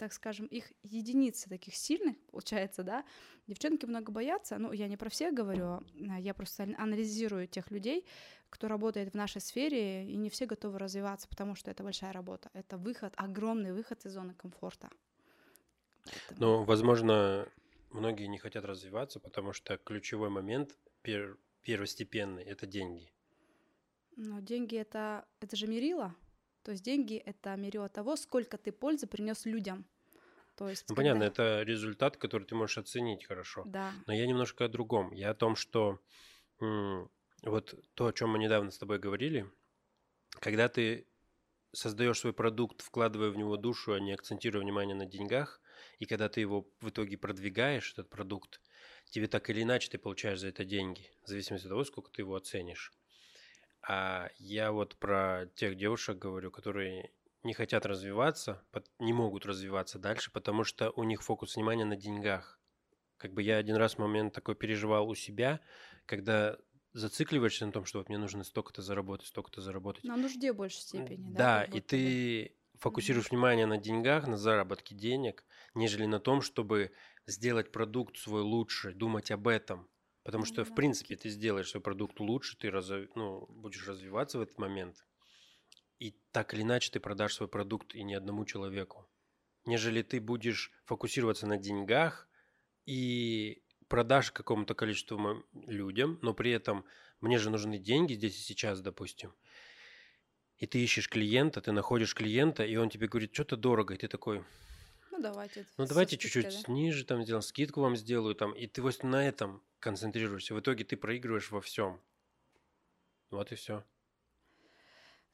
так 0.02 0.14
скажем, 0.14 0.47
их 0.47 0.74
единицы 0.82 1.47
таких 1.47 1.76
сильных, 1.76 2.18
получается, 2.32 2.82
да. 2.82 3.06
Девчонки 3.45 3.86
много 3.86 4.12
боятся, 4.12 4.58
ну, 4.58 4.72
я 4.72 4.88
не 4.88 4.97
про 4.97 5.12
всех 5.12 5.32
говорю, 5.32 5.84
а 6.10 6.20
я 6.20 6.34
просто 6.34 6.64
анализирую 6.80 7.47
тех 7.47 7.70
людей, 7.70 8.04
кто 8.49 8.68
работает 8.68 9.12
в 9.12 9.14
нашей 9.14 9.41
сфере, 9.41 10.08
и 10.12 10.16
не 10.16 10.32
все 10.32 10.47
готовы 10.47 10.80
развиваться, 10.80 11.28
потому 11.28 11.54
что 11.54 11.70
это 11.70 11.84
большая 11.84 12.14
работа. 12.14 12.49
Это 12.54 12.78
выход, 12.78 13.14
огромный 13.16 13.74
выход 13.74 14.04
из 14.04 14.14
зоны 14.14 14.34
комфорта. 14.34 14.89
Поэтому... 16.06 16.39
Ну, 16.39 16.64
возможно, 16.64 17.47
многие 17.91 18.26
не 18.26 18.39
хотят 18.39 18.66
развиваться, 18.66 19.20
потому 19.20 19.54
что 19.54 19.78
ключевой 19.78 20.30
момент 20.30 20.80
пер 21.04 21.38
первостепенный– 21.62 22.43
это 22.54 22.66
деньги. 22.66 23.12
Но 24.16 24.39
деньги 24.39 24.78
это, 24.78 25.26
это 25.41 25.56
же 25.56 25.68
мерило. 25.68 26.16
То 26.64 26.72
есть 26.72 26.84
деньги 26.84 27.18
это 27.18 27.55
мерило 27.55 27.89
того, 27.89 28.16
сколько 28.16 28.57
ты 28.57 28.72
пользы 28.72 29.07
принес 29.07 29.45
людям. 29.45 29.86
То 30.55 30.70
есть, 30.70 30.86
ну, 30.89 30.95
когда... 30.95 31.14
понятно, 31.14 31.24
это 31.24 31.64
результат, 31.64 32.18
который 32.18 32.43
ты 32.43 32.55
можешь 32.55 32.78
оценить 32.78 33.26
хорошо. 33.26 33.64
Да. 33.66 33.91
Но 34.05 34.14
я 34.14 34.28
немножко 34.28 34.66
о 34.66 34.68
другом. 34.68 35.12
Я 35.14 35.32
о 35.32 35.34
том, 35.34 35.55
что 35.55 35.99
вот 36.59 37.74
то, 37.95 38.05
о 38.05 38.14
чем 38.14 38.32
мы 38.32 38.39
недавно 38.39 38.70
с 38.70 38.78
тобой 38.78 38.99
говорили, 38.99 39.49
когда 40.39 40.70
ты 40.70 41.07
создаешь 41.74 42.20
свой 42.20 42.34
продукт, 42.34 42.82
вкладывая 42.82 43.32
в 43.32 43.38
него 43.38 43.57
душу, 43.57 43.93
а 43.93 43.99
не 43.99 44.14
акцентируя 44.14 44.62
внимание 44.62 44.95
на 44.95 45.05
деньгах, 45.05 45.62
и 45.99 46.05
когда 46.05 46.30
ты 46.30 46.41
его 46.41 46.68
в 46.80 46.89
итоге 46.89 47.18
продвигаешь, 47.18 47.93
этот 47.93 48.09
продукт, 48.09 48.62
тебе 49.09 49.28
так 49.28 49.49
или 49.49 49.64
иначе 49.64 49.89
ты 49.89 49.97
получаешь 49.97 50.39
за 50.39 50.49
это 50.49 50.66
деньги, 50.66 51.09
в 51.24 51.28
зависимости 51.28 51.66
от 51.66 51.70
того, 51.70 51.84
сколько 51.84 52.12
ты 52.12 52.22
его 52.22 52.36
оценишь. 52.36 52.93
А 53.88 54.30
я 54.38 54.72
вот 54.72 54.96
про 54.98 55.48
тех 55.56 55.76
девушек 55.76 56.18
говорю, 56.18 56.52
которые 56.52 57.12
не 57.44 57.54
хотят 57.54 57.86
развиваться, 57.86 58.64
не 59.00 59.14
могут 59.14 59.46
развиваться 59.46 59.98
дальше, 59.98 60.32
потому 60.32 60.64
что 60.64 60.92
у 60.92 61.04
них 61.04 61.24
фокус 61.24 61.56
внимания 61.56 61.86
на 61.86 61.96
деньгах. 61.96 62.60
Как 63.18 63.34
бы 63.34 63.42
я 63.42 63.58
один 63.58 63.76
раз 63.76 63.98
момент 63.98 64.34
такой 64.34 64.56
переживал 64.56 65.10
у 65.10 65.16
себя, 65.16 65.60
когда 66.06 66.58
зацикливаешься 66.94 67.66
на 67.66 67.72
том, 67.72 67.86
что 67.86 68.00
вот 68.00 68.10
мне 68.10 68.18
нужно 68.18 68.44
столько-то 68.44 68.82
заработать, 68.82 69.28
столько-то 69.28 69.62
заработать. 69.62 70.04
На 70.04 70.18
нужде 70.18 70.54
в 70.54 70.58
большей 70.58 70.82
степени, 70.82 71.32
да? 71.32 71.38
Да, 71.38 71.64
и 71.64 71.80
ты 71.80 72.56
фокусируешь 72.80 73.28
mm-hmm. 73.28 73.30
внимание 73.30 73.66
на 73.66 73.78
деньгах, 73.78 74.28
на 74.28 74.38
заработке 74.38 74.96
денег, 74.96 75.46
нежели 75.76 76.06
на 76.06 76.20
том, 76.20 76.42
чтобы 76.42 76.92
сделать 77.26 77.72
продукт 77.72 78.18
свой 78.18 78.42
лучше, 78.42 78.94
думать 78.94 79.32
об 79.32 79.48
этом. 79.48 79.88
Потому 80.24 80.45
что, 80.45 80.63
в 80.63 80.76
принципе, 80.76 81.15
ты 81.15 81.30
сделаешь 81.30 81.69
свой 81.69 81.82
продукт 81.82 82.19
лучше, 82.19 82.57
ты 82.57 82.69
раз, 82.69 82.89
ну, 83.15 83.47
будешь 83.49 83.88
развиваться 83.88 84.38
в 84.38 84.41
этот 84.41 84.57
момент, 84.59 85.05
и 85.99 86.15
так 86.32 86.53
или 86.53 86.61
иначе 86.61 86.91
ты 86.91 86.99
продашь 86.99 87.36
свой 87.36 87.47
продукт 87.47 87.95
и 87.95 88.03
не 88.03 88.13
одному 88.13 88.45
человеку. 88.45 89.09
Нежели 89.65 90.01
ты 90.01 90.19
будешь 90.19 90.72
фокусироваться 90.86 91.47
на 91.47 91.57
деньгах 91.57 92.28
и 92.86 93.63
продашь 93.88 94.32
какому-то 94.32 94.74
количеству 94.74 95.43
людям, 95.53 96.17
но 96.22 96.34
при 96.34 96.51
этом 96.51 96.86
мне 97.19 97.38
же 97.38 97.49
нужны 97.49 97.78
деньги 97.78 98.13
здесь 98.13 98.38
и 98.38 98.41
сейчас, 98.41 98.82
допустим. 98.82 99.34
И 100.57 100.67
ты 100.67 100.80
ищешь 100.80 101.09
клиента, 101.09 101.61
ты 101.61 101.72
находишь 101.72 102.15
клиента, 102.15 102.63
и 102.63 102.76
он 102.76 102.89
тебе 102.89 103.07
говорит, 103.07 103.34
что-то 103.34 103.57
дорого, 103.57 103.93
и 103.93 103.97
ты 103.97 104.07
такой, 104.07 104.43
давайте. 105.22 105.67
Ну 105.78 105.86
давайте 105.86 106.17
чуть-чуть 106.17 106.63
да? 106.67 106.74
ниже 106.74 107.05
там 107.05 107.24
сделаем, 107.24 107.41
скидку 107.41 107.82
вам 107.82 107.95
сделаю 107.95 108.36
там, 108.36 108.53
и 108.53 108.67
ты 108.67 108.82
вот 108.82 109.03
на 109.03 109.28
этом 109.28 109.61
концентрируешься. 109.80 110.53
В 110.53 110.59
итоге 110.59 110.84
ты 110.84 110.97
проигрываешь 110.97 111.51
во 111.51 111.61
всем. 111.61 111.99
Вот 113.30 113.51
и 113.51 113.55
все. 113.55 113.84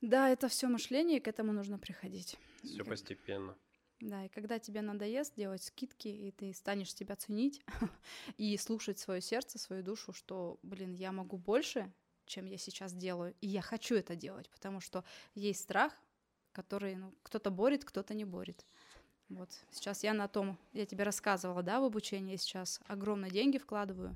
Да, 0.02 0.30
это 0.30 0.48
все 0.48 0.68
мышление, 0.68 1.18
и 1.18 1.20
к 1.20 1.28
этому 1.28 1.54
нужно 1.54 1.80
приходить. 1.80 2.38
Все 2.64 2.84
постепенно. 2.84 3.56
Да, 4.00 4.26
и 4.26 4.30
когда 4.30 4.60
тебе 4.60 4.82
надоест 4.82 5.34
делать 5.36 5.64
скидки, 5.64 6.08
и 6.08 6.32
ты 6.32 6.54
станешь 6.54 6.94
себя 6.94 7.16
ценить 7.16 7.64
и 8.38 8.56
слушать 8.58 9.00
свое 9.00 9.22
сердце, 9.22 9.58
свою 9.58 9.82
душу, 9.82 10.14
что, 10.14 10.60
блин, 10.62 10.94
я 10.94 11.12
могу 11.12 11.38
больше, 11.38 11.92
чем 12.26 12.46
я 12.46 12.58
сейчас 12.58 12.94
делаю, 12.94 13.34
и 13.42 13.48
я 13.48 13.62
хочу 13.62 13.96
это 13.96 14.16
делать, 14.16 14.50
потому 14.50 14.82
что 14.82 15.04
есть 15.34 15.62
страх, 15.62 15.94
который 16.52 16.96
ну, 16.96 17.14
кто-то 17.24 17.50
борет, 17.50 17.86
кто-то 17.86 18.14
не 18.14 18.26
борет. 18.26 18.66
Вот 19.30 19.50
сейчас 19.72 20.04
я 20.04 20.14
на 20.14 20.28
том, 20.28 20.58
я 20.74 20.86
тебе 20.86 21.04
рассказывала, 21.04 21.62
да, 21.62 21.82
в 21.82 21.84
обучении, 21.84 22.38
сейчас 22.38 22.80
огромные 22.88 23.30
деньги 23.30 23.58
вкладываю, 23.58 24.16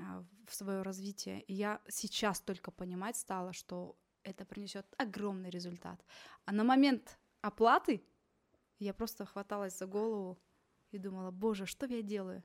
а, 0.00 0.24
в 0.46 0.54
свое 0.54 0.82
развитие. 0.82 1.42
И 1.42 1.54
я 1.54 1.80
сейчас 1.88 2.40
только 2.40 2.70
понимать 2.70 3.16
стала, 3.16 3.52
что 3.52 3.96
это 4.24 4.44
принесет 4.44 4.86
огромный 4.96 5.50
результат. 5.50 6.04
А 6.46 6.52
на 6.52 6.64
момент 6.64 7.18
оплаты 7.42 8.02
я 8.78 8.92
просто 8.92 9.24
хваталась 9.24 9.78
за 9.78 9.86
голову 9.86 10.38
и 10.90 10.98
думала, 10.98 11.30
боже, 11.30 11.66
что 11.66 11.86
я 11.86 12.02
делаю? 12.02 12.42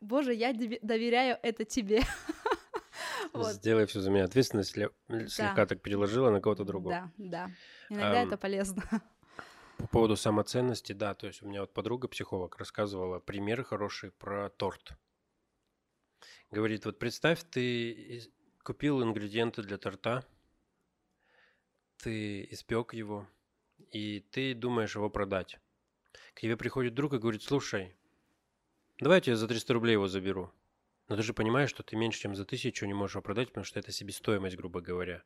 Боже, 0.00 0.34
я 0.34 0.52
доверяю 0.52 1.38
это 1.42 1.64
тебе. 1.64 2.02
Вот. 3.32 3.54
Сделай 3.54 3.86
все 3.86 4.00
за 4.00 4.12
меня. 4.12 4.24
Ответственность 4.24 4.70
слегка 4.70 5.56
да. 5.56 5.66
так 5.66 5.82
переложила 5.82 6.30
на 6.30 6.40
кого-то 6.40 6.64
другого. 6.64 7.10
Да, 7.16 7.48
да. 7.48 7.50
Иногда 7.88 8.22
um, 8.22 8.26
это 8.28 8.36
полезно. 8.36 8.82
По 9.84 9.88
поводу 9.88 10.16
самоценности, 10.16 10.94
да, 10.94 11.12
то 11.12 11.26
есть 11.26 11.42
у 11.42 11.46
меня 11.46 11.60
вот 11.60 11.74
подруга 11.74 12.08
психолог 12.08 12.56
рассказывала 12.56 13.18
пример 13.18 13.62
хороший 13.64 14.12
про 14.12 14.48
торт. 14.48 14.94
Говорит, 16.50 16.86
вот 16.86 16.98
представь, 16.98 17.44
ты 17.50 18.22
купил 18.62 19.02
ингредиенты 19.02 19.62
для 19.62 19.76
торта, 19.76 20.26
ты 21.98 22.44
испек 22.50 22.94
его, 22.94 23.28
и 23.90 24.20
ты 24.20 24.54
думаешь 24.54 24.94
его 24.94 25.10
продать. 25.10 25.58
К 26.32 26.40
тебе 26.40 26.56
приходит 26.56 26.94
друг 26.94 27.12
и 27.12 27.18
говорит, 27.18 27.42
слушай, 27.42 27.94
давай 29.00 29.20
я 29.26 29.36
за 29.36 29.46
300 29.46 29.74
рублей 29.74 29.92
его 29.92 30.08
заберу. 30.08 30.50
Но 31.08 31.16
ты 31.16 31.22
же 31.22 31.34
понимаешь, 31.34 31.68
что 31.68 31.82
ты 31.82 31.94
меньше, 31.94 32.20
чем 32.20 32.34
за 32.34 32.46
тысячу 32.46 32.86
не 32.86 32.94
можешь 32.94 33.16
его 33.16 33.22
продать, 33.22 33.48
потому 33.48 33.64
что 33.64 33.78
это 33.80 33.92
себестоимость, 33.92 34.56
грубо 34.56 34.80
говоря. 34.80 35.22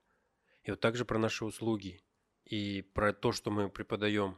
И 0.65 0.73
вот 0.73 0.81
так 0.81 0.97
же 0.97 1.05
про 1.05 1.17
наши 1.17 1.45
услуги 1.45 2.03
и 2.45 2.83
про 2.83 3.13
то, 3.13 3.31
что 3.31 3.53
мы 3.53 3.69
преподаем. 3.69 4.37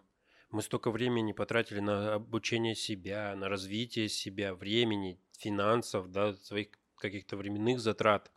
Мы 0.51 0.63
столько 0.63 0.91
времени 0.91 1.31
потратили 1.31 1.79
на 1.79 2.15
обучение 2.15 2.75
себя, 2.75 3.37
на 3.37 3.49
развитие 3.49 4.09
себя, 4.09 4.53
времени, 4.53 5.21
финансов, 5.39 6.11
да, 6.11 6.35
своих 6.35 6.69
каких-то 6.97 7.37
временных 7.37 7.79
затрат. 7.79 8.33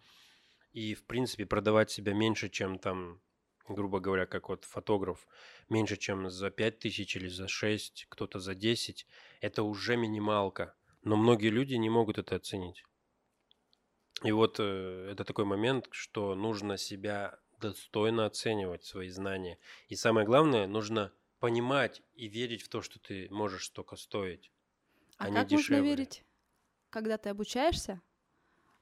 И, 0.73 0.93
в 0.93 1.05
принципе, 1.05 1.47
продавать 1.47 1.89
себя 1.89 2.13
меньше, 2.13 2.49
чем 2.49 2.77
там, 2.77 3.19
грубо 3.67 3.99
говоря, 3.99 4.27
как 4.27 4.49
вот 4.49 4.63
фотограф, 4.63 5.27
меньше, 5.69 5.97
чем 5.97 6.29
за 6.29 6.51
5 6.51 6.79
тысяч 6.79 7.15
или 7.15 7.27
за 7.27 7.47
6, 7.47 8.05
кто-то 8.09 8.39
за 8.39 8.53
10, 8.53 9.07
это 9.41 9.63
уже 9.63 9.97
минималка. 9.97 10.75
Но 11.03 11.15
многие 11.15 11.49
люди 11.49 11.73
не 11.73 11.89
могут 11.89 12.19
это 12.19 12.35
оценить. 12.35 12.83
И 14.23 14.31
вот 14.31 14.57
э, 14.59 15.09
это 15.11 15.23
такой 15.23 15.45
момент, 15.45 15.87
что 15.91 16.35
нужно 16.35 16.77
себя 16.77 17.39
достойно 17.59 18.25
оценивать, 18.27 18.83
свои 18.83 19.09
знания. 19.09 19.57
И 19.89 19.95
самое 19.95 20.25
главное, 20.25 20.67
нужно 20.67 21.11
понимать 21.43 22.01
и 22.13 22.29
верить 22.29 22.61
в 22.63 22.69
то, 22.69 22.81
что 22.81 22.99
ты 23.01 23.27
можешь 23.29 23.65
столько 23.65 23.97
стоить. 23.97 24.53
А, 25.17 25.25
а 25.25 25.29
как 25.29 25.51
можно 25.51 25.81
верить, 25.81 26.23
когда 26.89 27.17
ты 27.17 27.29
обучаешься? 27.29 28.01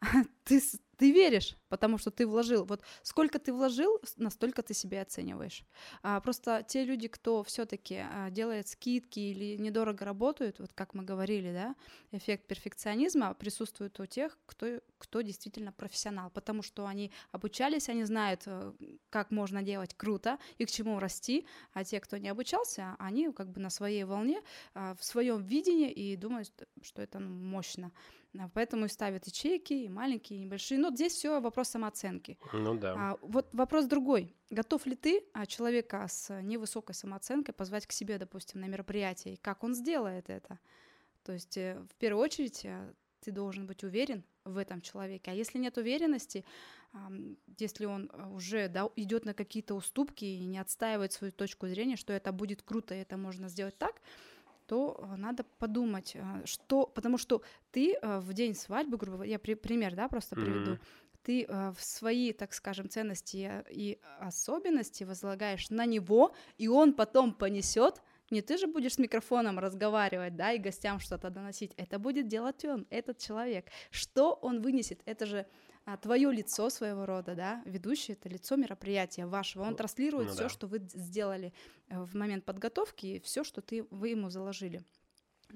ты, 0.44 0.62
ты 0.98 1.12
веришь, 1.12 1.58
потому 1.70 1.98
что 1.98 2.12
ты 2.12 2.26
вложил. 2.26 2.66
Вот 2.66 2.82
сколько 3.04 3.40
ты 3.40 3.54
вложил, 3.54 4.00
настолько 4.18 4.62
ты 4.64 4.74
себя 4.74 5.02
оцениваешь. 5.02 5.64
А, 6.02 6.20
просто 6.22 6.64
те 6.68 6.84
люди, 6.84 7.08
кто 7.08 7.44
все-таки 7.44 8.04
а, 8.04 8.30
делает 8.30 8.68
скидки 8.68 9.20
или 9.20 9.58
недорого 9.58 10.06
работают, 10.06 10.60
вот 10.60 10.74
как 10.74 10.94
мы 10.94 11.04
говорили, 11.04 11.52
да, 11.52 11.76
эффект 12.12 12.48
перфекционизма 12.48 13.34
присутствует 13.36 14.00
у 14.00 14.06
тех, 14.06 14.38
кто, 14.46 14.80
кто 14.98 15.22
действительно 15.22 15.72
профессионал, 15.72 16.32
потому 16.32 16.64
что 16.64 16.86
они 16.86 17.12
обучались, 17.32 17.90
они 17.90 18.04
знают, 18.04 18.44
э, 18.46 18.74
как 19.10 19.32
можно 19.32 19.62
делать 19.62 19.94
круто 19.94 20.38
и 20.58 20.66
к 20.66 20.72
чему 20.72 21.00
расти, 21.00 21.46
а 21.74 21.84
те, 21.84 22.00
кто 22.00 22.18
не 22.18 22.30
обучался, 22.30 22.96
они 23.00 23.32
как 23.32 23.52
бы 23.52 23.60
на 23.60 23.70
своей 23.70 24.04
волне, 24.04 24.42
а, 24.74 24.96
в 24.96 25.04
своем 25.04 25.44
видении 25.44 25.92
и 25.92 26.16
думают, 26.16 26.52
что 26.82 27.02
это 27.02 27.20
ну, 27.20 27.30
мощно. 27.30 27.92
А, 28.40 28.50
поэтому 28.54 28.86
и 28.86 28.90
ставят 28.90 29.28
ячейки, 29.28 29.74
и 29.74 29.90
маленькие, 29.90 30.40
и 30.40 30.44
небольшие. 30.44 30.80
Но 30.80 30.92
здесь 30.92 31.14
все 31.14 31.40
вопрос 31.40 31.70
самооценки. 31.70 32.38
Ну 32.54 32.76
да. 32.76 32.94
А, 32.98 33.18
вот 33.22 33.50
вопрос 33.54 33.86
другой. 33.86 34.34
Готов 34.50 34.86
ли 34.86 34.96
ты 34.96 35.24
а, 35.34 35.46
человека 35.46 36.06
с 36.08 36.42
невысокой 36.42 36.96
самооценкой 36.96 37.54
позвать 37.54 37.88
к 37.88 37.92
себе, 37.92 38.18
допустим, 38.18 38.62
на 38.62 38.66
мероприятие? 38.66 39.34
И 39.34 39.38
как 39.38 39.64
он 39.64 39.74
сделает 39.74 40.30
это? 40.30 40.60
То 41.24 41.34
есть, 41.34 41.58
э, 41.58 41.80
в 41.90 41.96
первую 41.96 42.24
очередь, 42.24 42.66
э, 42.66 42.94
ты 43.20 43.32
должен 43.32 43.68
быть 43.68 43.84
уверен 43.84 44.24
в 44.44 44.58
этом 44.58 44.82
человеке. 44.82 45.32
А 45.32 45.34
если 45.34 45.60
нет 45.60 45.78
уверенности, 45.78 46.44
если 47.60 47.86
он 47.86 48.12
уже 48.34 48.68
да, 48.68 48.90
идет 48.96 49.24
на 49.24 49.36
какие-то 49.36 49.76
уступки 49.76 50.26
и 50.26 50.46
не 50.46 50.58
отстаивает 50.58 51.14
свою 51.14 51.32
точку 51.32 51.68
зрения, 51.68 51.96
что 51.96 52.12
это 52.12 52.32
будет 52.32 52.64
круто, 52.64 52.96
и 52.96 52.98
это 52.98 53.18
можно 53.18 53.48
сделать 53.48 53.78
так, 53.78 54.02
то 54.72 54.96
э, 54.98 55.18
надо 55.18 55.44
подумать, 55.60 56.16
э, 56.16 56.46
что, 56.46 56.86
потому 56.86 57.18
что 57.18 57.42
ты 57.72 57.94
э, 58.02 58.20
в 58.20 58.32
день 58.32 58.56
свадьбы, 58.56 58.96
грубо 58.96 59.18
говоря, 59.18 59.32
я 59.32 59.38
при, 59.38 59.56
пример, 59.56 59.96
да, 59.96 60.08
просто 60.08 60.36
приведу, 60.36 60.72
mm-hmm. 60.72 60.80
ты 61.24 61.48
в 61.50 61.84
свои, 61.84 62.32
так 62.32 62.54
скажем, 62.54 62.90
ценности 62.90 63.66
и 63.70 64.00
особенности 64.22 65.04
возлагаешь 65.04 65.70
на 65.72 65.86
него, 65.86 66.34
и 66.58 66.70
он 66.70 66.94
потом 66.94 67.34
понесет 67.34 68.02
не 68.30 68.42
ты 68.42 68.58
же 68.58 68.68
будешь 68.68 68.94
с 68.94 68.98
микрофоном 68.98 69.60
разговаривать, 69.60 70.38
да, 70.38 70.54
и 70.54 70.58
гостям 70.58 71.02
что-то 71.02 71.30
доносить. 71.30 71.74
Это 71.76 72.00
будет 72.00 72.28
делать 72.28 72.64
он, 72.64 72.88
этот 72.90 73.18
человек. 73.18 73.66
Что 73.90 74.40
он 74.42 74.62
вынесет? 74.62 75.02
Это 75.06 75.26
же 75.26 75.46
твое 76.02 76.32
лицо 76.32 76.70
своего 76.70 77.06
рода, 77.06 77.36
да, 77.36 77.62
ведущий 77.66 78.14
это 78.14 78.30
лицо 78.30 78.56
мероприятия 78.56 79.26
вашего. 79.26 79.64
Он 79.64 79.76
транслирует 79.76 80.28
ну, 80.28 80.34
все, 80.34 80.44
да. 80.44 80.50
что 80.50 80.68
вы 80.68 80.80
сделали 80.94 81.54
э, 81.90 82.00
в 82.00 82.16
момент 82.16 82.46
подготовки, 82.46 83.20
все, 83.24 83.44
что 83.44 83.62
ты 83.62 83.86
вы 83.90 84.10
ему 84.10 84.30
заложили. 84.30 84.84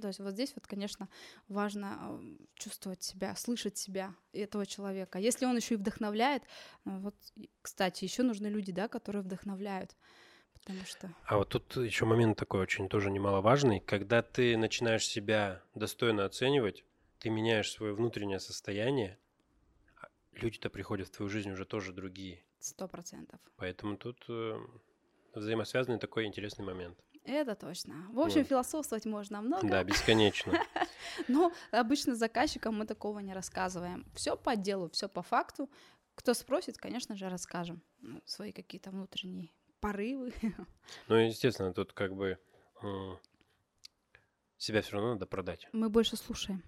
То 0.01 0.07
есть 0.07 0.19
вот 0.19 0.34
здесь 0.34 0.53
вот, 0.55 0.67
конечно, 0.67 1.07
важно 1.47 1.97
а, 1.99 2.21
чувствовать 2.55 3.01
себя, 3.03 3.36
слышать 3.36 3.78
себя 3.78 4.13
этого 4.34 4.65
человека. 4.65 5.19
Если 5.19 5.45
он 5.45 5.55
еще 5.55 5.76
и 5.76 5.78
вдохновляет, 5.78 6.43
э, 6.43 6.97
вот, 6.99 7.15
кстати, 7.61 8.03
еще 8.03 8.23
нужны 8.23 8.47
люди, 8.47 8.71
да, 8.71 8.88
которые 8.88 9.21
вдохновляют. 9.21 9.95
Потому 10.53 10.84
что... 10.86 11.13
А 11.26 11.38
вот 11.38 11.49
тут 11.49 11.76
еще 11.78 12.05
момент 12.05 12.38
такой 12.38 12.61
очень 12.61 12.89
тоже 12.89 13.11
немаловажный. 13.11 13.80
Когда 13.80 14.21
ты 14.21 14.57
начинаешь 14.57 15.07
себя 15.07 15.61
достойно 15.76 16.26
оценивать, 16.26 16.84
ты 17.19 17.30
меняешь 17.30 17.71
свое 17.71 17.93
внутреннее 17.93 18.39
состояние, 18.39 19.19
люди-то 20.36 20.69
приходят 20.69 21.07
в 21.07 21.11
твою 21.11 21.29
жизнь 21.29 21.51
уже 21.51 21.65
тоже 21.65 21.93
другие. 21.93 22.43
Сто 22.59 22.88
процентов. 22.88 23.39
Поэтому 23.57 23.97
тут 23.97 24.23
э, 24.29 24.57
взаимосвязанный 25.33 25.99
такой 25.99 26.25
интересный 26.25 26.65
момент. 26.65 26.97
Это 27.23 27.55
точно. 27.55 28.07
В 28.11 28.19
общем, 28.19 28.41
вот. 28.41 28.47
философствовать 28.47 29.05
можно 29.05 29.41
много. 29.41 29.67
Да, 29.67 29.83
бесконечно. 29.83 30.53
Но 31.27 31.51
обычно 31.71 32.15
заказчикам 32.15 32.75
мы 32.75 32.86
такого 32.86 33.19
не 33.19 33.33
рассказываем. 33.33 34.05
Все 34.13 34.38
по 34.38 34.55
делу, 34.55 34.89
все 34.89 35.09
по 35.09 35.23
факту. 35.23 35.69
Кто 36.13 36.33
спросит, 36.33 36.77
конечно 36.77 37.15
же, 37.15 37.27
расскажем 37.29 37.81
ну, 37.99 38.21
свои 38.25 38.51
какие-то 38.51 38.91
внутренние 38.91 39.51
порывы. 39.79 40.33
Ну, 41.07 41.15
естественно, 41.15 41.73
тут 41.73 41.93
как 41.93 42.15
бы 42.15 42.38
себя 44.57 44.81
все 44.81 44.93
равно 44.93 45.13
надо 45.13 45.25
продать. 45.25 45.67
Мы 45.73 45.89
больше 45.89 46.17
слушаем. 46.17 46.63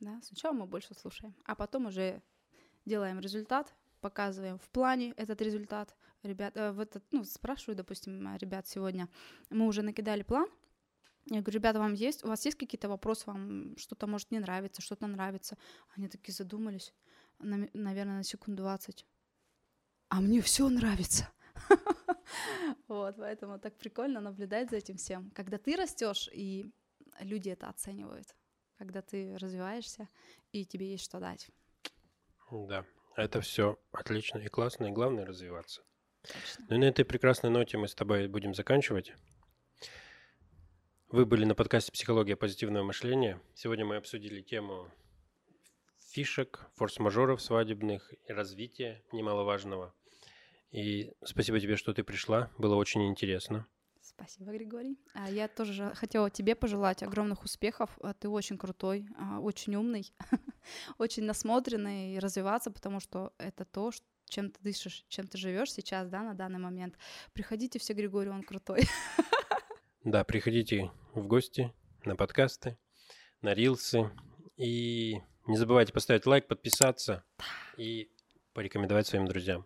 Да, 0.00 0.20
сначала 0.22 0.52
мы 0.52 0.66
больше 0.66 0.94
слушаем, 0.94 1.34
а 1.44 1.54
потом 1.54 1.86
уже 1.86 2.22
делаем 2.84 3.20
результат, 3.20 3.74
показываем 4.00 4.58
в 4.58 4.68
плане 4.68 5.12
этот 5.16 5.40
результат. 5.40 5.96
Ребят, 6.22 6.56
э, 6.56 6.72
в 6.72 6.80
этот, 6.80 7.04
ну, 7.12 7.24
спрашиваю, 7.24 7.76
допустим, 7.76 8.36
ребят 8.36 8.66
сегодня, 8.66 9.08
мы 9.50 9.66
уже 9.66 9.82
накидали 9.82 10.22
план, 10.22 10.48
я 11.26 11.40
говорю, 11.40 11.58
ребята, 11.58 11.78
вам 11.78 11.94
есть, 11.94 12.24
у 12.24 12.28
вас 12.28 12.44
есть 12.44 12.58
какие-то 12.58 12.88
вопросы, 12.88 13.24
вам 13.26 13.76
что-то 13.76 14.06
может 14.06 14.30
не 14.32 14.40
нравится, 14.40 14.82
что-то 14.82 15.06
нравится? 15.06 15.56
Они 15.96 16.08
такие 16.08 16.34
задумались, 16.34 16.92
на, 17.38 17.68
наверное, 17.74 18.16
на 18.16 18.24
секунду 18.24 18.62
20. 18.62 19.06
А 20.08 20.20
мне 20.20 20.40
все 20.40 20.68
нравится. 20.68 21.28
Вот, 22.88 23.16
поэтому 23.16 23.58
так 23.58 23.76
прикольно 23.76 24.20
наблюдать 24.20 24.70
за 24.70 24.76
этим 24.76 24.96
всем. 24.96 25.30
Когда 25.30 25.58
ты 25.58 25.76
растешь, 25.76 26.28
и 26.32 26.70
люди 27.20 27.50
это 27.50 27.68
оценивают, 27.68 28.34
когда 28.76 29.02
ты 29.02 29.36
развиваешься, 29.38 30.08
и 30.50 30.64
тебе 30.64 30.90
есть 30.92 31.04
что 31.04 31.20
дать. 31.20 31.48
Да, 32.52 32.84
это 33.16 33.40
все 33.40 33.78
отлично 33.92 34.36
и 34.36 34.48
классно, 34.48 34.84
и 34.84 34.90
главное 34.90 35.24
развиваться. 35.24 35.82
Точно. 36.22 36.66
Ну 36.68 36.76
и 36.76 36.78
на 36.78 36.84
этой 36.84 37.02
прекрасной 37.02 37.48
ноте 37.48 37.78
мы 37.78 37.88
с 37.88 37.94
тобой 37.94 38.28
будем 38.28 38.54
заканчивать. 38.54 39.14
Вы 41.08 41.24
были 41.24 41.46
на 41.46 41.54
подкасте 41.54 41.92
«Психология 41.92 42.36
позитивного 42.36 42.84
мышления». 42.84 43.40
Сегодня 43.54 43.86
мы 43.86 43.96
обсудили 43.96 44.42
тему 44.42 44.90
фишек, 46.10 46.66
форс-мажоров 46.74 47.40
свадебных 47.40 48.12
и 48.28 48.32
развития 48.34 49.02
немаловажного. 49.12 49.94
И 50.72 51.10
спасибо 51.24 51.58
тебе, 51.58 51.76
что 51.76 51.94
ты 51.94 52.04
пришла. 52.04 52.50
Было 52.58 52.74
очень 52.74 53.08
интересно. 53.08 53.66
Спасибо, 54.16 54.52
Григорий. 54.52 54.98
А 55.14 55.30
я 55.30 55.48
тоже 55.48 55.92
хотела 55.94 56.30
тебе 56.30 56.54
пожелать 56.54 57.02
огромных 57.02 57.44
успехов. 57.44 57.90
А 58.02 58.14
ты 58.14 58.28
очень 58.28 58.58
крутой, 58.58 59.06
а, 59.18 59.40
очень 59.40 59.74
умный, 59.74 60.12
очень 60.98 61.24
насмотренный 61.24 62.14
и 62.14 62.18
развиваться, 62.18 62.70
потому 62.70 63.00
что 63.00 63.32
это 63.38 63.64
то, 63.64 63.90
чем 64.28 64.50
ты 64.50 64.60
дышишь, 64.62 65.04
чем 65.08 65.26
ты 65.26 65.38
живешь 65.38 65.72
сейчас, 65.72 66.08
да, 66.08 66.22
на 66.22 66.34
данный 66.34 66.58
момент. 66.58 66.96
Приходите 67.32 67.78
все, 67.78 67.92
Григорий, 67.94 68.30
он 68.30 68.42
крутой. 68.42 68.82
Да, 70.04 70.24
приходите 70.24 70.90
в 71.14 71.28
гости 71.28 71.72
на 72.04 72.16
подкасты, 72.16 72.76
на 73.40 73.54
рилсы 73.54 74.10
и 74.56 75.20
Не 75.46 75.56
забывайте 75.56 75.92
поставить 75.92 76.26
лайк, 76.26 76.48
подписаться 76.48 77.24
и 77.76 78.10
порекомендовать 78.52 79.06
своим 79.06 79.26
друзьям. 79.26 79.64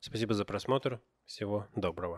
Спасибо 0.00 0.34
за 0.34 0.44
просмотр. 0.44 1.00
Всего 1.24 1.66
доброго. 1.74 2.16